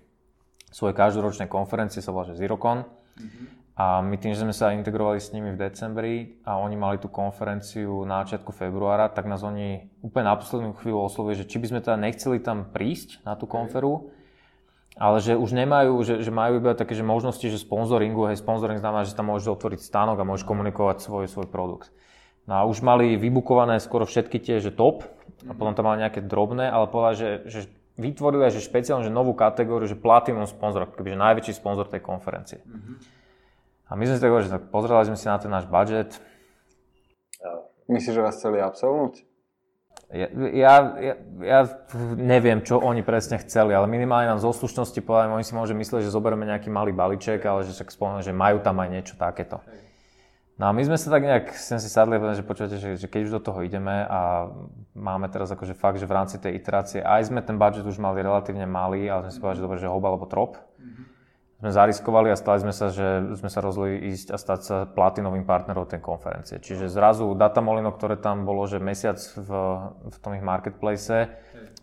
svojej 0.75 0.91
každoročnej 0.91 1.47
konferencie, 1.47 2.03
sa 2.03 2.11
volá, 2.11 2.27
že 2.27 2.35
ZeroCon. 2.35 2.83
Mm-hmm. 2.83 3.45
A 3.79 4.03
my 4.03 4.19
tým, 4.19 4.35
že 4.35 4.43
sme 4.43 4.51
sa 4.51 4.75
integrovali 4.75 5.23
s 5.23 5.31
nimi 5.31 5.55
v 5.55 5.57
decembri 5.57 6.43
a 6.43 6.59
oni 6.59 6.75
mali 6.75 6.99
tú 6.99 7.07
konferenciu 7.07 8.03
na 8.03 8.21
začiatku 8.21 8.51
februára, 8.51 9.07
tak 9.07 9.31
nás 9.31 9.41
oni 9.41 9.87
úplne 10.03 10.27
na 10.27 10.35
poslednú 10.35 10.75
chvíľu 10.75 11.07
oslovili, 11.07 11.39
že 11.39 11.47
či 11.47 11.57
by 11.57 11.65
sme 11.71 11.79
teda 11.79 11.95
nechceli 11.95 12.43
tam 12.43 12.67
prísť 12.67 13.23
na 13.23 13.39
tú 13.39 13.47
konferu, 13.47 14.11
ale 14.99 15.23
že 15.23 15.39
už 15.39 15.55
nemajú, 15.55 15.95
že, 16.03 16.19
že 16.23 16.31
majú 16.31 16.59
iba 16.59 16.75
také 16.75 16.95
že 16.95 17.05
možnosti, 17.05 17.43
že 17.43 17.59
sponzoringu, 17.61 18.27
hej, 18.27 18.39
sponzoring 18.39 18.79
znamená, 18.79 19.07
že 19.07 19.15
tam 19.15 19.31
môžeš 19.31 19.55
otvoriť 19.55 19.79
stánok 19.79 20.19
a 20.19 20.27
môžeš 20.27 20.43
komunikovať 20.43 21.03
svoj, 21.03 21.25
svoj 21.31 21.47
produkt. 21.47 21.91
No 22.49 22.59
a 22.59 22.61
už 22.67 22.83
mali 22.83 23.15
vybukované 23.15 23.79
skoro 23.79 24.03
všetky 24.03 24.41
tie, 24.41 24.59
že 24.59 24.73
top, 24.73 25.07
a 25.47 25.53
potom 25.57 25.73
tam 25.73 25.89
mali 25.89 26.03
nejaké 26.05 26.21
drobné, 26.21 26.69
ale 26.69 26.89
povedali, 26.89 27.15
že, 27.17 27.29
že 27.49 27.59
vytvorili 27.97 28.49
že 28.49 28.61
špeciálne, 28.61 29.05
že 29.05 29.13
novú 29.13 29.33
kategóriu, 29.33 29.89
že 29.89 29.97
platinum 29.97 30.45
sponzor, 30.45 30.89
kebyže 30.89 31.17
najväčší 31.17 31.53
sponzor 31.57 31.89
tej 31.89 32.01
konferencie. 32.01 32.61
Mm-hmm. 32.65 32.95
A 33.91 33.91
my 33.99 34.03
sme 34.07 34.15
si 34.15 34.21
tak 34.23 34.31
že 34.31 34.51
tak 34.53 34.63
pozreli 34.71 35.03
sme 35.03 35.17
si 35.19 35.27
na 35.27 35.37
ten 35.37 35.51
náš 35.51 35.67
budget. 35.67 36.17
Myslíš, 37.91 38.15
že 38.15 38.21
vás 38.23 38.39
chceli 38.39 38.63
absolvnúť? 38.63 39.27
Ja, 40.11 40.27
ja, 40.51 40.73
ja, 41.39 41.59
neviem, 42.19 42.59
čo 42.59 42.83
oni 42.83 42.99
presne 42.99 43.39
chceli, 43.39 43.71
ale 43.71 43.87
minimálne 43.87 44.27
nám 44.27 44.43
zo 44.43 44.51
slušnosti 44.51 44.99
povedali, 44.99 45.39
oni 45.39 45.47
si 45.47 45.55
môže 45.55 45.71
myslieť, 45.71 46.03
že 46.03 46.11
zoberieme 46.11 46.43
nejaký 46.43 46.67
malý 46.67 46.91
balíček, 46.91 47.39
ale 47.47 47.63
že 47.63 47.71
však 47.79 47.95
spomínam, 47.95 48.19
že 48.19 48.35
majú 48.35 48.59
tam 48.59 48.83
aj 48.83 48.89
niečo 48.91 49.15
takéto. 49.15 49.63
No 50.59 50.67
a 50.67 50.75
my 50.75 50.83
sme 50.83 50.99
sa 50.99 51.07
tak 51.09 51.23
nejak, 51.23 51.55
sem 51.55 51.79
si 51.79 51.87
sadli 51.87 52.19
že 52.19 52.43
počujete, 52.43 52.75
že, 52.75 52.89
že 52.99 53.07
keď 53.07 53.21
už 53.23 53.31
do 53.39 53.41
toho 53.41 53.63
ideme 53.63 54.03
a 54.03 54.51
máme 54.93 55.31
teraz 55.31 55.47
akože 55.47 55.79
fakt, 55.79 55.97
že 55.97 56.05
v 56.05 56.13
rámci 56.13 56.35
tej 56.37 56.59
iterácie, 56.59 56.99
aj 56.99 57.31
sme 57.31 57.39
ten 57.39 57.55
budget 57.55 57.87
už 57.87 57.95
mali 57.95 58.19
relatívne 58.19 58.67
malý, 58.67 59.07
ale 59.07 59.31
sme 59.31 59.31
si 59.31 59.39
povedali, 59.39 59.57
že 59.57 59.65
dobre, 59.65 59.77
že 59.79 59.87
hoba 59.87 60.11
alebo 60.11 60.27
trop. 60.27 60.59
Mm-hmm 60.59 60.90
sme 61.61 61.69
zariskovali 61.69 62.33
a 62.33 62.37
stali 62.41 62.57
sme 62.65 62.73
sa, 62.73 62.89
že 62.89 63.37
sme 63.37 63.45
sa 63.45 63.61
rozhodli 63.61 64.09
ísť 64.17 64.33
a 64.33 64.37
stať 64.41 64.59
sa 64.65 64.77
platinovým 64.89 65.45
partnerom 65.45 65.85
tej 65.85 66.01
konferencie. 66.01 66.57
Čiže 66.57 66.89
zrazu 66.89 67.29
Datamolino, 67.37 67.93
ktoré 67.93 68.17
tam 68.17 68.49
bolo, 68.49 68.65
že 68.65 68.81
mesiac 68.81 69.21
v, 69.21 69.49
v 70.09 70.17
tom 70.17 70.33
ich 70.33 70.41
marketplace, 70.41 71.29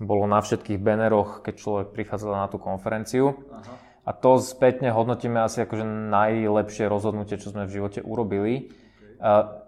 bolo 0.02 0.26
na 0.26 0.42
všetkých 0.42 0.82
banneroch, 0.82 1.46
keď 1.46 1.54
človek 1.62 1.86
prichádzal 1.94 2.42
na 2.42 2.50
tú 2.50 2.58
konferenciu. 2.58 3.38
Aha. 3.54 3.74
A 4.02 4.10
to 4.10 4.42
spätne 4.42 4.90
hodnotíme 4.90 5.38
asi 5.38 5.62
akože 5.62 5.86
najlepšie 5.86 6.90
rozhodnutie, 6.90 7.38
čo 7.38 7.54
sme 7.54 7.62
v 7.62 7.78
živote 7.78 8.02
urobili. 8.02 8.74
Okay. 8.74 9.22
A, 9.22 9.62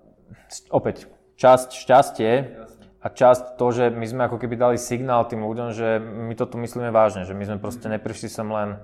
opäť, 0.74 1.06
časť 1.38 1.70
šťastie 1.70 2.30
a 2.98 3.06
časť 3.06 3.54
to, 3.54 3.66
že 3.70 3.84
my 3.94 4.06
sme 4.10 4.22
ako 4.26 4.42
keby 4.42 4.58
dali 4.58 4.76
signál 4.80 5.30
tým 5.30 5.46
ľuďom, 5.46 5.68
že 5.70 6.02
my 6.02 6.34
toto 6.34 6.58
myslíme 6.58 6.90
vážne, 6.90 7.22
že 7.22 7.36
my 7.36 7.46
sme 7.46 7.62
proste 7.62 7.86
neprišli 7.86 8.26
sem 8.26 8.48
len 8.50 8.82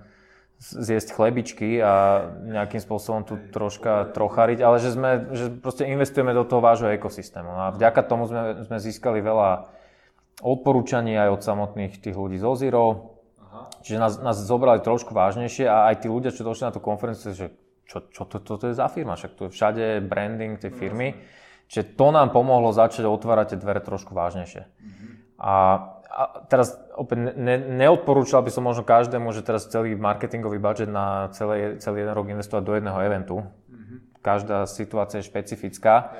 zjesť 0.56 1.12
chlebičky 1.12 1.76
a 1.84 2.26
nejakým 2.40 2.80
spôsobom 2.80 3.28
tu 3.28 3.36
troška 3.52 4.08
trochariť, 4.16 4.58
ale 4.64 4.76
že 4.80 4.96
sme, 4.96 5.10
že 5.36 5.52
proste 5.52 5.84
investujeme 5.84 6.32
do 6.32 6.48
toho 6.48 6.64
vášho 6.64 6.88
ekosystému. 6.96 7.48
No 7.48 7.60
a 7.68 7.74
vďaka 7.76 8.00
tomu 8.08 8.24
sme, 8.24 8.64
sme 8.64 8.78
získali 8.80 9.20
veľa 9.20 9.68
odporúčaní 10.40 11.16
aj 11.16 11.28
od 11.28 11.40
samotných 11.44 12.00
tých 12.00 12.16
ľudí 12.16 12.40
zo 12.40 12.56
Zero, 12.56 12.84
Aha. 13.40 13.68
čiže 13.84 14.00
nás, 14.00 14.12
nás 14.20 14.36
zobrali 14.36 14.80
trošku 14.80 15.12
vážnejšie 15.12 15.68
a 15.68 15.92
aj 15.92 16.04
tí 16.04 16.08
ľudia, 16.08 16.32
čo 16.32 16.44
došli 16.44 16.68
na 16.68 16.72
tú 16.72 16.80
konferenciu, 16.80 17.36
že 17.36 17.52
čo, 17.84 18.08
čo 18.08 18.24
to, 18.24 18.40
to, 18.40 18.56
to 18.56 18.64
je 18.72 18.80
za 18.80 18.88
firma, 18.88 19.14
však 19.14 19.32
tu 19.36 19.46
je 19.46 19.54
všade 19.54 19.84
branding 20.08 20.56
tej 20.56 20.72
firmy, 20.72 21.20
čiže 21.68 21.96
to 22.00 22.10
nám 22.10 22.32
pomohlo 22.32 22.72
začať 22.72 23.04
otvárať 23.04 23.54
tie 23.54 23.58
dvere 23.60 23.84
trošku 23.84 24.16
vážnejšie. 24.16 24.64
Mhm. 24.64 25.06
A 25.36 25.52
a 26.16 26.48
teraz 26.48 26.72
opäť 26.96 27.36
ne, 27.36 27.56
neodporúčal 27.76 28.40
by 28.42 28.50
som 28.50 28.64
možno 28.64 28.82
každému, 28.82 29.30
že 29.36 29.44
teraz 29.44 29.68
celý 29.68 29.94
marketingový 29.94 30.58
budget 30.58 30.90
na 30.90 31.28
celý, 31.36 31.76
celý 31.78 32.02
jeden 32.02 32.16
rok 32.16 32.26
investovať 32.32 32.62
do 32.64 32.74
jedného 32.74 32.98
eventu. 33.04 33.36
Mm-hmm. 33.44 33.98
Každá 34.24 34.64
situácia 34.66 35.20
je 35.20 35.28
špecifická, 35.28 36.16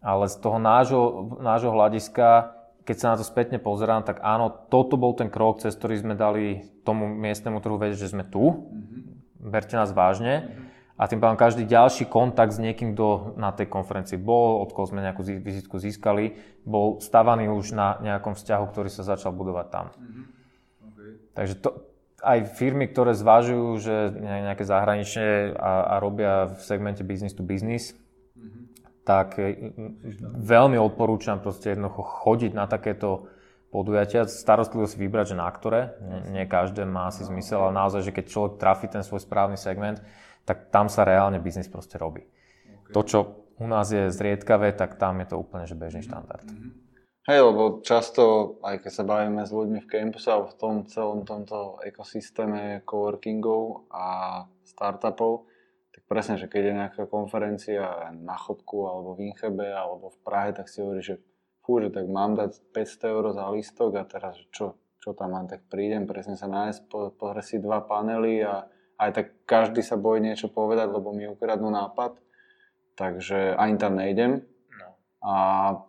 ale 0.00 0.30
z 0.30 0.36
toho 0.38 0.62
nášho, 0.62 1.02
nášho 1.42 1.74
hľadiska, 1.74 2.56
keď 2.86 2.96
sa 2.96 3.10
na 3.14 3.16
to 3.18 3.24
spätne 3.26 3.58
pozerám, 3.58 4.06
tak 4.06 4.22
áno, 4.22 4.50
toto 4.70 4.94
bol 4.96 5.14
ten 5.14 5.28
krok, 5.28 5.60
cez 5.60 5.74
ktorý 5.74 6.00
sme 6.00 6.14
dali 6.14 6.62
tomu 6.82 7.06
miestnemu 7.06 7.58
trhu 7.60 7.76
vedieť, 7.78 8.06
že 8.06 8.12
sme 8.14 8.24
tu. 8.24 8.70
Mm-hmm. 8.70 9.50
Berte 9.52 9.74
nás 9.74 9.90
vážne. 9.90 10.34
Mm-hmm 10.46 10.71
a 11.00 11.08
tým 11.08 11.24
pádom 11.24 11.40
každý 11.40 11.64
ďalší 11.64 12.04
kontakt 12.06 12.52
s 12.52 12.60
niekým, 12.60 12.92
kto 12.92 13.34
na 13.40 13.48
tej 13.50 13.72
konferencii 13.72 14.20
bol, 14.20 14.60
od 14.60 14.70
koho 14.76 14.92
sme 14.92 15.00
nejakú 15.00 15.24
vizitku 15.24 15.80
získali, 15.80 16.36
bol 16.68 17.00
stavaný 17.00 17.48
už 17.48 17.72
na 17.72 17.96
nejakom 18.04 18.36
vzťahu, 18.36 18.64
ktorý 18.68 18.92
sa 18.92 19.02
začal 19.02 19.32
budovať 19.32 19.66
tam. 19.72 19.86
Mm-hmm. 19.88 20.24
Okay. 20.92 21.10
Takže 21.32 21.54
to, 21.64 21.68
aj 22.22 22.38
firmy, 22.54 22.86
ktoré 22.92 23.16
zvažujú, 23.16 23.68
že 23.82 23.94
nejaké 24.20 24.62
zahraničné 24.62 25.58
a, 25.58 25.96
a 25.96 26.00
robia 26.00 26.52
v 26.52 26.60
segmente 26.60 27.02
business 27.02 27.34
to 27.34 27.42
business, 27.42 27.96
mm-hmm. 28.36 28.62
tak 29.02 29.40
e, 29.40 29.74
veľmi 30.38 30.76
odporúčam 30.76 31.40
proste 31.40 31.72
jednoducho 31.72 32.04
chodiť 32.04 32.52
na 32.52 32.68
takéto 32.68 33.32
podujatia, 33.72 34.28
starostlivo 34.28 34.84
si 34.84 35.00
vybrať, 35.00 35.32
že 35.32 35.40
na 35.40 35.48
ktoré. 35.48 35.96
Nie, 36.04 36.20
nie 36.28 36.44
každé 36.44 36.84
má 36.84 37.08
asi 37.08 37.24
zmysel, 37.24 37.64
ale 37.64 37.80
naozaj, 37.80 38.04
že 38.04 38.12
keď 38.12 38.24
človek 38.28 38.52
trafí 38.60 38.86
ten 38.92 39.00
svoj 39.00 39.24
správny 39.24 39.56
segment, 39.56 40.04
tak 40.44 40.70
tam 40.74 40.90
sa 40.90 41.06
reálne 41.06 41.38
biznis 41.38 41.70
proste 41.70 41.96
robí. 41.98 42.26
Okay. 42.26 42.92
To, 42.94 43.00
čo 43.02 43.18
u 43.62 43.66
nás 43.70 43.90
je 43.94 44.10
zriedkavé, 44.10 44.74
tak 44.74 44.98
tam 44.98 45.22
je 45.22 45.30
to 45.30 45.36
úplne 45.38 45.64
že 45.68 45.78
bežný 45.78 46.02
štandard. 46.02 46.42
Mm-hmm. 46.42 46.82
Hej, 47.22 47.38
lebo 47.38 47.78
často, 47.86 48.58
aj 48.66 48.82
keď 48.82 48.90
sa 48.90 49.06
bavíme 49.06 49.46
s 49.46 49.54
ľuďmi 49.54 49.86
v 49.86 49.90
campuse 49.90 50.26
alebo 50.26 50.50
v 50.50 50.58
tom 50.58 50.74
celom 50.90 51.22
tomto 51.22 51.78
ekosystéme 51.86 52.82
coworkingov 52.82 53.86
a 53.94 54.06
startupov, 54.66 55.46
tak 55.94 56.02
presne, 56.10 56.34
že 56.34 56.50
keď 56.50 56.62
je 56.66 56.78
nejaká 56.82 57.02
konferencia 57.06 58.10
na 58.18 58.34
Chodku 58.34 58.90
alebo 58.90 59.14
v 59.14 59.30
Inchebe 59.30 59.70
alebo 59.70 60.10
v 60.10 60.18
Prahe, 60.26 60.50
tak 60.50 60.66
si 60.66 60.82
hovorí, 60.82 60.98
že 60.98 61.22
fú, 61.62 61.78
že 61.78 61.94
tak 61.94 62.10
mám 62.10 62.34
dať 62.34 62.58
500 62.74 63.14
eur 63.14 63.24
za 63.30 63.44
lístok 63.54 63.90
a 64.00 64.02
teraz 64.02 64.34
čo, 64.50 64.82
čo 64.98 65.14
tam 65.14 65.38
mám, 65.38 65.46
tak 65.46 65.62
prídem, 65.70 66.10
presne 66.10 66.34
sa 66.34 66.50
nájsť, 66.50 66.90
po, 66.90 67.14
pozrieť 67.14 67.46
si 67.46 67.56
dva 67.62 67.86
panely 67.86 68.42
a 68.42 68.66
aj 69.02 69.10
tak 69.10 69.26
každý 69.44 69.82
sa 69.82 69.98
bojí 69.98 70.22
niečo 70.22 70.46
povedať, 70.46 70.94
lebo 70.94 71.10
mi 71.10 71.26
ukradnú 71.26 71.74
nápad, 71.74 72.14
takže 72.94 73.58
ani 73.58 73.74
tam 73.74 73.98
nejdem. 73.98 74.46
No. 74.78 74.88
A 75.26 75.34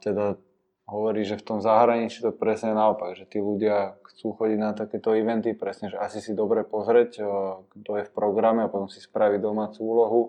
teda 0.02 0.42
hovorí, 0.90 1.22
že 1.24 1.38
v 1.38 1.46
tom 1.46 1.60
zahraničí 1.62 2.26
to 2.26 2.34
presne 2.34 2.74
naopak, 2.74 3.14
že 3.14 3.30
tí 3.30 3.38
ľudia 3.38 4.02
chcú 4.10 4.34
chodiť 4.34 4.58
na 4.60 4.74
takéto 4.74 5.14
eventy, 5.14 5.54
presne, 5.54 5.94
že 5.94 5.98
asi 6.02 6.20
si 6.20 6.34
dobre 6.34 6.66
pozrieť, 6.66 7.22
kto 7.70 7.92
je 8.02 8.08
v 8.10 8.16
programe 8.16 8.66
a 8.66 8.72
potom 8.72 8.90
si 8.90 9.00
spraviť 9.00 9.40
domácu 9.40 9.80
úlohu. 9.86 10.22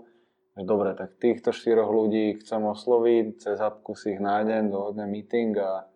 Že 0.54 0.62
dobre, 0.70 0.94
tak 0.94 1.18
týchto 1.18 1.50
štyroch 1.50 1.90
ľudí 1.90 2.38
chcem 2.38 2.62
osloviť, 2.62 3.42
cez 3.42 3.58
apku 3.58 3.98
si 3.98 4.14
ich 4.14 4.22
nájdem, 4.22 4.70
dohodnem 4.70 5.10
meeting 5.10 5.50
a, 5.58 5.90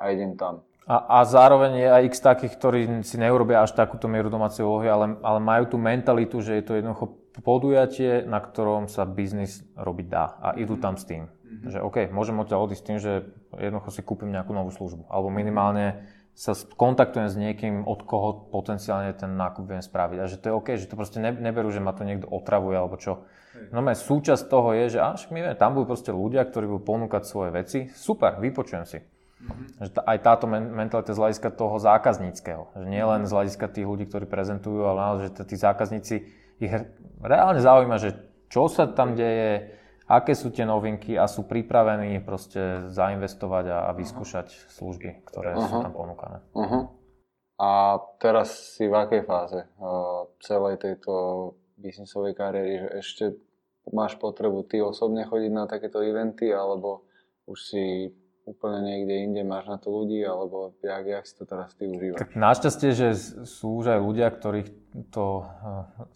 a 0.00 0.02
idem 0.08 0.32
tam. 0.40 0.64
A, 0.88 1.20
a 1.20 1.28
zároveň 1.28 1.84
je 1.84 1.88
aj 1.92 2.02
x 2.08 2.14
takých, 2.24 2.52
ktorí 2.56 2.80
si 3.04 3.20
neurobia 3.20 3.60
až 3.60 3.76
takúto 3.76 4.08
mieru 4.08 4.32
domácej 4.32 4.64
úlohy, 4.64 4.88
ale, 4.88 5.20
ale 5.20 5.36
majú 5.36 5.64
tú 5.68 5.76
mentalitu, 5.76 6.40
že 6.40 6.56
je 6.56 6.64
to 6.64 6.80
jednoducho 6.80 7.12
podujatie, 7.44 8.24
na 8.24 8.40
ktorom 8.40 8.88
sa 8.88 9.04
biznis 9.04 9.60
robiť 9.76 10.06
dá 10.08 10.24
a 10.40 10.48
idú 10.56 10.80
tam 10.80 10.96
s 10.96 11.04
tým. 11.04 11.28
Mm-hmm. 11.28 11.70
Že 11.76 11.78
OK, 11.84 11.96
môžem 12.08 12.40
odtiaľ 12.40 12.64
odísť 12.64 12.84
tým, 12.88 12.98
že 13.04 13.28
jednoducho 13.52 13.90
si 13.92 14.00
kúpim 14.00 14.32
nejakú 14.32 14.56
novú 14.56 14.72
službu. 14.72 15.12
Alebo 15.12 15.28
minimálne 15.28 16.08
sa 16.32 16.56
kontaktujem 16.56 17.28
s 17.28 17.36
niekým, 17.36 17.84
od 17.84 18.06
koho 18.08 18.48
potenciálne 18.48 19.12
ten 19.12 19.36
nákup 19.36 19.68
viem 19.68 19.84
spraviť. 19.84 20.18
A 20.22 20.30
že 20.30 20.40
to 20.40 20.44
je 20.48 20.56
OK, 20.56 20.68
že 20.78 20.88
to 20.88 20.96
proste 20.96 21.20
neberú, 21.20 21.68
že 21.68 21.84
ma 21.84 21.92
to 21.92 22.08
niekto 22.08 22.30
otravuje 22.30 22.78
alebo 22.78 22.96
čo. 22.96 23.28
No 23.74 23.82
súčasť 23.82 24.46
toho 24.46 24.70
je, 24.72 24.96
že 24.96 25.00
až 25.02 25.28
my 25.34 25.42
vieme, 25.42 25.58
tam 25.58 25.74
budú 25.74 25.92
proste 25.92 26.14
ľudia, 26.14 26.46
ktorí 26.46 26.70
budú 26.70 26.96
ponúkať 26.96 27.26
svoje 27.26 27.50
veci. 27.50 27.78
Super, 27.90 28.38
vypočujem 28.38 28.86
si. 28.86 29.17
Mm-hmm. 29.38 29.66
Že 29.78 29.88
aj 30.02 30.18
táto 30.26 30.44
mentalita 30.50 31.14
z 31.14 31.20
hľadiska 31.22 31.48
toho 31.54 31.78
zákazníckého. 31.78 32.74
Že 32.74 32.86
nie 32.90 33.04
len 33.06 33.22
z 33.22 33.32
hľadiska 33.32 33.70
tých 33.70 33.86
ľudí, 33.86 34.10
ktorí 34.10 34.26
prezentujú, 34.26 34.82
ale 34.82 34.98
naozaj, 34.98 35.24
že 35.30 35.46
tí 35.46 35.56
zákazníci, 35.56 36.14
ich 36.58 36.72
reálne 37.22 37.62
zaujíma, 37.62 38.02
že 38.02 38.18
čo 38.50 38.66
sa 38.66 38.90
tam 38.90 39.14
deje, 39.14 39.78
aké 40.10 40.34
sú 40.34 40.50
tie 40.50 40.66
novinky 40.66 41.14
a 41.14 41.30
sú 41.30 41.46
pripravení 41.46 42.18
proste 42.24 42.90
zainvestovať 42.90 43.64
a, 43.70 43.78
a 43.86 43.90
vyskúšať 43.94 44.50
služby, 44.74 45.22
ktoré 45.28 45.54
uh-huh. 45.54 45.68
sú 45.68 45.74
tam 45.84 45.92
ponúkané. 45.94 46.38
Uh-huh. 46.56 46.90
A 47.58 48.00
teraz 48.18 48.74
si 48.74 48.90
v 48.90 48.94
akej 48.94 49.22
fáze 49.22 49.60
uh, 49.62 50.26
celej 50.42 50.82
tejto 50.82 51.12
biznisovej 51.78 52.34
kariéry, 52.34 52.74
že 52.82 52.88
ešte 52.98 53.24
máš 53.94 54.18
potrebu 54.18 54.66
ty 54.66 54.82
osobne 54.82 55.22
chodiť 55.26 55.52
na 55.52 55.64
takéto 55.70 56.02
eventy, 56.02 56.50
alebo 56.50 57.06
už 57.46 57.58
si 57.58 57.84
úplne 58.48 58.80
niekde 58.80 59.14
inde 59.28 59.42
máš 59.44 59.68
na 59.68 59.76
to 59.76 59.92
ľudí, 59.92 60.24
alebo 60.24 60.72
jak, 60.80 61.04
jak 61.04 61.24
si 61.28 61.34
to 61.36 61.44
teraz 61.44 61.76
ty 61.76 61.84
užívaš? 61.84 62.16
Tak 62.16 62.32
našťastie, 62.32 62.90
že 62.96 63.08
sú 63.44 63.84
už 63.84 63.92
aj 63.92 64.00
ľudia, 64.00 64.32
ktorých 64.32 64.68
to 65.12 65.44
eh, 65.44 65.48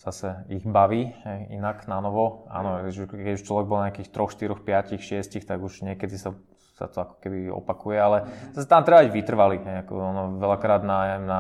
zase 0.01 0.49
ich 0.49 0.65
baví 0.65 1.13
inak 1.53 1.85
na 1.85 2.01
novo. 2.01 2.49
Áno, 2.49 2.81
keď 2.89 3.37
už 3.37 3.45
človek 3.45 3.67
bol 3.69 3.79
na 3.85 3.93
nejakých 3.93 4.11
3, 4.11 4.57
4, 4.57 4.97
5, 4.97 4.97
6, 4.97 5.45
tak 5.45 5.59
už 5.61 5.85
niekedy 5.85 6.17
sa, 6.17 6.33
sa 6.81 6.89
to 6.89 7.05
ako 7.05 7.15
keby 7.21 7.53
opakuje, 7.53 7.97
ale 8.01 8.19
zase 8.57 8.65
tam 8.65 8.83
treba 8.83 9.05
byť 9.05 9.13
vytrvalý. 9.13 9.57
Ako 9.85 9.93
ono, 9.93 10.23
veľakrát 10.41 10.81
na, 10.83 10.99
na 11.21 11.39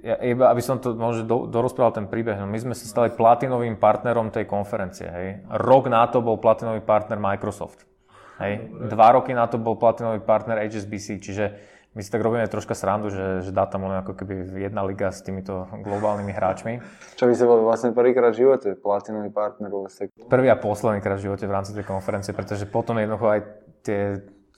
ja, 0.00 0.16
iba 0.24 0.48
aby 0.48 0.62
som 0.64 0.80
to 0.80 0.96
možno 0.96 1.28
do, 1.28 1.36
dorozprával 1.52 1.92
ten 1.92 2.08
príbeh, 2.08 2.40
no 2.40 2.48
my 2.48 2.56
sme 2.56 2.72
sa 2.72 2.88
stali 2.88 3.12
platinovým 3.12 3.76
partnerom 3.76 4.32
tej 4.32 4.48
konferencie. 4.48 5.04
Hej. 5.04 5.28
Rok 5.52 5.92
na 5.92 6.08
to 6.08 6.24
bol 6.24 6.40
platinový 6.40 6.80
partner 6.80 7.20
Microsoft. 7.20 7.84
Hej. 8.36 8.68
Dva 8.92 9.08
roky 9.16 9.32
na 9.32 9.48
to 9.48 9.56
bol 9.56 9.80
platinový 9.80 10.20
partner 10.20 10.60
HSBC, 10.60 11.06
čiže 11.24 11.44
my 11.96 12.04
si 12.04 12.12
tak 12.12 12.20
robíme 12.20 12.44
troška 12.44 12.76
srandu, 12.76 13.08
že, 13.08 13.40
že 13.40 13.56
dá 13.56 13.64
tam 13.64 13.88
ako 13.88 14.12
keby 14.12 14.60
jedna 14.60 14.84
liga 14.84 15.08
s 15.08 15.24
týmito 15.24 15.64
globálnymi 15.80 16.28
hráčmi. 16.28 16.72
Čo 17.16 17.24
by 17.24 17.32
ste 17.32 17.48
boli 17.48 17.64
vlastne 17.64 17.96
prvýkrát 17.96 18.36
v 18.36 18.44
živote, 18.44 18.76
platinový 18.76 19.32
partner 19.32 19.72
vo 19.72 19.88
Prvý 20.28 20.48
a 20.52 20.60
posledný 20.60 21.00
krát 21.00 21.16
v 21.16 21.32
živote 21.32 21.48
v 21.48 21.54
rámci 21.56 21.72
tej 21.72 21.88
konferencie, 21.88 22.36
pretože 22.36 22.68
potom 22.68 23.00
jednoducho 23.00 23.26
aj 23.32 23.40
tie 23.80 24.00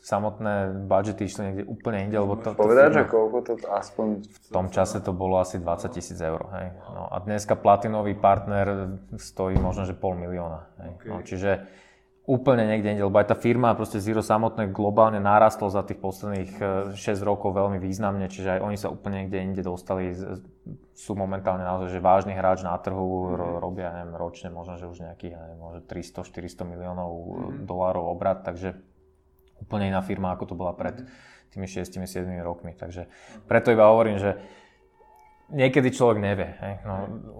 samotné 0.02 0.86
budžety 0.90 1.30
išli 1.30 1.42
niekde 1.46 1.64
úplne 1.70 2.10
inde, 2.10 2.18
lebo 2.18 2.34
to... 2.42 2.58
Povedať, 2.58 2.90
že 2.90 3.02
koľko 3.06 3.38
to 3.44 3.52
aspoň... 3.70 4.06
V 4.24 4.50
tom 4.50 4.66
čase 4.74 4.98
to 4.98 5.14
bolo 5.14 5.38
asi 5.38 5.62
20 5.62 5.94
tisíc 5.94 6.18
eur, 6.18 6.42
hej. 6.58 6.74
No, 6.90 7.06
a 7.06 7.22
dneska 7.22 7.54
platinový 7.54 8.18
partner 8.18 8.98
stojí 9.14 9.58
možno, 9.62 9.86
že 9.86 9.94
pol 9.94 10.18
milióna, 10.18 10.60
hej. 10.82 10.90
Okay. 10.98 11.06
No, 11.06 11.14
čiže 11.22 11.50
úplne 12.28 12.68
niekde 12.68 12.92
inde, 12.92 13.08
lebo 13.08 13.16
aj 13.16 13.32
tá 13.32 13.36
firma, 13.40 13.72
proste 13.72 14.04
Zero 14.04 14.20
samotné 14.20 14.68
globálne 14.68 15.16
narastlo 15.16 15.72
za 15.72 15.80
tých 15.80 15.96
posledných 15.96 16.60
6 16.92 16.92
e, 16.92 17.12
rokov 17.24 17.56
veľmi 17.56 17.80
významne, 17.80 18.28
čiže 18.28 18.60
aj 18.60 18.60
oni 18.60 18.76
sa 18.76 18.92
úplne 18.92 19.24
niekde 19.24 19.38
inde 19.40 19.62
dostali, 19.64 20.12
sú 20.92 21.16
momentálne 21.16 21.64
naozaj, 21.64 21.88
že 21.88 22.04
vážny 22.04 22.36
hráč 22.36 22.60
na 22.60 22.76
trhu, 22.76 23.32
mm. 23.32 23.64
robia, 23.64 23.88
neviem, 23.96 24.12
ročne 24.12 24.52
možno, 24.52 24.76
že 24.76 24.84
už 24.84 25.08
nejakých, 25.08 25.40
neviem, 25.40 25.56
možno 25.56 25.80
300-400 25.88 26.68
miliónov 26.68 27.10
mm. 27.16 27.64
dolárov 27.64 28.04
obrad, 28.12 28.44
takže 28.44 28.76
úplne 29.64 29.88
iná 29.88 30.04
firma, 30.04 30.36
ako 30.36 30.52
to 30.52 30.54
bola 30.54 30.76
pred 30.76 31.00
mhm. 31.00 31.08
tými 31.50 31.66
6-7 31.66 32.28
rokmi, 32.44 32.76
takže 32.76 33.08
preto 33.48 33.72
iba 33.72 33.88
hovorím, 33.88 34.20
že 34.20 34.36
niekedy 35.48 35.88
človek 35.92 36.18
nevie. 36.20 36.48
Hej. 36.60 36.74
No, 36.84 36.94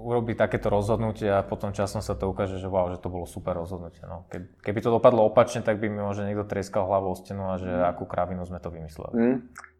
urobí 0.09 0.33
takéto 0.33 0.73
rozhodnutie 0.73 1.29
a 1.29 1.45
potom 1.45 1.77
časom 1.77 2.01
sa 2.01 2.17
to 2.17 2.29
ukáže, 2.29 2.57
že 2.57 2.69
wow, 2.69 2.89
že 2.89 3.01
to 3.01 3.13
bolo 3.13 3.29
super 3.29 3.57
rozhodnutie. 3.57 4.01
No, 4.09 4.25
keby 4.65 4.79
to 4.81 4.93
dopadlo 4.93 5.29
opačne, 5.29 5.61
tak 5.61 5.77
by 5.81 5.93
mi 5.93 6.01
možno 6.01 6.25
niekto 6.25 6.49
treskal 6.49 6.89
hlavou 6.89 7.13
o 7.13 7.19
stenu 7.19 7.53
a 7.53 7.61
že 7.61 7.69
mm. 7.69 7.85
akú 7.85 8.09
kravinu 8.09 8.43
sme 8.49 8.61
to 8.61 8.73
vymysleli. 8.73 9.15
Mm. 9.15 9.39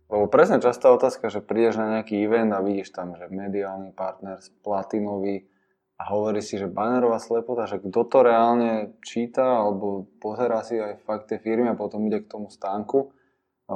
Lebo 0.09 0.25
presne 0.33 0.57
častá 0.61 0.89
otázka, 0.89 1.29
že 1.29 1.45
prídeš 1.45 1.77
na 1.77 2.01
nejaký 2.01 2.17
event 2.25 2.57
a 2.57 2.65
vidíš 2.65 2.97
tam, 2.97 3.13
že 3.13 3.29
mediálny 3.29 3.93
partner, 3.93 4.41
platinový 4.65 5.45
a 6.01 6.09
hovorí 6.15 6.41
si, 6.41 6.57
že 6.57 6.65
banerová 6.65 7.21
slepota, 7.21 7.69
že 7.69 7.77
kto 7.77 8.09
to 8.09 8.19
reálne 8.25 8.97
číta 9.05 9.45
alebo 9.45 10.09
pozerá 10.17 10.65
si 10.65 10.81
aj 10.81 11.05
fakt 11.05 11.29
tie 11.29 11.37
firmy 11.37 11.69
a 11.69 11.77
potom 11.77 12.09
ide 12.09 12.25
k 12.25 12.31
tomu 12.31 12.49
stánku 12.49 13.13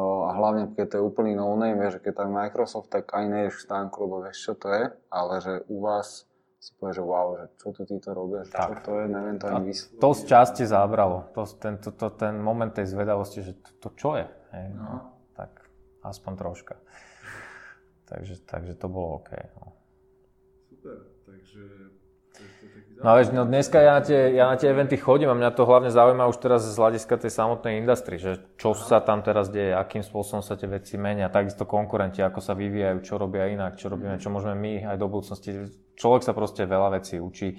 a 0.01 0.31
hlavne 0.33 0.73
keď 0.73 0.87
to 0.89 0.95
je 0.97 1.05
úplný 1.05 1.37
no-name, 1.37 1.93
že 1.93 2.01
keď 2.01 2.25
tam 2.25 2.33
Microsoft, 2.33 2.89
tak 2.89 3.13
ani 3.13 3.29
nejdeš 3.29 3.61
v 3.61 3.65
stánku, 3.69 3.97
lebo 4.09 4.25
vieš, 4.25 4.41
čo 4.41 4.53
to 4.57 4.73
je, 4.73 4.85
ale 5.13 5.35
že 5.45 5.53
u 5.69 5.85
vás 5.85 6.25
si 6.63 6.71
povie, 6.79 6.95
že 6.97 7.05
wow, 7.05 7.29
že 7.37 7.45
čo 7.61 7.69
tu 7.77 7.83
títo 7.85 8.15
robia, 8.15 8.47
že 8.47 8.55
čo 8.55 8.75
to 8.81 8.91
je, 9.03 9.05
neviem 9.11 9.37
to 9.37 9.51
ani 9.51 9.69
vysvetliť. 9.69 10.01
To 10.01 10.09
z 10.15 10.23
časti 10.25 10.65
zabralo, 10.65 11.29
to, 11.37 11.43
ten, 11.59 11.75
to, 11.77 11.91
to, 11.93 12.09
ten 12.15 12.41
moment 12.41 12.73
tej 12.73 12.89
zvedavosti, 12.89 13.45
že 13.45 13.53
to, 13.59 13.71
to 13.83 13.89
čo 13.99 14.17
je, 14.17 14.27
hej, 14.57 14.67
no. 14.73 15.13
tak 15.37 15.69
aspoň 16.07 16.33
troška. 16.41 16.75
Takže, 18.09 18.45
takže 18.49 18.73
to 18.77 18.87
bolo 18.89 19.21
OK. 19.21 19.33
No. 19.61 19.77
Super, 20.69 20.97
takže 21.25 21.63
No 23.03 23.19
vieš, 23.19 23.35
no 23.35 23.43
dneska 23.43 23.83
ja 23.83 23.99
na, 23.99 24.03
tie, 24.07 24.31
ja 24.31 24.47
na 24.47 24.55
tie 24.55 24.71
eventy 24.71 24.95
chodím 24.95 25.27
a 25.27 25.35
mňa 25.35 25.59
to 25.59 25.67
hlavne 25.67 25.91
zaujíma 25.91 26.31
už 26.31 26.39
teraz 26.39 26.63
z 26.63 26.79
hľadiska 26.79 27.19
tej 27.19 27.35
samotnej 27.35 27.83
industrie, 27.83 28.15
že 28.15 28.39
čo 28.55 28.79
sa 28.79 29.03
tam 29.03 29.27
teraz 29.27 29.51
deje, 29.51 29.75
akým 29.75 30.07
spôsobom 30.07 30.39
sa 30.39 30.55
tie 30.55 30.71
veci 30.71 30.95
menia, 30.95 31.27
takisto 31.27 31.67
konkurenti, 31.67 32.23
ako 32.23 32.39
sa 32.39 32.55
vyvíjajú, 32.55 33.03
čo 33.03 33.19
robia 33.19 33.51
inak, 33.51 33.75
čo 33.75 33.91
robíme, 33.91 34.23
čo 34.23 34.31
môžeme 34.31 34.55
my 34.55 34.73
aj 34.95 34.97
do 35.03 35.11
budúcnosti. 35.11 35.51
Človek 35.99 36.23
sa 36.23 36.31
proste 36.31 36.63
veľa 36.63 37.03
vecí 37.03 37.19
učí. 37.19 37.59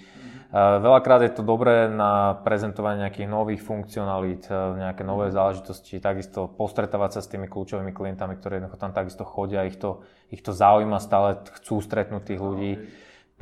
Veľakrát 0.56 1.28
je 1.28 1.36
to 1.36 1.44
dobré 1.44 1.92
na 1.92 2.40
prezentovanie 2.40 3.04
nejakých 3.04 3.28
nových 3.28 3.68
funkcionalít, 3.68 4.48
nejaké 4.54 5.04
nové 5.04 5.28
záležitosti, 5.28 6.00
takisto 6.00 6.48
postretávať 6.48 7.20
sa 7.20 7.22
s 7.26 7.28
tými 7.28 7.52
kľúčovými 7.52 7.92
klientami, 7.92 8.40
ktorí 8.40 8.64
tam 8.80 8.96
takisto 8.96 9.28
chodia, 9.28 9.68
ich 9.68 9.76
to, 9.76 10.08
ich 10.32 10.40
to 10.40 10.56
zaujíma, 10.56 11.04
stále 11.04 11.36
chcú 11.60 11.84
stretnúť 11.84 12.32
tých 12.32 12.40
ľudí 12.40 12.74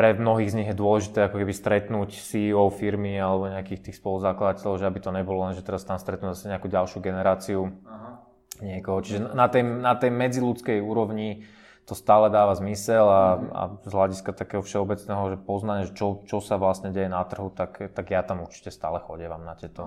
pre 0.02 0.18
mnohých 0.18 0.49
z 0.49 0.58
nich 0.58 0.70
je 0.74 0.82
dôležité 0.82 1.30
ako 1.30 1.45
keby 1.45 1.54
stretnúť 1.54 2.18
CEO 2.18 2.74
firmy 2.74 3.22
alebo 3.22 3.45
nejakých 3.54 3.86
tých 3.86 4.02
spoluzakladateľov, 4.02 4.82
že 4.82 4.89
aby 4.89 4.97
to 4.97 5.14
nebolo 5.14 5.45
len, 5.45 5.54
že 5.54 5.62
teraz 5.62 5.86
tam 5.86 6.02
stretnú 6.02 6.34
zase 6.34 6.49
nejakú 6.49 6.66
ďalšiu 6.66 7.06
generáciu 7.06 7.70
Aha. 7.86 8.18
niekoho. 8.66 9.06
Čiže 9.06 9.38
na 9.38 9.45
tej, 9.45 9.62
na 9.62 9.93
tej 9.93 10.10
medziludskej 10.10 10.82
úrovni 10.82 11.45
to 11.86 11.93
stále 11.93 12.34
dáva 12.34 12.58
zmysel 12.58 13.06
a, 13.06 13.26
a 13.54 13.62
z 13.86 13.93
hľadiska 13.93 14.34
takého 14.34 14.66
všeobecného, 14.66 15.38
že 15.38 15.38
poznanie, 15.38 15.86
že 15.86 15.93
čo, 15.93 16.26
čo 16.26 16.41
sa 16.41 16.58
vlastne 16.58 16.89
deje 16.89 17.06
na 17.06 17.22
trhu, 17.22 17.54
tak, 17.54 17.93
tak 17.93 18.06
ja 18.10 18.26
tam 18.26 18.41
určite 18.41 18.74
stále 18.74 18.97
chodievam 19.06 19.45
na 19.45 19.54
tieto, 19.54 19.86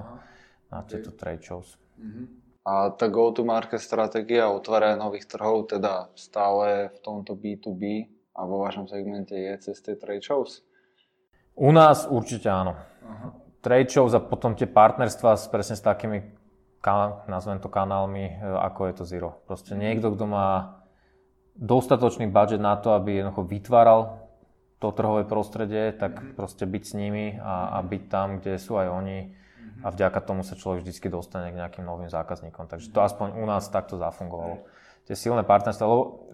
na 0.70 0.86
tieto 0.86 1.10
trade 1.10 1.42
shows. 1.42 1.74
Mm-hmm. 1.98 2.26
A 2.70 2.94
tá 2.94 3.10
go-to-market 3.10 3.82
stratégia 3.82 4.46
otvárania 4.46 4.94
nových 4.94 5.26
trhov, 5.26 5.66
teda 5.74 6.06
stále 6.14 6.94
v 6.94 6.98
tomto 7.02 7.34
B2B 7.34 8.14
a 8.34 8.40
vo 8.44 8.66
vašom 8.66 8.90
segmente 8.90 9.38
je 9.38 9.54
cez 9.62 9.78
tie 9.78 9.94
trade 9.94 10.22
shows? 10.22 10.66
U 11.54 11.70
nás 11.70 12.10
určite 12.10 12.50
áno. 12.50 12.74
Aha. 13.06 13.28
Trade 13.62 13.88
shows 13.88 14.12
a 14.12 14.20
potom 14.20 14.58
tie 14.58 14.66
partnerstva 14.66 15.38
s, 15.38 15.46
presne 15.48 15.78
s 15.78 15.82
takými, 15.86 16.20
nazvem 17.30 17.62
to 17.62 17.70
kanálmi, 17.70 18.34
e, 18.34 18.34
ako 18.42 18.80
je 18.90 18.94
to 18.98 19.04
Zero. 19.06 19.30
Proste 19.46 19.78
niekto, 19.78 20.12
kto 20.12 20.26
má 20.28 20.82
dostatočný 21.54 22.28
budget 22.28 22.60
na 22.60 22.76
to, 22.76 22.92
aby 22.92 23.22
jednoducho 23.22 23.46
vytváral 23.46 24.00
to 24.82 24.90
trhové 24.92 25.24
prostredie, 25.24 25.94
tak 25.94 26.18
mm-hmm. 26.18 26.36
proste 26.36 26.66
byť 26.66 26.82
s 26.82 26.92
nimi 26.92 27.38
a, 27.38 27.72
a 27.72 27.78
byť 27.80 28.02
tam, 28.10 28.42
kde 28.42 28.58
sú 28.58 28.76
aj 28.76 28.90
oni 28.90 29.18
mm-hmm. 29.30 29.82
a 29.86 29.88
vďaka 29.94 30.18
tomu 30.26 30.42
sa 30.44 30.58
človek 30.58 30.84
vždy 30.84 31.08
dostane 31.08 31.54
k 31.54 31.58
nejakým 31.62 31.86
novým 31.86 32.10
zákazníkom. 32.10 32.68
Takže 32.68 32.92
to 32.92 33.00
aspoň 33.00 33.38
u 33.38 33.44
nás 33.46 33.64
takto 33.70 33.96
zafungovalo. 33.96 34.66
Tie 35.08 35.16
silné 35.16 35.46
partnerstva, 35.46 35.88
lebo 35.88 36.28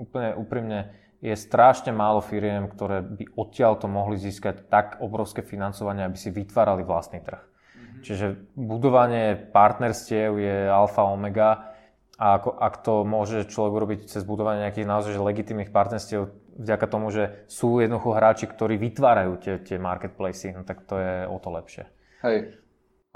úplne 0.00 0.32
úprimne 0.38 1.03
je 1.24 1.32
strašne 1.32 1.88
málo 1.96 2.20
firiem, 2.20 2.68
ktoré 2.68 3.00
by 3.00 3.32
odtiaľ 3.40 3.80
to 3.80 3.88
mohli 3.88 4.20
získať 4.20 4.68
tak 4.68 5.00
obrovské 5.00 5.40
financovanie, 5.40 6.04
aby 6.04 6.20
si 6.20 6.28
vytvárali 6.28 6.84
vlastný 6.84 7.24
trh. 7.24 7.40
Mm-hmm. 7.40 8.02
Čiže 8.04 8.26
budovanie 8.52 9.32
partnerstiev 9.48 10.36
je 10.36 10.68
alfa 10.68 11.08
omega 11.08 11.72
a 12.20 12.36
ako, 12.36 12.50
ak 12.60 12.74
to 12.84 12.94
môže 13.08 13.48
človek 13.48 13.72
urobiť 13.72 14.00
cez 14.04 14.22
budovanie 14.22 14.68
nejakých 14.68 14.84
naozaj 14.84 15.16
legitimných 15.16 15.72
partnerstiev, 15.72 16.28
vďaka 16.60 16.86
tomu, 16.92 17.08
že 17.08 17.48
sú 17.48 17.80
jednoducho 17.80 18.14
hráči, 18.14 18.44
ktorí 18.44 18.76
vytvárajú 18.76 19.32
tie, 19.40 19.54
tie 19.64 19.80
marketplacy, 19.80 20.52
no 20.52 20.62
tak 20.62 20.84
to 20.84 21.00
je 21.00 21.24
o 21.24 21.40
to 21.40 21.48
lepšie. 21.50 21.88
Hej. 22.20 22.60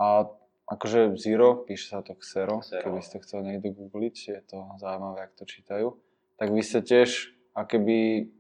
A 0.01 0.27
akože 0.65 1.15
Zero, 1.21 1.63
píše 1.63 1.93
sa 1.93 2.01
to 2.01 2.17
Xero, 2.17 2.65
Xero. 2.65 2.89
keby 2.89 3.01
ste 3.05 3.21
chceli 3.21 3.53
niekto 3.53 3.77
googliť, 3.77 4.17
je 4.17 4.41
to 4.49 4.59
zaujímavé, 4.81 5.29
ak 5.29 5.37
to 5.37 5.45
čítajú. 5.45 5.95
Tak 6.41 6.49
vy 6.51 6.63
ste 6.65 6.81
tiež 6.83 7.38
akéby 7.59 8.31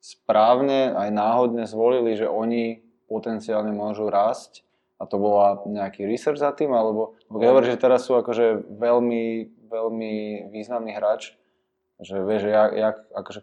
správne 0.00 0.92
aj 0.96 1.08
náhodne 1.12 1.64
zvolili, 1.64 2.16
že 2.16 2.28
oni 2.28 2.84
potenciálne 3.08 3.72
môžu 3.72 4.12
rásť 4.12 4.64
a 5.00 5.08
to 5.08 5.16
bola 5.16 5.64
nejaký 5.64 6.04
research 6.04 6.40
za 6.40 6.52
tým, 6.52 6.76
alebo 6.76 7.16
keď 7.32 7.46
hovoríš, 7.48 7.70
že 7.76 7.82
teraz 7.82 8.04
sú 8.04 8.20
akože 8.20 8.68
veľmi 8.68 9.56
veľmi 9.70 10.12
významný 10.50 10.92
hráč, 10.98 11.38
že 12.02 12.18
vieš, 12.18 12.50
jak, 12.50 12.70
jak, 12.74 12.96
akože, 13.14 13.40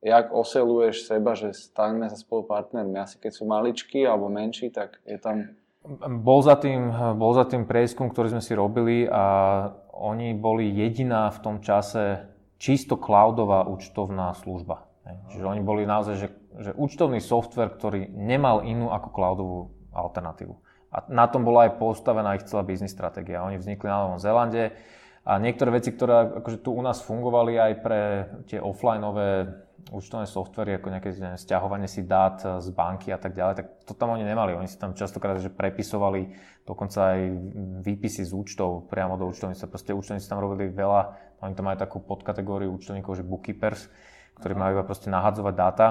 jak 0.00 0.26
oseluješ 0.32 1.04
seba, 1.04 1.36
že 1.36 1.52
staňme 1.52 2.08
sa 2.08 2.16
spolu 2.16 2.48
partnermi. 2.48 2.96
Asi 2.96 3.20
keď 3.20 3.32
sú 3.36 3.44
maličkí 3.44 4.08
alebo 4.08 4.32
menší, 4.32 4.72
tak 4.72 4.98
je 5.04 5.20
tam... 5.20 5.52
Bol 6.00 6.40
za 6.44 6.60
tým, 6.60 6.92
bol 7.16 7.32
za 7.32 7.48
tým 7.48 7.64
prieskum, 7.64 8.12
ktorý 8.12 8.36
sme 8.36 8.44
si 8.44 8.52
robili 8.52 9.08
a 9.08 9.24
oni 9.96 10.36
boli 10.36 10.68
jediná 10.72 11.28
v 11.32 11.38
tom 11.40 11.56
čase 11.60 12.29
čisto 12.60 13.00
cloudová 13.00 13.64
účtovná 13.64 14.36
služba. 14.36 14.84
Čiže 15.32 15.48
oni 15.48 15.64
boli 15.64 15.88
naozaj, 15.88 16.14
že, 16.20 16.28
že 16.60 16.70
účtovný 16.76 17.18
software, 17.18 17.72
ktorý 17.72 18.12
nemal 18.12 18.62
inú 18.62 18.92
ako 18.92 19.08
cloudovú 19.10 19.58
alternatívu. 19.90 20.54
A 20.92 21.08
na 21.08 21.26
tom 21.26 21.42
bola 21.42 21.66
aj 21.66 21.80
postavená 21.80 22.36
ich 22.36 22.46
celá 22.46 22.62
biznis 22.62 22.92
stratégia. 22.94 23.42
Oni 23.42 23.58
vznikli 23.58 23.88
na 23.88 24.06
Novom 24.06 24.22
Zélande, 24.22 24.76
a 25.20 25.36
niektoré 25.36 25.68
veci, 25.76 25.92
ktoré 25.92 26.40
akože 26.40 26.64
tu 26.64 26.72
u 26.72 26.80
nás 26.80 27.04
fungovali 27.04 27.60
aj 27.60 27.72
pre 27.84 28.00
tie 28.48 28.56
offlineové 28.56 29.52
účtovné 29.88 30.28
softvery, 30.28 30.76
ako 30.76 30.92
nejaké 30.92 31.10
stiahovanie 31.40 31.88
si 31.88 32.04
dát 32.04 32.36
z 32.60 32.68
banky 32.76 33.08
a 33.10 33.18
tak 33.18 33.32
ďalej, 33.32 33.54
tak 33.56 33.66
to 33.88 33.96
tam 33.96 34.12
oni 34.12 34.28
nemali. 34.28 34.52
Oni 34.52 34.68
si 34.68 34.76
tam 34.76 34.92
častokrát 34.92 35.40
že 35.40 35.48
prepisovali 35.48 36.36
dokonca 36.68 37.16
aj 37.16 37.20
výpisy 37.80 38.28
z 38.28 38.32
účtov 38.36 38.92
priamo 38.92 39.16
do 39.16 39.26
účtovníctva. 39.26 39.72
Proste 39.72 39.96
účtovníci 39.96 40.28
tam 40.28 40.44
robili 40.44 40.68
veľa, 40.68 41.00
oni 41.40 41.56
tam 41.56 41.66
majú 41.72 41.78
takú 41.80 41.98
podkategóriu 42.04 42.70
účtovníkov, 42.76 43.18
že 43.18 43.24
bookkeepers, 43.24 43.88
ktorí 44.36 44.52
majú 44.54 44.80
iba 44.80 44.84
proste 44.84 45.08
nahadzovať 45.08 45.54
dáta. 45.56 45.86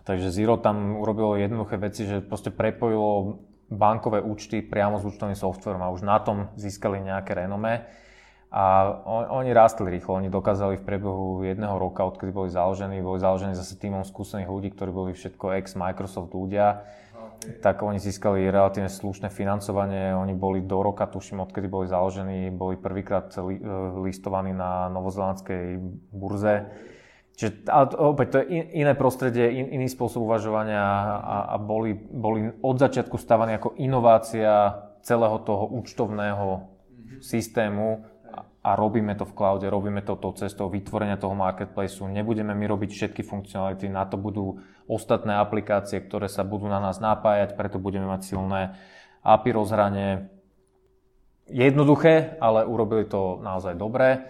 Takže 0.00 0.32
Zero 0.32 0.56
tam 0.56 0.96
urobilo 0.96 1.36
jednoduché 1.36 1.76
veci, 1.76 2.08
že 2.08 2.24
proste 2.24 2.48
prepojilo 2.48 3.42
bankové 3.70 4.18
účty 4.18 4.64
priamo 4.64 4.98
s 4.98 5.06
účtovným 5.06 5.38
softverom 5.38 5.82
a 5.84 5.92
už 5.94 6.02
na 6.02 6.18
tom 6.18 6.50
získali 6.58 6.98
nejaké 7.04 7.38
renomé. 7.38 7.86
A 8.50 8.98
on, 9.06 9.30
oni 9.30 9.54
rástli 9.54 9.86
rýchlo, 9.86 10.18
oni 10.18 10.26
dokázali 10.26 10.74
v 10.74 10.82
priebehu 10.82 11.46
jedného 11.46 11.78
roka, 11.78 12.02
odkedy 12.02 12.34
boli 12.34 12.50
založení, 12.50 12.98
boli 12.98 13.22
založení 13.22 13.54
zase 13.54 13.78
týmom 13.78 14.02
skúsených 14.02 14.50
ľudí, 14.50 14.74
ktorí 14.74 14.90
boli 14.90 15.14
všetko 15.14 15.54
ex-Microsoft 15.62 16.34
ľudia, 16.34 16.82
okay. 17.14 17.62
tak 17.62 17.78
oni 17.78 18.02
získali 18.02 18.50
relatívne 18.50 18.90
slušné 18.90 19.30
financovanie, 19.30 20.18
oni 20.18 20.34
boli 20.34 20.66
do 20.66 20.82
roka, 20.82 21.06
tuším, 21.06 21.46
odkedy 21.46 21.70
boli 21.70 21.86
založení, 21.86 22.50
boli 22.50 22.74
prvýkrát 22.74 23.30
li, 23.38 23.62
e, 23.62 23.70
listovaní 24.02 24.50
na 24.50 24.90
novozelandskej 24.90 25.78
burze. 26.10 26.74
Čiže 27.38 27.70
ale 27.70 27.94
opäť 28.02 28.26
to 28.34 28.36
je 28.42 28.46
in, 28.50 28.82
iné 28.82 28.98
prostredie, 28.98 29.46
in, 29.46 29.78
iný 29.78 29.86
spôsob 29.86 30.26
uvažovania 30.26 30.82
a, 31.22 31.54
a 31.54 31.56
boli, 31.56 31.94
boli 31.94 32.50
od 32.66 32.76
začiatku 32.82 33.14
stávaní 33.14 33.54
ako 33.54 33.78
inovácia 33.78 34.74
celého 35.06 35.38
toho 35.46 35.70
účtovného 35.70 36.48
mm-hmm. 36.50 37.22
systému 37.22 38.09
a 38.60 38.76
robíme 38.76 39.16
to 39.16 39.24
v 39.24 39.32
cloude, 39.32 39.64
robíme 39.64 40.04
to 40.04 40.20
tou 40.20 40.36
cestou 40.36 40.68
vytvorenia 40.68 41.16
toho 41.16 41.32
marketplaceu. 41.32 42.04
Nebudeme 42.04 42.52
my 42.52 42.64
robiť 42.68 42.90
všetky 42.92 43.22
funkcionality, 43.24 43.88
na 43.88 44.04
to 44.04 44.20
budú 44.20 44.60
ostatné 44.84 45.40
aplikácie, 45.40 45.96
ktoré 46.04 46.28
sa 46.28 46.44
budú 46.44 46.68
na 46.68 46.76
nás 46.76 47.00
napájať, 47.00 47.56
preto 47.56 47.80
budeme 47.80 48.04
mať 48.04 48.36
silné 48.36 48.76
API 49.24 49.50
rozhranie. 49.56 50.28
Jednoduché, 51.48 52.36
ale 52.38 52.68
urobili 52.68 53.08
to 53.08 53.40
naozaj 53.40 53.74
dobre 53.80 54.28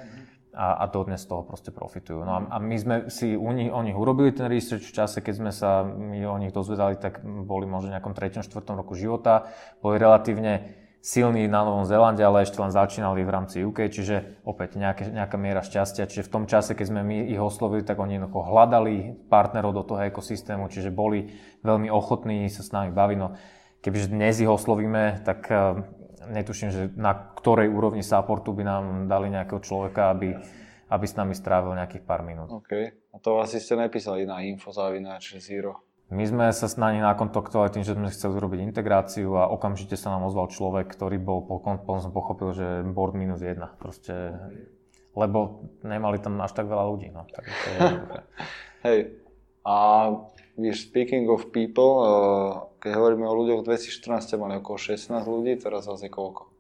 a, 0.55 0.83
a 0.83 0.85
dodnes 0.87 1.22
z 1.22 1.31
toho 1.31 1.43
proste 1.43 1.74
profitujú. 1.74 2.22
No 2.22 2.33
a, 2.33 2.41
a 2.55 2.57
my 2.62 2.76
sme 2.78 2.97
si 3.11 3.35
u 3.35 3.51
nich, 3.51 3.70
o 3.70 3.83
urobili 3.83 4.31
ten 4.31 4.47
research 4.47 4.89
v 4.89 4.97
čase, 4.97 5.18
keď 5.22 5.35
sme 5.37 5.53
sa 5.53 5.83
my 5.85 6.22
o 6.26 6.39
nich 6.39 6.55
dozvedali, 6.55 6.97
tak 7.03 7.22
boli 7.22 7.66
možno 7.66 7.91
v 7.91 7.95
nejakom 7.99 8.14
3. 8.14 8.47
4. 8.47 8.51
roku 8.78 8.95
života. 8.95 9.51
Boli 9.83 9.99
relatívne 9.99 10.80
silní 11.01 11.48
na 11.48 11.64
Novom 11.64 11.88
Zélande, 11.88 12.20
ale 12.20 12.44
ešte 12.44 12.61
len 12.61 12.68
začínali 12.68 13.24
v 13.24 13.32
rámci 13.32 13.64
UK, 13.64 13.88
čiže 13.88 14.44
opäť 14.44 14.76
nejaké, 14.76 15.09
nejaká 15.09 15.36
miera 15.40 15.64
šťastia. 15.64 16.05
Čiže 16.05 16.28
v 16.28 16.32
tom 16.32 16.44
čase, 16.44 16.76
keď 16.76 16.86
sme 16.92 17.01
my 17.01 17.16
ich 17.32 17.40
oslovili, 17.40 17.80
tak 17.80 17.96
oni 17.96 18.20
jednoducho 18.20 18.44
hľadali 18.44 19.16
partnerov 19.32 19.72
do 19.72 19.82
toho 19.82 20.05
ekosystému, 20.05 20.68
čiže 20.68 20.92
boli 20.92 21.32
veľmi 21.64 21.88
ochotní 21.88 22.44
sa 22.53 22.61
s 22.61 22.70
nami 22.76 22.92
baviť. 22.92 23.16
No, 23.16 23.32
kebyže 23.80 24.12
dnes 24.12 24.44
ich 24.44 24.48
oslovíme, 24.53 25.24
tak 25.24 25.40
uh, 25.48 25.80
netuším, 26.28 26.68
že 26.68 26.82
na 26.92 27.16
ktorej 27.16 27.72
úrovni 27.72 28.05
supportu 28.05 28.53
by 28.53 28.62
nám 28.62 28.84
dali 29.09 29.32
nejakého 29.32 29.61
človeka, 29.64 30.12
aby, 30.12 30.36
aby 30.92 31.05
s 31.09 31.16
nami 31.16 31.32
strávil 31.32 31.80
nejakých 31.80 32.05
pár 32.05 32.20
minút. 32.20 32.53
OK. 32.53 32.72
A 33.11 33.16
to 33.18 33.40
asi 33.40 33.57
ste 33.57 33.80
nepísali 33.80 34.28
na 34.28 34.44
infozavináč 34.44 35.40
Zero. 35.40 35.89
My 36.11 36.26
sme 36.26 36.50
sa 36.50 36.66
na 36.74 36.90
nich 36.90 37.06
nakontaktovali 37.06 37.70
tým, 37.70 37.86
že 37.86 37.94
sme 37.94 38.11
chceli 38.11 38.34
urobiť 38.34 38.66
integráciu 38.66 39.30
a 39.38 39.46
okamžite 39.46 39.94
sa 39.94 40.11
nám 40.11 40.26
ozval 40.26 40.50
človek, 40.50 40.90
ktorý 40.90 41.22
bol, 41.22 41.46
potom 41.46 42.02
som 42.02 42.11
pochopil, 42.11 42.50
že 42.50 42.82
board 42.82 43.14
minus 43.14 43.38
jedna. 43.38 43.70
Proste, 43.78 44.34
lebo 45.14 45.70
nemali 45.86 46.18
tam 46.18 46.42
až 46.42 46.50
tak 46.58 46.66
veľa 46.66 46.84
ľudí. 46.90 47.14
No. 47.14 47.30
Tak 47.30 47.44
to 47.46 47.68
je 47.70 47.78
Hej, 48.90 48.98
a 49.62 49.76
víš, 50.58 50.90
speaking 50.90 51.30
of 51.30 51.54
people, 51.54 51.92
uh, 52.02 52.06
keď 52.82 52.90
hovoríme 52.98 53.30
o 53.30 53.34
ľuďoch, 53.38 53.62
v 53.62 53.78
2014 53.78 54.34
mali 54.34 54.58
okolo 54.58 54.82
16 54.82 55.14
ľudí, 55.14 55.62
teraz 55.62 55.86
zase 55.86 56.11
koľko? 56.11 56.50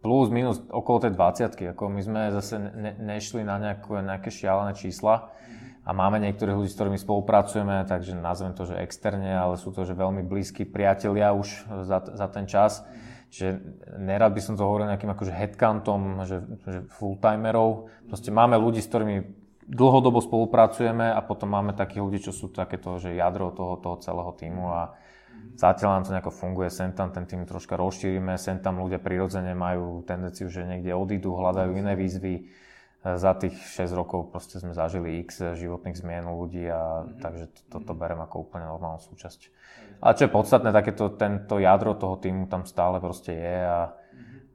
Plus, 0.00 0.32
minus 0.32 0.64
okolo 0.70 1.04
tej 1.04 1.12
20 1.12 1.76
Ako 1.76 1.92
my 1.92 2.00
sme 2.00 2.32
zase 2.32 2.56
ne, 2.56 2.94
nešli 3.04 3.44
na 3.44 3.60
nejaké, 3.60 4.00
nejaké 4.00 4.30
šialené 4.32 4.72
čísla 4.78 5.28
a 5.86 5.94
máme 5.94 6.18
niektorých 6.18 6.58
ľudí, 6.58 6.66
s 6.66 6.74
ktorými 6.74 6.98
spolupracujeme, 6.98 7.86
takže 7.86 8.18
nazvem 8.18 8.58
to, 8.58 8.66
že 8.66 8.82
externe, 8.82 9.30
ale 9.30 9.54
sú 9.54 9.70
to 9.70 9.86
že 9.86 9.94
veľmi 9.94 10.26
blízki 10.26 10.66
priatelia 10.66 11.30
už 11.30 11.62
za, 11.86 12.02
za 12.02 12.26
ten 12.26 12.50
čas. 12.50 12.82
Čiže 13.30 13.62
nerad 14.02 14.34
by 14.34 14.42
som 14.42 14.58
to 14.58 14.66
hovoril 14.66 14.90
nejakým 14.90 15.14
akože 15.14 15.30
headcountom, 15.30 16.26
že, 16.26 16.42
že 16.66 16.80
full-timerov. 16.98 17.86
Proste 18.10 18.34
máme 18.34 18.58
ľudí, 18.58 18.82
s 18.82 18.90
ktorými 18.90 19.46
dlhodobo 19.66 20.18
spolupracujeme 20.18 21.10
a 21.10 21.22
potom 21.22 21.54
máme 21.54 21.74
takých 21.74 22.02
ľudí, 22.02 22.18
čo 22.18 22.32
sú 22.34 22.50
takéto, 22.50 22.98
že 22.98 23.14
jadro 23.14 23.54
toho, 23.54 23.78
toho 23.78 23.98
celého 24.02 24.30
týmu 24.34 24.66
a 24.74 24.94
zatiaľ 25.54 25.98
nám 25.98 26.04
to 26.06 26.14
nejako 26.14 26.32
funguje, 26.34 26.66
sem 26.70 26.94
tam 26.94 27.14
ten 27.14 27.30
tým 27.30 27.46
troška 27.46 27.78
rozšírime, 27.78 28.34
sem 28.38 28.58
tam 28.58 28.82
ľudia 28.82 28.98
prirodzene 28.98 29.54
majú 29.54 30.02
tendenciu, 30.02 30.50
že 30.50 30.66
niekde 30.66 30.94
odídu, 30.94 31.34
hľadajú 31.34 31.78
iné 31.78 31.94
výzvy 31.94 32.34
za 33.14 33.32
tých 33.38 33.54
6 33.54 33.94
rokov 33.94 34.34
proste 34.34 34.58
sme 34.58 34.74
zažili 34.74 35.22
x 35.22 35.54
životných 35.54 35.94
zmien 35.94 36.26
u 36.26 36.42
ľudí 36.42 36.66
a 36.66 37.06
mm-hmm. 37.06 37.22
takže 37.22 37.44
toto 37.70 37.92
to 37.92 37.94
berem 37.94 38.18
ako 38.18 38.50
úplne 38.50 38.66
normálnu 38.66 38.98
súčasť. 38.98 39.54
A 40.02 40.12
čo 40.12 40.26
je 40.26 40.34
podstatné, 40.34 40.74
takéto 40.74 41.14
tento 41.14 41.62
jadro 41.62 41.94
toho 41.94 42.18
týmu 42.18 42.50
tam 42.50 42.66
stále 42.66 42.98
proste 42.98 43.32
je 43.32 43.58
a, 43.62 43.94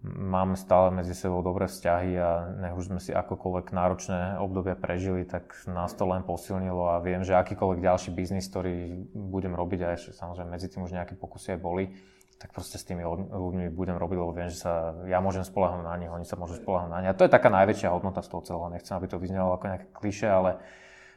máme 0.03 0.57
stále 0.57 0.89
medzi 0.89 1.13
sebou 1.13 1.45
dobré 1.45 1.69
vzťahy 1.69 2.11
a 2.17 2.29
nech 2.57 2.73
už 2.73 2.89
sme 2.89 2.99
si 2.99 3.13
akokoľvek 3.13 3.69
náročné 3.69 4.41
obdobia 4.41 4.73
prežili, 4.73 5.29
tak 5.29 5.53
nás 5.69 5.93
to 5.93 6.09
len 6.09 6.25
posilnilo 6.25 6.97
a 6.97 7.03
viem, 7.05 7.21
že 7.21 7.37
akýkoľvek 7.37 7.85
ďalší 7.85 8.09
biznis, 8.09 8.49
ktorý 8.49 9.05
budem 9.13 9.53
robiť 9.53 9.79
a 9.85 9.93
ešte 9.93 10.17
samozrejme 10.17 10.57
medzi 10.57 10.73
tým 10.73 10.81
už 10.81 10.97
nejaké 10.97 11.13
pokusy 11.13 11.53
aj 11.53 11.59
boli, 11.61 11.93
tak 12.41 12.57
proste 12.57 12.81
s 12.81 12.87
tými 12.89 13.05
ľuďmi 13.05 13.69
budem 13.69 14.01
robiť, 14.01 14.17
lebo 14.17 14.33
viem, 14.33 14.49
že 14.49 14.65
sa 14.65 14.97
ja 15.05 15.21
môžem 15.21 15.45
spolahnúť 15.45 15.85
na 15.85 15.93
nich, 16.01 16.09
oni 16.09 16.25
sa 16.25 16.41
môžu 16.41 16.57
spolahnúť 16.57 16.89
na 16.89 16.99
nich. 17.05 17.09
A 17.13 17.17
to 17.17 17.21
je 17.21 17.29
taká 17.29 17.53
najväčšia 17.53 17.93
hodnota 17.93 18.25
z 18.25 18.33
toho 18.33 18.41
celého. 18.41 18.73
Nechcem, 18.73 18.97
aby 18.97 19.05
to 19.05 19.21
vyznelo 19.21 19.53
ako 19.53 19.69
nejaké 19.69 19.87
kliše, 19.93 20.25
ale, 20.25 20.57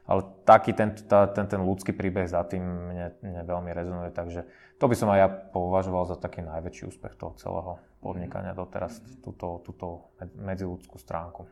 ale 0.05 0.21
taký 0.45 0.77
ten, 0.77 0.93
tá, 0.93 1.25
ten, 1.33 1.49
ten 1.49 1.65
ľudský 1.65 1.97
príbeh 1.97 2.29
za 2.29 2.45
tým 2.45 2.61
mne, 2.61 3.17
mne 3.25 3.41
veľmi 3.41 3.73
rezonuje, 3.73 4.13
takže 4.13 4.45
to 4.77 4.85
by 4.85 4.93
som 4.93 5.09
aj 5.17 5.19
ja 5.25 5.29
považoval 5.33 6.05
za 6.05 6.21
taký 6.21 6.45
najväčší 6.45 6.93
úspech 6.93 7.17
toho 7.17 7.33
celého 7.41 7.81
podnikania 8.05 8.53
doteraz, 8.53 9.01
túto, 9.25 9.65
túto 9.65 10.13
medziludskú 10.37 11.01
stránku. 11.01 11.49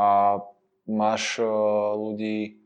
A 0.00 0.40
máš 0.88 1.44
uh, 1.44 1.92
ľudí 1.92 2.56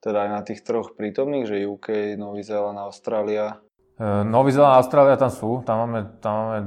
teda 0.00 0.24
aj 0.24 0.30
na 0.32 0.40
tých 0.40 0.64
troch 0.64 0.96
prítomných, 0.96 1.44
že 1.44 1.68
UK, 1.68 2.16
Nový 2.16 2.40
Zéland, 2.40 2.80
Austrália, 2.80 3.56
E, 3.56 3.73
Nový 4.02 4.50
Zeland 4.50 4.74
a 4.74 4.78
Austrália 4.82 5.14
tam 5.14 5.30
sú, 5.30 5.62
tam 5.62 5.86
máme, 5.86 6.18
tam 6.18 6.34
máme 6.34 6.60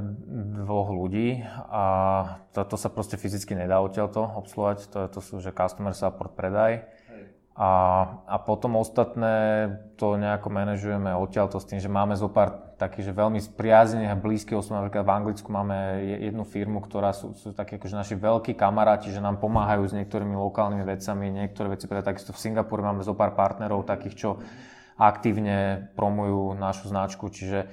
dvoch 0.64 0.88
ľudí 0.88 1.44
a 1.68 1.84
to, 2.56 2.64
to 2.64 2.76
sa 2.80 2.88
proste 2.88 3.20
fyzicky 3.20 3.52
nedá 3.52 3.84
odtiaľto 3.84 4.24
obsluhovať, 4.24 4.88
to, 4.88 4.98
to 5.12 5.20
sú 5.20 5.36
že 5.36 5.52
customer 5.52 5.92
support, 5.92 6.32
predaj. 6.32 6.88
A, 7.58 7.70
a 8.24 8.36
potom 8.40 8.80
ostatné 8.80 9.66
to 10.00 10.14
nejako 10.16 10.48
manažujeme 10.48 11.10
odtiaľto 11.10 11.60
s 11.60 11.68
tým, 11.68 11.82
že 11.82 11.90
máme 11.90 12.14
zo 12.14 12.30
pár 12.32 12.78
takých, 12.78 13.10
že 13.10 13.18
veľmi 13.18 13.42
spriaznených 13.42 14.14
a 14.14 14.16
blízkych 14.16 14.54
osôb. 14.54 14.78
Napríklad 14.78 15.02
v 15.02 15.12
Anglicku 15.12 15.50
máme 15.50 16.06
jednu 16.22 16.46
firmu, 16.46 16.78
ktorá 16.80 17.10
sú, 17.10 17.34
sú 17.34 17.50
takí 17.50 17.76
akože 17.76 17.98
naši 17.98 18.14
veľkí 18.14 18.54
kamaráti, 18.54 19.10
že 19.10 19.18
nám 19.18 19.42
pomáhajú 19.42 19.90
s 19.90 19.92
niektorými 19.92 20.38
lokálnymi 20.38 20.86
vecami, 20.86 21.34
niektoré 21.34 21.74
veci, 21.74 21.90
preto 21.90 22.06
takisto 22.06 22.30
v 22.30 22.40
Singapúre 22.40 22.80
máme 22.80 23.02
zo 23.02 23.12
pár 23.18 23.34
partnerov 23.34 23.84
takých, 23.84 24.14
čo 24.16 24.30
aktívne 24.98 25.88
promujú 25.94 26.58
našu 26.58 26.90
značku, 26.90 27.30
čiže 27.30 27.70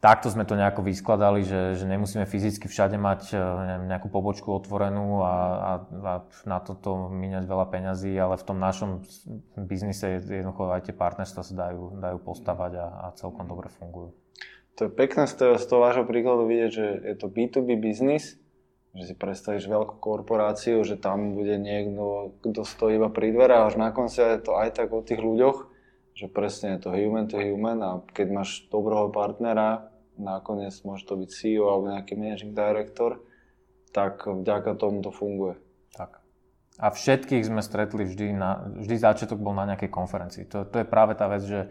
takto 0.00 0.30
sme 0.30 0.46
to 0.46 0.56
nejako 0.56 0.86
vyskladali, 0.86 1.42
že, 1.42 1.76
že 1.76 1.84
nemusíme 1.84 2.24
fyzicky 2.24 2.70
všade 2.70 2.96
mať 2.96 3.34
e, 3.34 3.36
neviem, 3.36 3.84
nejakú 3.90 4.08
pobočku 4.08 4.48
otvorenú 4.54 5.20
a, 5.20 5.34
a, 5.34 5.72
a 5.84 6.14
na 6.46 6.58
toto 6.62 7.10
míňať 7.10 7.44
veľa 7.44 7.66
peňazí, 7.68 8.14
ale 8.16 8.38
v 8.38 8.46
tom 8.46 8.58
našom 8.62 9.02
biznise 9.58 10.22
jednoducho 10.22 10.70
aj 10.72 10.88
tie 10.88 10.94
partnerstva 10.96 11.42
sa 11.42 11.54
dajú, 11.54 11.98
dajú 12.00 12.18
postavať 12.22 12.72
a, 12.78 12.86
a 12.88 13.06
celkom 13.18 13.44
dobre 13.50 13.68
fungujú. 13.68 14.14
To 14.78 14.86
je 14.86 14.94
pekné 14.94 15.26
z 15.26 15.34
toho, 15.34 15.54
z 15.58 15.66
toho 15.66 15.80
vášho 15.82 16.06
príkladu 16.06 16.46
vidieť, 16.46 16.70
že 16.70 16.86
je 17.02 17.14
to 17.18 17.26
B2B 17.26 17.74
biznis, 17.82 18.38
že 18.94 19.10
si 19.10 19.14
predstavíš 19.18 19.66
veľkú 19.66 19.98
korporáciu, 19.98 20.78
že 20.86 20.94
tam 20.94 21.34
bude 21.34 21.58
niekto, 21.58 22.38
kto 22.46 22.62
stojí 22.62 22.96
iba 23.02 23.10
pri 23.10 23.34
dverách, 23.34 23.74
až 23.74 23.74
na 23.74 23.90
konci 23.90 24.22
je 24.22 24.38
to 24.38 24.54
aj 24.54 24.78
tak 24.78 24.94
o 24.94 25.02
tých 25.02 25.18
ľuďoch, 25.18 25.77
že 26.18 26.26
presne 26.26 26.74
je 26.74 26.82
to 26.82 26.90
human 26.90 27.30
to 27.30 27.38
human 27.38 27.78
a 27.78 28.02
keď 28.10 28.26
máš 28.34 28.66
dobrého 28.66 29.06
partnera, 29.14 29.94
nakoniec 30.18 30.74
môže 30.82 31.06
to 31.06 31.14
byť 31.14 31.30
CEO 31.30 31.70
alebo 31.70 31.94
nejaký 31.94 32.18
managing 32.18 32.58
director, 32.58 33.22
tak 33.94 34.26
vďaka 34.26 34.74
tomu 34.74 34.98
to 34.98 35.14
funguje. 35.14 35.62
Tak. 35.94 36.18
A 36.82 36.90
všetkých 36.90 37.46
sme 37.46 37.62
stretli 37.62 38.02
vždy, 38.02 38.34
na, 38.34 38.66
vždy 38.82 38.98
začiatok 38.98 39.38
bol 39.38 39.54
na 39.54 39.70
nejakej 39.70 39.94
konferencii. 39.94 40.44
To, 40.50 40.66
to 40.66 40.82
je 40.82 40.86
práve 40.90 41.14
tá 41.14 41.30
vec, 41.30 41.46
že 41.46 41.70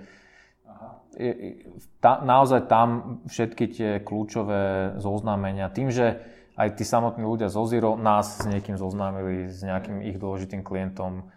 je, 1.20 1.68
ta, 2.00 2.24
naozaj 2.24 2.72
tam 2.72 3.20
všetky 3.28 3.66
tie 3.68 3.92
kľúčové 4.00 4.96
zoznámenia, 4.96 5.68
tým, 5.76 5.92
že 5.92 6.24
aj 6.56 6.80
tí 6.80 6.88
samotní 6.88 7.28
ľudia 7.28 7.52
zo 7.52 7.68
Zero 7.68 8.00
nás 8.00 8.42
s 8.42 8.46
niekým 8.48 8.80
zoznámili, 8.80 9.52
s 9.52 9.60
nejakým 9.62 10.02
ich 10.08 10.18
dôležitým 10.18 10.64
klientom, 10.64 11.30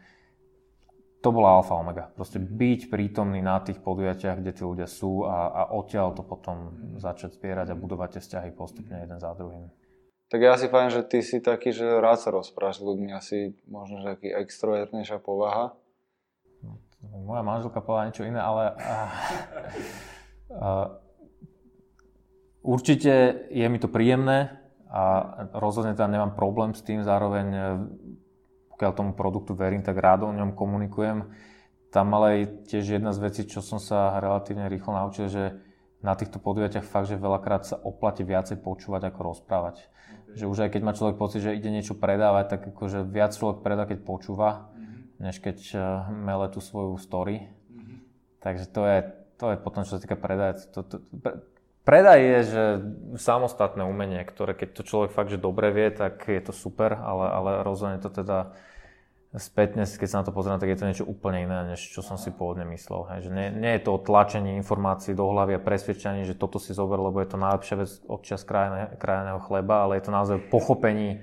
to 1.21 1.29
bola 1.29 1.61
alfa 1.61 1.77
omega. 1.77 2.09
Proste 2.17 2.41
byť 2.41 2.89
prítomný 2.89 3.45
na 3.45 3.61
tých 3.61 3.77
podujatiach, 3.85 4.41
kde 4.41 4.53
tí 4.57 4.63
ľudia 4.65 4.89
sú 4.89 5.29
a, 5.29 5.53
a 5.53 5.63
odtiaľ 5.77 6.17
to 6.17 6.25
potom 6.25 6.73
začať 6.97 7.37
zbierať 7.37 7.73
a 7.73 7.79
budovať 7.79 8.17
tie 8.17 8.23
vzťahy 8.25 8.51
postupne 8.57 8.97
jeden 8.97 9.21
za 9.21 9.37
druhým. 9.37 9.69
Tak 10.31 10.41
ja 10.41 10.55
si 10.57 10.71
fajn, 10.71 10.89
že 10.95 11.03
ty 11.05 11.21
si 11.21 11.43
taký, 11.43 11.75
že 11.75 11.99
rád 12.01 12.23
sa 12.23 12.31
rozprávaš 12.31 12.81
s 12.81 12.87
ľuďmi, 12.87 13.11
asi 13.13 13.53
možno, 13.67 14.01
že 14.01 14.17
taký 14.17 14.29
extrovertnejšia 14.31 15.19
povaha. 15.21 15.75
Moja 17.03 17.43
manželka 17.43 17.83
povedala 17.83 18.09
niečo 18.09 18.25
iné, 18.25 18.41
ale... 18.41 18.65
A, 18.79 18.97
a, 20.55 20.69
určite 22.63 23.45
je 23.51 23.67
mi 23.67 23.79
to 23.83 23.91
príjemné 23.91 24.57
a 24.87 25.03
rozhodne 25.59 25.99
tam 25.99 26.15
nemám 26.15 26.39
problém 26.39 26.79
s 26.79 26.87
tým, 26.87 27.03
zároveň 27.03 27.47
pokiaľ 28.81 28.97
tomu 28.97 29.13
produktu 29.13 29.53
verím, 29.53 29.85
tak 29.85 30.01
rád 30.01 30.25
o 30.25 30.33
ňom 30.33 30.57
komunikujem. 30.57 31.29
Tam 31.93 32.09
ale 32.17 32.27
aj 32.33 32.65
tiež 32.73 32.97
jedna 32.97 33.13
z 33.13 33.29
vecí, 33.29 33.45
čo 33.45 33.61
som 33.61 33.77
sa 33.77 34.17
relatívne 34.17 34.73
rýchlo 34.73 34.97
naučil, 34.97 35.29
že 35.29 35.61
na 36.01 36.17
týchto 36.17 36.41
podujatiach 36.41 36.89
fakt, 36.89 37.13
že 37.13 37.21
veľakrát 37.21 37.69
sa 37.69 37.77
oplatí 37.77 38.25
viacej 38.25 38.57
počúvať 38.65 39.13
ako 39.13 39.21
rozprávať. 39.37 39.85
Okay. 39.85 40.41
Že 40.41 40.45
už 40.49 40.59
aj 40.65 40.71
keď 40.73 40.81
má 40.81 40.97
človek 40.97 41.21
pocit, 41.21 41.45
že 41.45 41.53
ide 41.53 41.69
niečo 41.69 41.93
predávať, 41.93 42.57
tak 42.57 42.73
akože 42.73 43.05
viac 43.05 43.37
človek 43.37 43.61
predá, 43.61 43.85
keď 43.85 44.01
počúva, 44.01 44.73
mm-hmm. 44.73 45.29
než 45.29 45.37
keď 45.45 45.59
uh, 45.77 46.09
mele 46.09 46.49
tú 46.49 46.65
svoju 46.65 46.97
story. 46.97 47.53
Mm-hmm. 47.53 47.97
Takže 48.41 48.65
to 48.65 48.81
je, 48.89 48.99
to 49.37 49.45
je 49.53 49.57
potom, 49.61 49.85
čo 49.85 49.93
sa 49.93 50.01
týka 50.01 50.17
predať. 50.17 50.73
To, 50.73 50.81
to, 50.89 51.05
pre, 51.21 51.45
predaj 51.85 52.21
je, 52.23 52.41
že 52.49 52.65
samostatné 53.21 53.85
umenie, 53.85 54.25
ktoré 54.25 54.57
keď 54.57 54.69
to 54.73 54.89
človek 54.89 55.13
fakt, 55.13 55.29
že 55.29 55.43
dobre 55.43 55.69
vie, 55.69 55.93
tak 55.93 56.23
je 56.33 56.41
to 56.41 56.57
super, 56.57 56.97
ale, 56.97 57.27
ale 57.29 57.51
rozhodne 57.61 58.01
to 58.01 58.09
teda 58.09 58.57
spätne, 59.39 59.87
keď 59.87 60.09
sa 60.11 60.19
na 60.23 60.27
to 60.27 60.35
pozriem, 60.35 60.59
tak 60.59 60.75
je 60.75 60.79
to 60.81 60.89
niečo 60.91 61.05
úplne 61.07 61.47
iné, 61.47 61.75
než 61.75 61.95
čo 61.95 62.03
som 62.03 62.19
si 62.19 62.35
pôvodne 62.35 62.67
myslel. 62.75 63.07
Hej. 63.15 63.19
Že 63.27 63.31
nie, 63.31 63.49
nie 63.63 63.73
je 63.79 63.83
to 63.87 64.03
tlačenie 64.03 64.59
informácií 64.59 65.15
do 65.15 65.31
hlavy 65.31 65.55
a 65.55 65.63
presvedčenie, 65.63 66.27
že 66.27 66.35
toto 66.35 66.59
si 66.59 66.75
zober, 66.75 66.99
lebo 66.99 67.23
je 67.23 67.31
to 67.31 67.39
najlepšia 67.39 67.77
vec 67.79 67.91
od 68.11 68.21
čas 68.27 68.43
krajeného, 68.43 68.99
krajeného 68.99 69.39
chleba, 69.47 69.87
ale 69.87 70.03
je 70.03 70.05
to 70.09 70.11
naozaj 70.11 70.37
pochopení, 70.51 71.23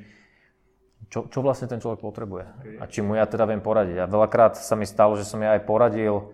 čo, 1.11 1.27
čo 1.27 1.43
vlastne 1.43 1.67
ten 1.67 1.83
človek 1.83 1.99
potrebuje 1.99 2.45
a 2.79 2.87
či 2.87 3.03
mu 3.03 3.15
ja 3.19 3.27
teda 3.27 3.43
viem 3.43 3.59
poradiť. 3.59 4.07
A 4.07 4.11
veľakrát 4.11 4.55
sa 4.55 4.75
mi 4.79 4.87
stalo, 4.87 5.19
že 5.19 5.27
som 5.27 5.43
ja 5.43 5.59
aj 5.59 5.67
poradil 5.67 6.31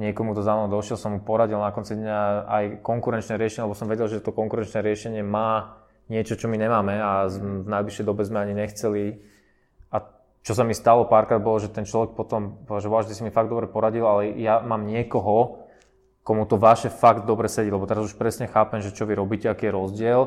niekomu 0.00 0.32
to 0.32 0.40
za 0.40 0.56
mnou 0.56 0.72
došiel, 0.72 0.96
som 0.96 1.16
mu 1.16 1.20
poradil 1.20 1.60
na 1.60 1.68
konci 1.68 2.00
dňa 2.00 2.48
aj 2.48 2.64
konkurenčné 2.80 3.36
riešenie, 3.36 3.68
lebo 3.68 3.76
som 3.76 3.92
vedel, 3.92 4.08
že 4.08 4.24
to 4.24 4.32
konkurenčné 4.32 4.80
riešenie 4.80 5.20
má 5.20 5.84
niečo, 6.08 6.40
čo 6.40 6.48
my 6.48 6.56
nemáme 6.56 6.96
a 6.96 7.28
v 7.28 7.68
najbližšej 7.68 8.08
dobe 8.08 8.24
sme 8.24 8.40
ani 8.40 8.56
nechceli 8.56 9.29
čo 10.40 10.52
sa 10.56 10.64
mi 10.64 10.72
stalo 10.72 11.04
párkrát 11.04 11.40
bolo, 11.40 11.60
že 11.60 11.68
ten 11.68 11.84
človek 11.84 12.16
potom 12.16 12.64
povedal, 12.64 13.04
že 13.04 13.12
že 13.12 13.16
si 13.20 13.24
mi 13.24 13.32
fakt 13.32 13.52
dobre 13.52 13.68
poradil, 13.68 14.08
ale 14.08 14.36
ja 14.40 14.64
mám 14.64 14.88
niekoho, 14.88 15.68
komu 16.24 16.48
to 16.48 16.56
vaše 16.56 16.88
fakt 16.88 17.28
dobre 17.28 17.48
sedí, 17.48 17.68
lebo 17.68 17.84
teraz 17.84 18.08
už 18.08 18.16
presne 18.16 18.48
chápem, 18.48 18.80
že 18.80 18.96
čo 18.96 19.04
vy 19.04 19.16
robíte, 19.16 19.48
aký 19.48 19.68
je 19.68 19.76
rozdiel 19.76 20.20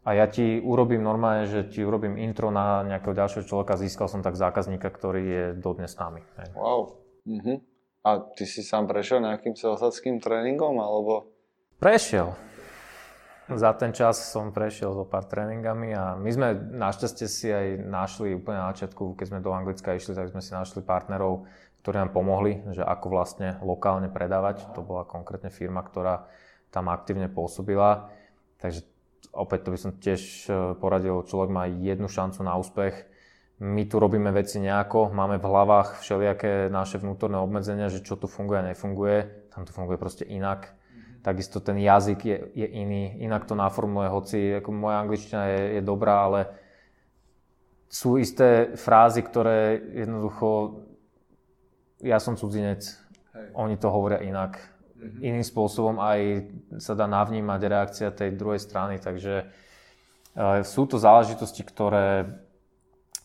a 0.00 0.16
ja 0.16 0.24
ti 0.32 0.56
urobím 0.64 1.04
normálne, 1.04 1.44
že 1.44 1.68
ti 1.68 1.84
urobím 1.84 2.16
intro 2.16 2.48
na 2.48 2.80
nejakého 2.88 3.12
ďalšieho 3.12 3.44
človeka, 3.44 3.76
získal 3.76 4.08
som 4.08 4.24
tak 4.24 4.32
zákazníka, 4.32 4.88
ktorý 4.88 5.22
je 5.22 5.44
dodnes 5.60 5.92
s 5.92 6.00
nami. 6.00 6.24
Wow. 6.56 6.96
Uh-huh. 7.28 7.60
A 8.00 8.24
ty 8.32 8.48
si 8.48 8.64
sám 8.64 8.88
prešiel 8.88 9.20
nejakým 9.20 9.52
celosadským 9.52 10.24
tréningom, 10.24 10.80
alebo? 10.80 11.28
Prešiel 11.76 12.32
za 13.56 13.74
ten 13.74 13.90
čas 13.90 14.20
som 14.30 14.54
prešiel 14.54 14.94
so 14.94 15.02
pár 15.08 15.26
tréningami 15.26 15.90
a 15.96 16.14
my 16.14 16.30
sme 16.30 16.48
našťastie 16.54 17.26
si 17.26 17.48
aj 17.50 17.82
našli 17.82 18.36
úplne 18.36 18.62
na 18.62 18.70
začiatku, 18.70 19.18
keď 19.18 19.26
sme 19.26 19.40
do 19.42 19.50
Anglicka 19.50 19.96
išli, 19.96 20.14
tak 20.14 20.30
sme 20.30 20.44
si 20.44 20.54
našli 20.54 20.84
partnerov, 20.84 21.48
ktorí 21.82 21.96
nám 21.98 22.12
pomohli, 22.12 22.62
že 22.70 22.84
ako 22.84 23.06
vlastne 23.10 23.56
lokálne 23.64 24.12
predávať. 24.12 24.70
To 24.76 24.84
bola 24.84 25.08
konkrétne 25.08 25.48
firma, 25.48 25.80
ktorá 25.80 26.28
tam 26.70 26.92
aktívne 26.92 27.26
pôsobila. 27.26 28.12
Takže 28.60 28.86
opäť 29.32 29.66
to 29.66 29.72
by 29.74 29.78
som 29.78 29.92
tiež 29.96 30.20
e, 30.46 30.76
poradil, 30.78 31.24
človek 31.26 31.50
má 31.50 31.64
jednu 31.66 32.06
šancu 32.06 32.44
na 32.44 32.54
úspech. 32.60 32.94
My 33.60 33.84
tu 33.84 34.00
robíme 34.00 34.32
veci 34.32 34.56
nejako, 34.60 35.12
máme 35.12 35.36
v 35.36 35.48
hlavách 35.48 36.00
všelijaké 36.00 36.72
naše 36.72 36.96
vnútorné 36.96 37.36
obmedzenia, 37.36 37.92
že 37.92 38.00
čo 38.00 38.16
tu 38.16 38.24
funguje 38.24 38.58
a 38.60 38.68
nefunguje. 38.72 39.48
Tam 39.52 39.68
to 39.68 39.72
funguje 39.74 40.00
proste 40.00 40.24
inak 40.24 40.79
takisto 41.20 41.60
ten 41.60 41.76
jazyk 41.76 42.20
je, 42.24 42.36
je 42.54 42.66
iný, 42.66 43.20
inak 43.20 43.44
to 43.44 43.52
naformuluje, 43.52 44.08
hoci 44.08 44.38
ako 44.60 44.72
moja 44.72 45.04
angličtina 45.04 45.42
je, 45.52 45.62
je 45.78 45.82
dobrá, 45.84 46.24
ale 46.24 46.40
sú 47.90 48.16
isté 48.16 48.72
frázy, 48.78 49.20
ktoré 49.20 49.82
jednoducho, 50.06 50.80
ja 52.00 52.22
som 52.22 52.38
cudzinec, 52.38 52.86
Hej. 53.34 53.46
oni 53.52 53.76
to 53.76 53.90
hovoria 53.90 54.22
inak. 54.22 54.62
Mm-hmm. 55.00 55.20
Iným 55.26 55.44
spôsobom 55.44 55.98
aj 55.98 56.48
sa 56.78 56.94
dá 56.94 57.10
navnímať 57.10 57.60
reakcia 57.66 58.14
tej 58.14 58.36
druhej 58.38 58.62
strany, 58.62 59.02
takže 59.02 59.48
uh, 59.48 60.62
sú 60.62 60.86
to 60.86 61.02
záležitosti, 61.02 61.66
ktoré 61.66 62.30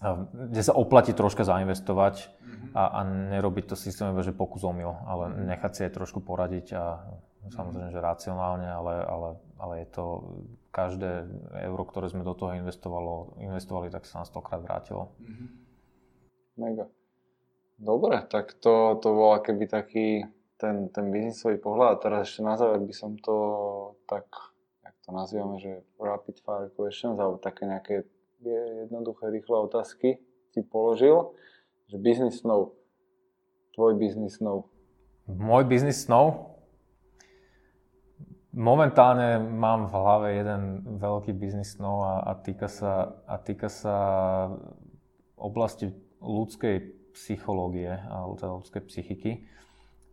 uh, 0.01 0.25
kde 0.33 0.61
sa 0.65 0.73
oplatí 0.73 1.13
troška 1.13 1.45
zainvestovať 1.45 2.25
mm-hmm. 2.25 2.69
a, 2.73 2.83
a 2.89 2.99
nerobiť 3.37 3.69
to 3.69 3.75
systémové, 3.77 4.25
že 4.25 4.33
pokus 4.33 4.65
omyl, 4.65 4.97
ale 5.05 5.29
mm-hmm. 5.29 5.45
nechať 5.45 5.71
si 5.71 5.81
aj 5.85 5.91
trošku 5.93 6.25
poradiť 6.25 6.67
a 6.73 6.83
Samozrejme, 7.53 7.93
že 7.93 8.01
racionálne, 8.01 8.65
ale, 8.65 8.95
ale, 9.05 9.29
ale 9.61 9.73
je 9.85 9.87
to 9.93 10.05
každé 10.73 11.29
euro, 11.69 11.83
ktoré 11.85 12.09
sme 12.09 12.25
do 12.25 12.33
toho 12.33 12.57
investovalo, 12.57 13.37
investovali, 13.39 13.93
tak 13.93 14.09
sa 14.09 14.21
nám 14.21 14.27
stokrát 14.27 14.59
vrátilo. 14.59 15.13
Mm-hmm. 15.21 15.49
Mega. 16.55 16.85
Dobre, 17.75 18.23
tak 18.31 18.55
to, 18.63 18.97
to 19.03 19.07
bol 19.11 19.35
keby 19.43 19.67
taký 19.67 20.23
ten, 20.55 20.87
ten 20.89 21.11
biznisový 21.11 21.59
pohľad. 21.59 21.99
A 21.99 22.01
teraz 22.01 22.31
ešte 22.31 22.41
na 22.41 22.55
záver 22.55 22.79
by 22.79 22.95
som 22.95 23.19
to 23.19 23.35
tak, 24.07 24.25
jak 24.79 24.95
to 25.03 25.09
nazývame, 25.11 25.59
že 25.59 25.83
rapid 25.99 26.39
fire 26.39 26.71
questions, 26.71 27.19
alebo 27.19 27.35
také 27.37 27.67
nejaké 27.67 28.07
jednoduché, 28.87 29.27
rýchle 29.27 29.67
otázky 29.67 30.23
ti 30.55 30.61
položil, 30.63 31.35
že 31.91 31.99
business 31.99 32.39
snov. 32.39 32.79
Tvoj 33.75 33.99
business 33.99 34.39
snov. 34.39 34.71
Môj 35.27 35.67
business 35.67 36.07
snov? 36.07 36.54
Momentálne 38.55 39.43
mám 39.43 39.91
v 39.91 39.93
hlave 39.99 40.27
jeden 40.39 40.61
veľký 40.95 41.35
biznis 41.35 41.75
snov 41.75 42.07
a, 42.07 42.13
a, 42.23 42.31
týka 42.39 42.71
sa, 42.71 43.19
a 43.27 43.35
týka 43.35 43.67
sa 43.67 43.97
oblasti 45.35 45.91
ľudskej 46.23 46.75
psychológie 47.11 47.91
a 47.91 48.23
teda 48.39 48.55
ľudskej 48.55 48.81
psychiky 48.87 49.31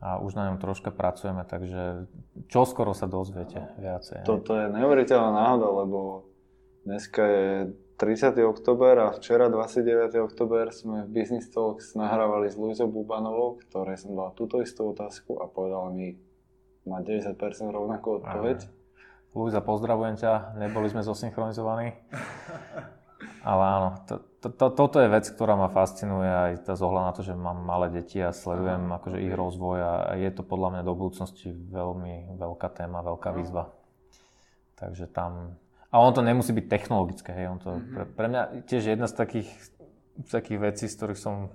a 0.02 0.18
už 0.18 0.34
na 0.34 0.50
ňom 0.50 0.58
troška 0.58 0.90
pracujeme, 0.90 1.46
takže 1.46 2.10
čo 2.50 2.66
skoro 2.66 2.90
sa 2.90 3.06
dozviete 3.06 3.78
viacej. 3.78 4.26
Toto 4.26 4.58
je 4.58 4.66
neuveriteľná 4.74 5.30
náhoda, 5.30 5.86
lebo 5.86 6.26
dneska 6.82 7.22
je 7.22 7.46
30. 8.02 8.42
oktober 8.42 8.98
a 8.98 9.14
včera 9.14 9.46
29. 9.46 10.18
oktober 10.18 10.74
sme 10.74 11.06
v 11.06 11.14
Business 11.14 11.46
Talks 11.54 11.94
nahrávali 11.94 12.50
s 12.50 12.58
Luizou 12.58 12.90
Bubanovou, 12.90 13.62
ktorej 13.62 14.02
som 14.02 14.18
dal 14.18 14.34
túto 14.34 14.58
istú 14.58 14.90
otázku 14.90 15.38
a 15.38 15.46
povedal 15.46 15.94
mi 15.94 16.18
na 16.86 16.98
90% 17.00 17.38
rovnakú 17.70 18.22
odpoveď. 18.22 18.66
Luisa, 19.32 19.64
pozdravujem 19.64 20.20
ťa, 20.20 20.60
neboli 20.60 20.92
sme 20.92 21.00
zosynchronizovaní. 21.00 21.96
Ale 23.42 23.62
áno, 23.64 23.88
to, 24.06 24.22
to, 24.42 24.48
to, 24.54 24.66
toto 24.70 24.96
je 25.02 25.08
vec, 25.10 25.26
ktorá 25.26 25.58
ma 25.58 25.70
fascinuje 25.70 26.26
aj 26.26 26.52
tá 26.66 26.74
zohľad 26.78 27.10
na 27.10 27.12
to, 27.14 27.22
že 27.26 27.34
mám 27.34 27.58
malé 27.62 27.90
deti 27.90 28.18
a 28.22 28.34
sledujem 28.34 28.86
akože 28.90 29.18
ich 29.18 29.34
rozvoj 29.34 29.78
a 29.82 29.92
je 30.14 30.30
to 30.30 30.42
podľa 30.46 30.78
mňa 30.78 30.82
do 30.86 30.94
budúcnosti 30.94 31.50
veľmi 31.50 32.38
veľká 32.38 32.68
téma, 32.70 33.02
veľká 33.02 33.30
výzva. 33.34 33.70
Takže 34.78 35.10
tam 35.10 35.58
a 35.92 36.00
ono 36.00 36.10
to 36.16 36.24
nemusí 36.24 36.56
byť 36.56 36.66
technologické, 36.72 37.36
hej. 37.36 37.52
On 37.52 37.60
to, 37.60 37.76
mm-hmm. 37.76 37.92
pre, 37.92 38.04
pre 38.08 38.26
mňa 38.32 38.42
tiež 38.64 38.96
jedna 38.96 39.04
z 39.04 39.14
takých, 39.14 39.48
z 40.24 40.30
takých 40.32 40.58
vecí, 40.72 40.88
z 40.88 40.96
ktorých 40.96 41.20
som, 41.20 41.52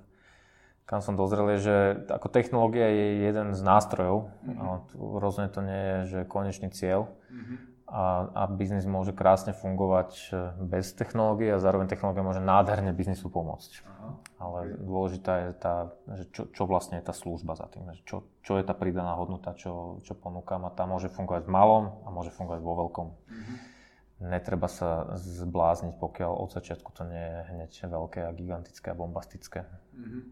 kam 0.87 1.03
som 1.03 1.19
dozrel, 1.19 1.59
je, 1.59 1.67
že 1.67 1.75
ako 2.07 2.31
technológia 2.31 2.87
je 2.87 3.27
jeden 3.27 3.51
z 3.51 3.61
nástrojov, 3.61 4.31
mm-hmm. 4.47 5.19
rozhodne 5.19 5.51
to 5.51 5.59
nie 5.59 5.81
je, 5.83 5.97
že 6.07 6.19
konečný 6.31 6.71
cieľ. 6.71 7.11
Mm-hmm. 7.27 7.57
A, 7.87 8.03
a 8.35 8.41
biznis 8.51 8.83
môže 8.83 9.15
krásne 9.15 9.55
fungovať 9.55 10.11
e, 10.11 10.51
bez 10.59 10.91
technológie 10.91 11.55
a 11.55 11.63
zároveň 11.63 11.87
technológia 11.87 12.19
môže 12.19 12.43
nádherne 12.43 12.91
biznisu 12.91 13.31
pomôcť. 13.31 13.79
Aha. 13.79 14.09
Ale 14.43 14.59
okay. 14.59 14.75
dôležitá 14.83 15.33
je 15.39 15.49
tá, 15.55 15.75
že 16.19 16.23
čo, 16.35 16.51
čo 16.51 16.63
vlastne 16.67 16.99
je 16.99 17.07
tá 17.07 17.15
služba 17.15 17.55
za 17.55 17.71
tým, 17.71 17.87
že 17.95 18.03
čo, 18.03 18.27
čo 18.43 18.59
je 18.59 18.67
tá 18.67 18.75
pridaná 18.75 19.15
hodnota, 19.15 19.55
čo, 19.55 20.03
čo 20.03 20.19
ponúkam 20.19 20.67
a 20.67 20.71
tá 20.75 20.83
môže 20.83 21.07
fungovať 21.07 21.47
v 21.47 21.51
malom 21.51 21.95
a 22.03 22.11
môže 22.11 22.35
fungovať 22.35 22.59
vo 22.59 22.73
veľkom. 22.75 23.07
Mm-hmm 23.07 23.76
netreba 24.19 24.65
sa 24.65 25.13
zblázniť, 25.17 25.95
pokiaľ 26.01 26.31
od 26.41 26.49
začiatku 26.49 26.89
to 26.93 27.05
nie 27.05 27.21
je 27.21 27.39
hneď 27.53 27.71
veľké 27.85 28.19
a 28.25 28.33
gigantické 28.33 28.89
a 28.91 28.97
bombastické. 28.97 29.69
Mm-hmm. 29.93 30.23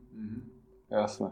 Jasné. 0.89 1.29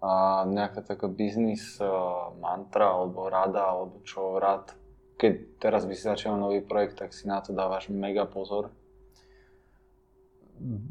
A 0.00 0.42
nejaká 0.48 0.80
taká 0.80 1.12
biznis 1.12 1.76
uh, 1.76 2.32
mantra 2.40 2.88
alebo 2.88 3.28
rada, 3.28 3.68
alebo 3.68 4.00
čo 4.00 4.40
rád, 4.40 4.72
keď 5.20 5.60
teraz 5.60 5.84
by 5.84 5.92
si 5.92 6.08
začal 6.08 6.40
nový 6.40 6.64
projekt, 6.64 7.04
tak 7.04 7.12
si 7.12 7.28
na 7.28 7.44
to 7.44 7.52
dávaš 7.52 7.92
mega 7.92 8.24
pozor? 8.24 8.72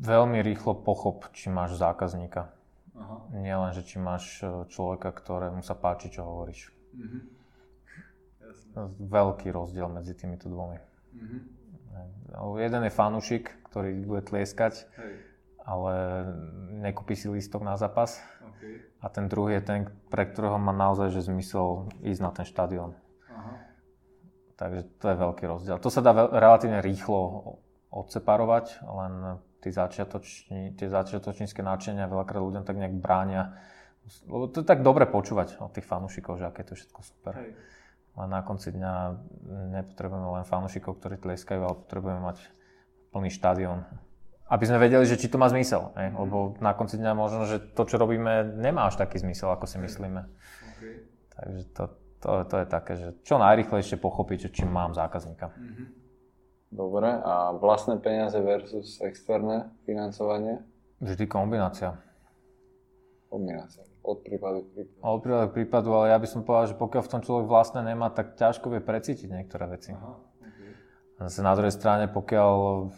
Veľmi 0.05 0.45
rýchlo 0.45 0.77
pochop, 0.77 1.33
či 1.33 1.49
máš 1.49 1.77
zákazníka. 1.81 2.53
Aha. 2.93 3.17
Nie 3.33 3.57
len, 3.57 3.73
že 3.73 3.81
či 3.85 3.97
máš 3.97 4.41
e, 4.41 4.65
človeka, 4.69 5.13
ktorému 5.13 5.65
sa 5.65 5.73
páči, 5.73 6.13
čo 6.13 6.25
hovoríš. 6.25 6.69
Mm-hmm. 6.93 7.21
Veľký 9.09 9.49
rozdiel 9.49 9.89
medzi 9.89 10.13
týmito 10.13 10.49
dvomi. 10.49 10.88
Mm-hmm. 11.19 11.59
Jeden 12.59 12.81
je 12.87 12.93
fanúšik, 12.93 13.45
ktorý 13.67 14.05
bude 14.05 14.23
tlieskať, 14.23 14.85
Hej. 14.95 15.13
ale 15.65 15.93
nekúpi 16.79 17.17
si 17.17 17.27
lístok 17.27 17.65
na 17.65 17.75
zápas. 17.75 18.21
Okay. 18.55 18.85
A 19.03 19.11
ten 19.11 19.27
druhý 19.27 19.59
je 19.59 19.63
ten, 19.65 19.81
pre 20.07 20.29
ktorého 20.29 20.55
má 20.61 20.71
naozaj 20.71 21.11
že 21.11 21.27
zmysel 21.27 21.89
ísť 22.05 22.21
na 22.21 22.31
ten 22.31 22.45
štadión. 22.47 22.95
Takže 24.59 24.91
to 24.99 25.05
je 25.07 25.15
veľký 25.15 25.43
rozdiel. 25.47 25.79
To 25.79 25.87
sa 25.87 26.03
dá 26.03 26.11
veľ, 26.11 26.35
relatívne 26.35 26.83
rýchlo 26.83 27.55
odseparovať, 27.95 28.83
len 28.83 29.39
tí, 29.63 29.71
začiatoční, 29.71 30.75
tie 30.75 30.91
začiatočnícke 30.91 31.63
náčenia 31.63 32.11
veľakrát 32.11 32.43
ľuďom 32.43 32.67
tak 32.67 32.75
nejak 32.75 32.99
bránia. 32.99 33.55
Lebo 34.27 34.51
to 34.51 34.59
je 34.59 34.67
tak 34.67 34.83
dobre 34.83 35.07
počúvať 35.07 35.63
od 35.63 35.71
tých 35.71 35.87
fanúšikov, 35.87 36.43
že 36.43 36.51
aké 36.51 36.67
je 36.67 36.75
to 36.75 36.75
všetko 36.75 36.99
super. 37.07 37.33
Hej 37.39 37.55
ale 38.19 38.27
na 38.27 38.43
konci 38.43 38.75
dňa 38.75 38.93
nepotrebujeme 39.79 40.27
len 40.35 40.43
fanúšikov, 40.43 40.99
ktorí 40.99 41.23
tleskajú, 41.23 41.63
ale 41.63 41.75
potrebujeme 41.87 42.19
mať 42.19 42.43
plný 43.15 43.31
štadión. 43.31 43.87
Aby 44.51 44.67
sme 44.67 44.81
vedeli, 44.81 45.07
že 45.07 45.15
či 45.15 45.31
to 45.31 45.39
má 45.39 45.47
zmysel. 45.47 45.95
Ne? 45.95 46.11
Mm. 46.11 46.27
Lebo 46.27 46.37
na 46.59 46.75
konci 46.75 46.99
dňa 46.99 47.15
možno, 47.15 47.47
že 47.47 47.63
to, 47.71 47.87
čo 47.87 47.95
robíme, 47.95 48.59
nemá 48.59 48.91
až 48.91 48.99
taký 48.99 49.23
zmysel, 49.23 49.47
ako 49.55 49.63
si 49.69 49.79
myslíme. 49.79 50.21
Okay. 50.75 51.07
Takže 51.31 51.61
to, 51.71 51.83
to, 52.19 52.29
to 52.43 52.55
je 52.59 52.65
také, 52.67 52.93
že 52.99 53.07
čo 53.23 53.39
najrychlejšie 53.39 53.95
pochopiť, 53.95 54.51
či 54.51 54.67
mám 54.67 54.91
zákazníka. 54.91 55.55
Mm-hmm. 55.55 55.87
Dobre, 56.69 57.09
a 57.09 57.55
vlastné 57.57 57.97
peniaze 57.97 58.37
versus 58.37 59.01
externé 59.01 59.73
financovanie? 59.89 60.61
Vždy 61.01 61.25
kombinácia. 61.25 61.97
Kombinácia. 63.25 63.88
Od 63.99 64.17
prípadu 64.23 64.63
k 64.63 64.67
prípadu. 64.73 64.99
Od 65.03 65.19
prípadu 65.19 65.45
k 65.51 65.55
prípadu, 65.59 65.89
ale 65.93 66.05
ja 66.15 66.17
by 66.17 66.27
som 66.27 66.41
povedal, 66.47 66.71
že 66.71 66.79
pokiaľ 66.79 67.01
v 67.03 67.11
tom 67.11 67.21
človek 67.21 67.45
vlastne 67.51 67.83
nemá, 67.83 68.07
tak 68.09 68.39
ťažko 68.39 68.71
vie 68.71 68.81
precítiť 68.81 69.27
niektoré 69.27 69.67
veci. 69.67 69.91
Aha, 69.91 70.15
okay. 70.15 70.71
Zase 71.27 71.43
na 71.43 71.53
druhej 71.53 71.75
strane, 71.75 72.07
pokiaľ, 72.07 72.53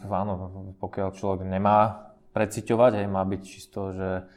áno, 0.06 0.34
pokiaľ 0.78 1.08
človek 1.18 1.42
nemá 1.42 2.10
preciťovať, 2.32 3.02
hej, 3.02 3.06
má 3.10 3.22
byť 3.26 3.40
čisto, 3.42 3.92
že 3.92 4.30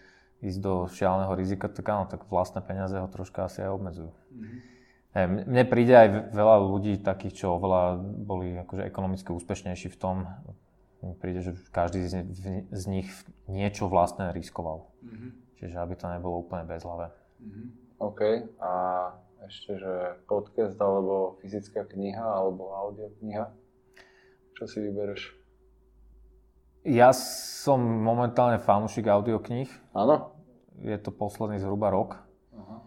ísť 0.44 0.60
do 0.60 0.74
šialeného 0.92 1.34
rizika, 1.38 1.72
tak 1.72 1.86
áno, 1.88 2.06
tak 2.10 2.28
vlastné 2.28 2.60
peniaze 2.66 2.98
ho 2.98 3.08
troška 3.08 3.48
asi 3.48 3.64
aj 3.64 3.72
obmedzujú. 3.72 4.12
Mm-hmm. 4.12 5.48
Mne 5.48 5.64
príde 5.64 5.96
aj 5.96 6.36
veľa 6.36 6.56
ľudí 6.60 7.00
takých, 7.00 7.46
čo 7.46 7.56
oveľa 7.56 8.04
boli 8.04 8.52
akože 8.60 8.84
ekonomicky 8.84 9.32
úspešnejší 9.32 9.88
v 9.96 9.98
tom, 9.98 10.28
mne 11.00 11.16
príde, 11.22 11.40
že 11.40 11.56
každý 11.72 12.04
z, 12.04 12.26
z 12.68 12.84
nich 12.92 13.08
niečo 13.48 13.88
vlastné 13.88 14.36
riskoval. 14.36 14.92
Mm-hmm. 15.06 15.45
Čiže 15.60 15.76
aby 15.80 15.94
to 15.96 16.12
nebolo 16.12 16.44
úplne 16.44 16.68
bezhlavé. 16.68 17.12
Mm-hmm. 17.40 17.68
OK. 18.00 18.22
A 18.60 18.72
ešte, 19.46 19.78
že 19.78 19.94
podcast 20.26 20.76
alebo 20.82 21.38
fyzická 21.40 21.86
kniha 21.86 22.24
alebo 22.24 22.76
audiokniha? 22.76 23.46
Čo 24.56 24.64
si 24.68 24.80
vybereš? 24.84 25.36
Ja 26.86 27.10
som 27.16 27.82
momentálne 27.82 28.62
fanúšik 28.62 29.10
audiokníh. 29.10 29.70
Áno? 29.98 30.38
Je 30.84 30.96
to 31.02 31.10
posledný 31.10 31.58
zhruba 31.58 31.90
rok. 31.90 32.22
Aha. 32.54 32.78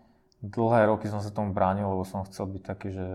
Dlhé 0.44 0.86
roky 0.86 1.10
som 1.10 1.18
sa 1.18 1.34
tomu 1.34 1.50
bránil, 1.50 1.88
lebo 1.88 2.06
som 2.06 2.22
chcel 2.28 2.46
byť 2.46 2.62
taký, 2.62 2.94
že, 2.94 3.06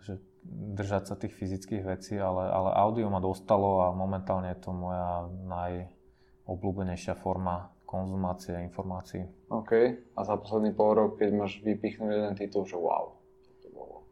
že 0.00 0.12
držať 0.50 1.02
sa 1.12 1.14
tých 1.18 1.36
fyzických 1.36 1.84
vecí, 1.84 2.16
ale, 2.16 2.48
ale 2.48 2.70
audio 2.72 3.12
ma 3.12 3.20
dostalo 3.20 3.84
a 3.84 3.92
momentálne 3.92 4.56
je 4.56 4.60
to 4.64 4.70
moja 4.72 5.28
najobľúbenejšia 5.44 7.14
forma 7.20 7.69
konzumácie 7.90 8.54
informácií. 8.62 9.26
OK. 9.50 9.72
A 10.14 10.20
za 10.22 10.38
posledný 10.38 10.70
pol 10.70 10.94
rok, 10.94 11.18
keď 11.18 11.34
máš 11.34 11.58
vypichnúť 11.58 12.14
jeden 12.14 12.34
titul, 12.38 12.62
že 12.62 12.78
wow, 12.78 13.18
to 13.58 13.68
bolo? 13.74 14.06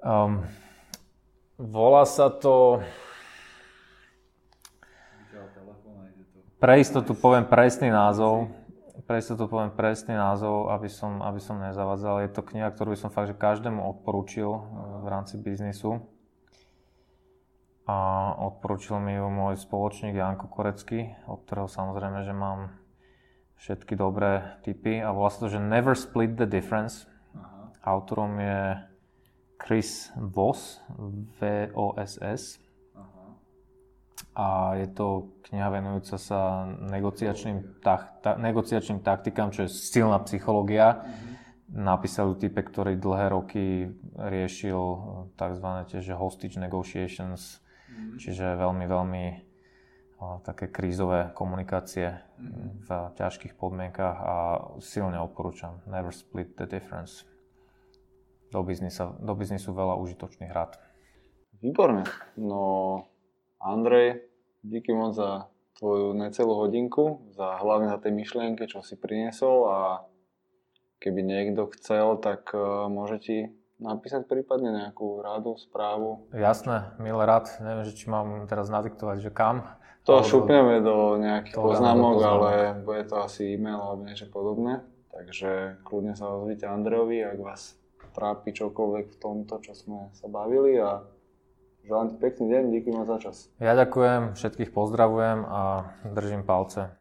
Um, 0.00 0.48
volá 1.60 2.08
sa 2.08 2.32
to... 2.32 2.80
Pre 6.56 6.80
istotu 6.80 7.12
poviem 7.12 7.44
presný 7.44 7.92
názov. 7.92 8.48
Pre 9.04 9.20
istotu 9.20 9.44
poviem 9.44 9.76
presný 9.76 10.16
názov, 10.16 10.72
aby 10.72 10.88
som, 10.88 11.20
aby 11.20 11.36
som 11.36 11.60
nezavadzal. 11.60 12.24
Je 12.24 12.32
to 12.32 12.40
kniha, 12.40 12.72
ktorú 12.72 12.96
by 12.96 12.98
som 12.98 13.12
fakt, 13.12 13.28
že 13.28 13.36
každému 13.36 13.84
odporúčil 13.84 14.64
v 15.04 15.06
rámci 15.06 15.36
biznisu 15.36 16.00
a 17.86 18.32
odporúčil 18.40 18.98
mi 18.98 19.14
ju 19.14 19.28
môj 19.30 19.60
spoločník 19.60 20.16
Janko 20.16 20.48
Korecký, 20.50 21.12
od 21.28 21.44
ktorého 21.44 21.68
samozrejme, 21.70 22.24
že 22.24 22.32
mám 22.34 22.72
všetky 23.56 23.96
dobré 23.96 24.60
typy 24.62 25.00
a 25.00 25.10
volá 25.10 25.32
sa 25.32 25.46
to, 25.46 25.48
že 25.52 25.60
Never 25.60 25.96
Split 25.96 26.36
the 26.36 26.48
Difference. 26.48 27.08
Aha. 27.34 27.72
Autorom 27.82 28.36
je 28.38 28.76
Chris 29.56 30.12
Voss, 30.16 30.80
V-O-S-S. 31.40 32.62
A 34.36 34.76
je 34.76 34.88
to 34.92 35.32
kniha 35.48 35.72
venujúca 35.72 36.20
sa 36.20 36.68
negociačným, 36.68 37.80
tak, 37.80 38.20
ta, 38.20 38.36
negociačným 38.36 39.00
taktikám, 39.00 39.48
čo 39.48 39.64
je 39.64 39.72
silná 39.72 40.20
psychológia. 40.28 41.00
Mhm. 41.00 41.32
napísali 41.66 42.36
type, 42.38 42.62
ktorý 42.62 42.94
dlhé 43.00 43.26
roky 43.32 43.90
riešil 44.14 44.80
tzv. 45.34 45.68
tiež 45.90 46.14
hostage 46.14 46.62
negotiations, 46.62 47.58
mm. 47.90 48.22
čiže 48.22 48.54
veľmi, 48.54 48.86
veľmi 48.86 49.24
také 50.44 50.72
krízové 50.72 51.32
komunikácie 51.36 52.16
mm. 52.40 52.88
v 52.88 52.88
ťažkých 53.20 53.54
podmienkach 53.56 54.16
a 54.16 54.34
silne 54.80 55.20
odporúčam. 55.20 55.84
Never 55.84 56.12
split 56.12 56.56
the 56.56 56.64
difference. 56.64 57.28
Do, 58.48 58.64
biznisa, 58.64 59.12
do 59.20 59.34
biznisu 59.36 59.76
veľa 59.76 59.98
užitočných 60.00 60.52
rád. 60.54 60.80
Výborne. 61.60 62.06
No, 62.38 63.04
Andrej, 63.60 64.24
díky 64.64 64.94
moc 64.96 65.18
za 65.18 65.50
tvoju 65.76 66.16
necelú 66.16 66.56
hodinku, 66.64 67.32
za 67.36 67.60
hlavne 67.60 67.92
za 67.92 68.00
tie 68.00 68.12
myšlienky, 68.12 68.64
čo 68.64 68.80
si 68.80 68.96
priniesol 68.96 69.56
a 69.68 69.78
keby 71.00 71.20
niekto 71.20 71.68
chcel, 71.76 72.16
tak 72.16 72.48
uh, 72.56 72.88
môže 72.88 73.20
ti 73.20 73.36
napísať 73.76 74.24
prípadne 74.24 74.72
nejakú 74.72 75.20
radu, 75.20 75.60
správu. 75.60 76.32
Jasné, 76.32 76.96
milé 76.96 77.28
rád. 77.28 77.52
Neviem, 77.60 77.84
že 77.84 77.92
či 77.92 78.08
mám 78.08 78.48
teraz 78.48 78.72
nadiktovať, 78.72 79.20
že 79.20 79.28
kam. 79.28 79.68
To 80.06 80.22
alebo... 80.22 80.30
šupneme 80.30 80.78
do 80.86 81.18
nejakých 81.18 81.58
poznámok, 81.58 82.16
ale 82.22 82.50
bude 82.86 83.02
to 83.10 83.18
asi 83.26 83.58
e-mail 83.58 83.82
alebo 83.82 84.06
niečo 84.06 84.30
podobné. 84.30 84.86
Takže 85.10 85.82
kľudne 85.82 86.14
sa 86.14 86.30
ozvite 86.30 86.68
Andrejovi, 86.68 87.24
ak 87.24 87.38
vás 87.42 87.74
trápi 88.14 88.54
čokoľvek 88.54 89.06
v 89.12 89.20
tomto, 89.20 89.58
čo 89.60 89.74
sme 89.74 90.08
sa 90.14 90.30
bavili 90.30 90.78
a 90.78 91.04
želám 91.84 92.14
ti 92.14 92.16
pekný 92.22 92.46
deň, 92.52 92.62
díky 92.70 92.88
ma 92.94 93.02
za 93.04 93.18
čas. 93.18 93.50
Ja 93.58 93.74
ďakujem, 93.74 94.38
všetkých 94.38 94.70
pozdravujem 94.70 95.44
a 95.44 95.90
držím 96.06 96.46
palce. 96.46 96.94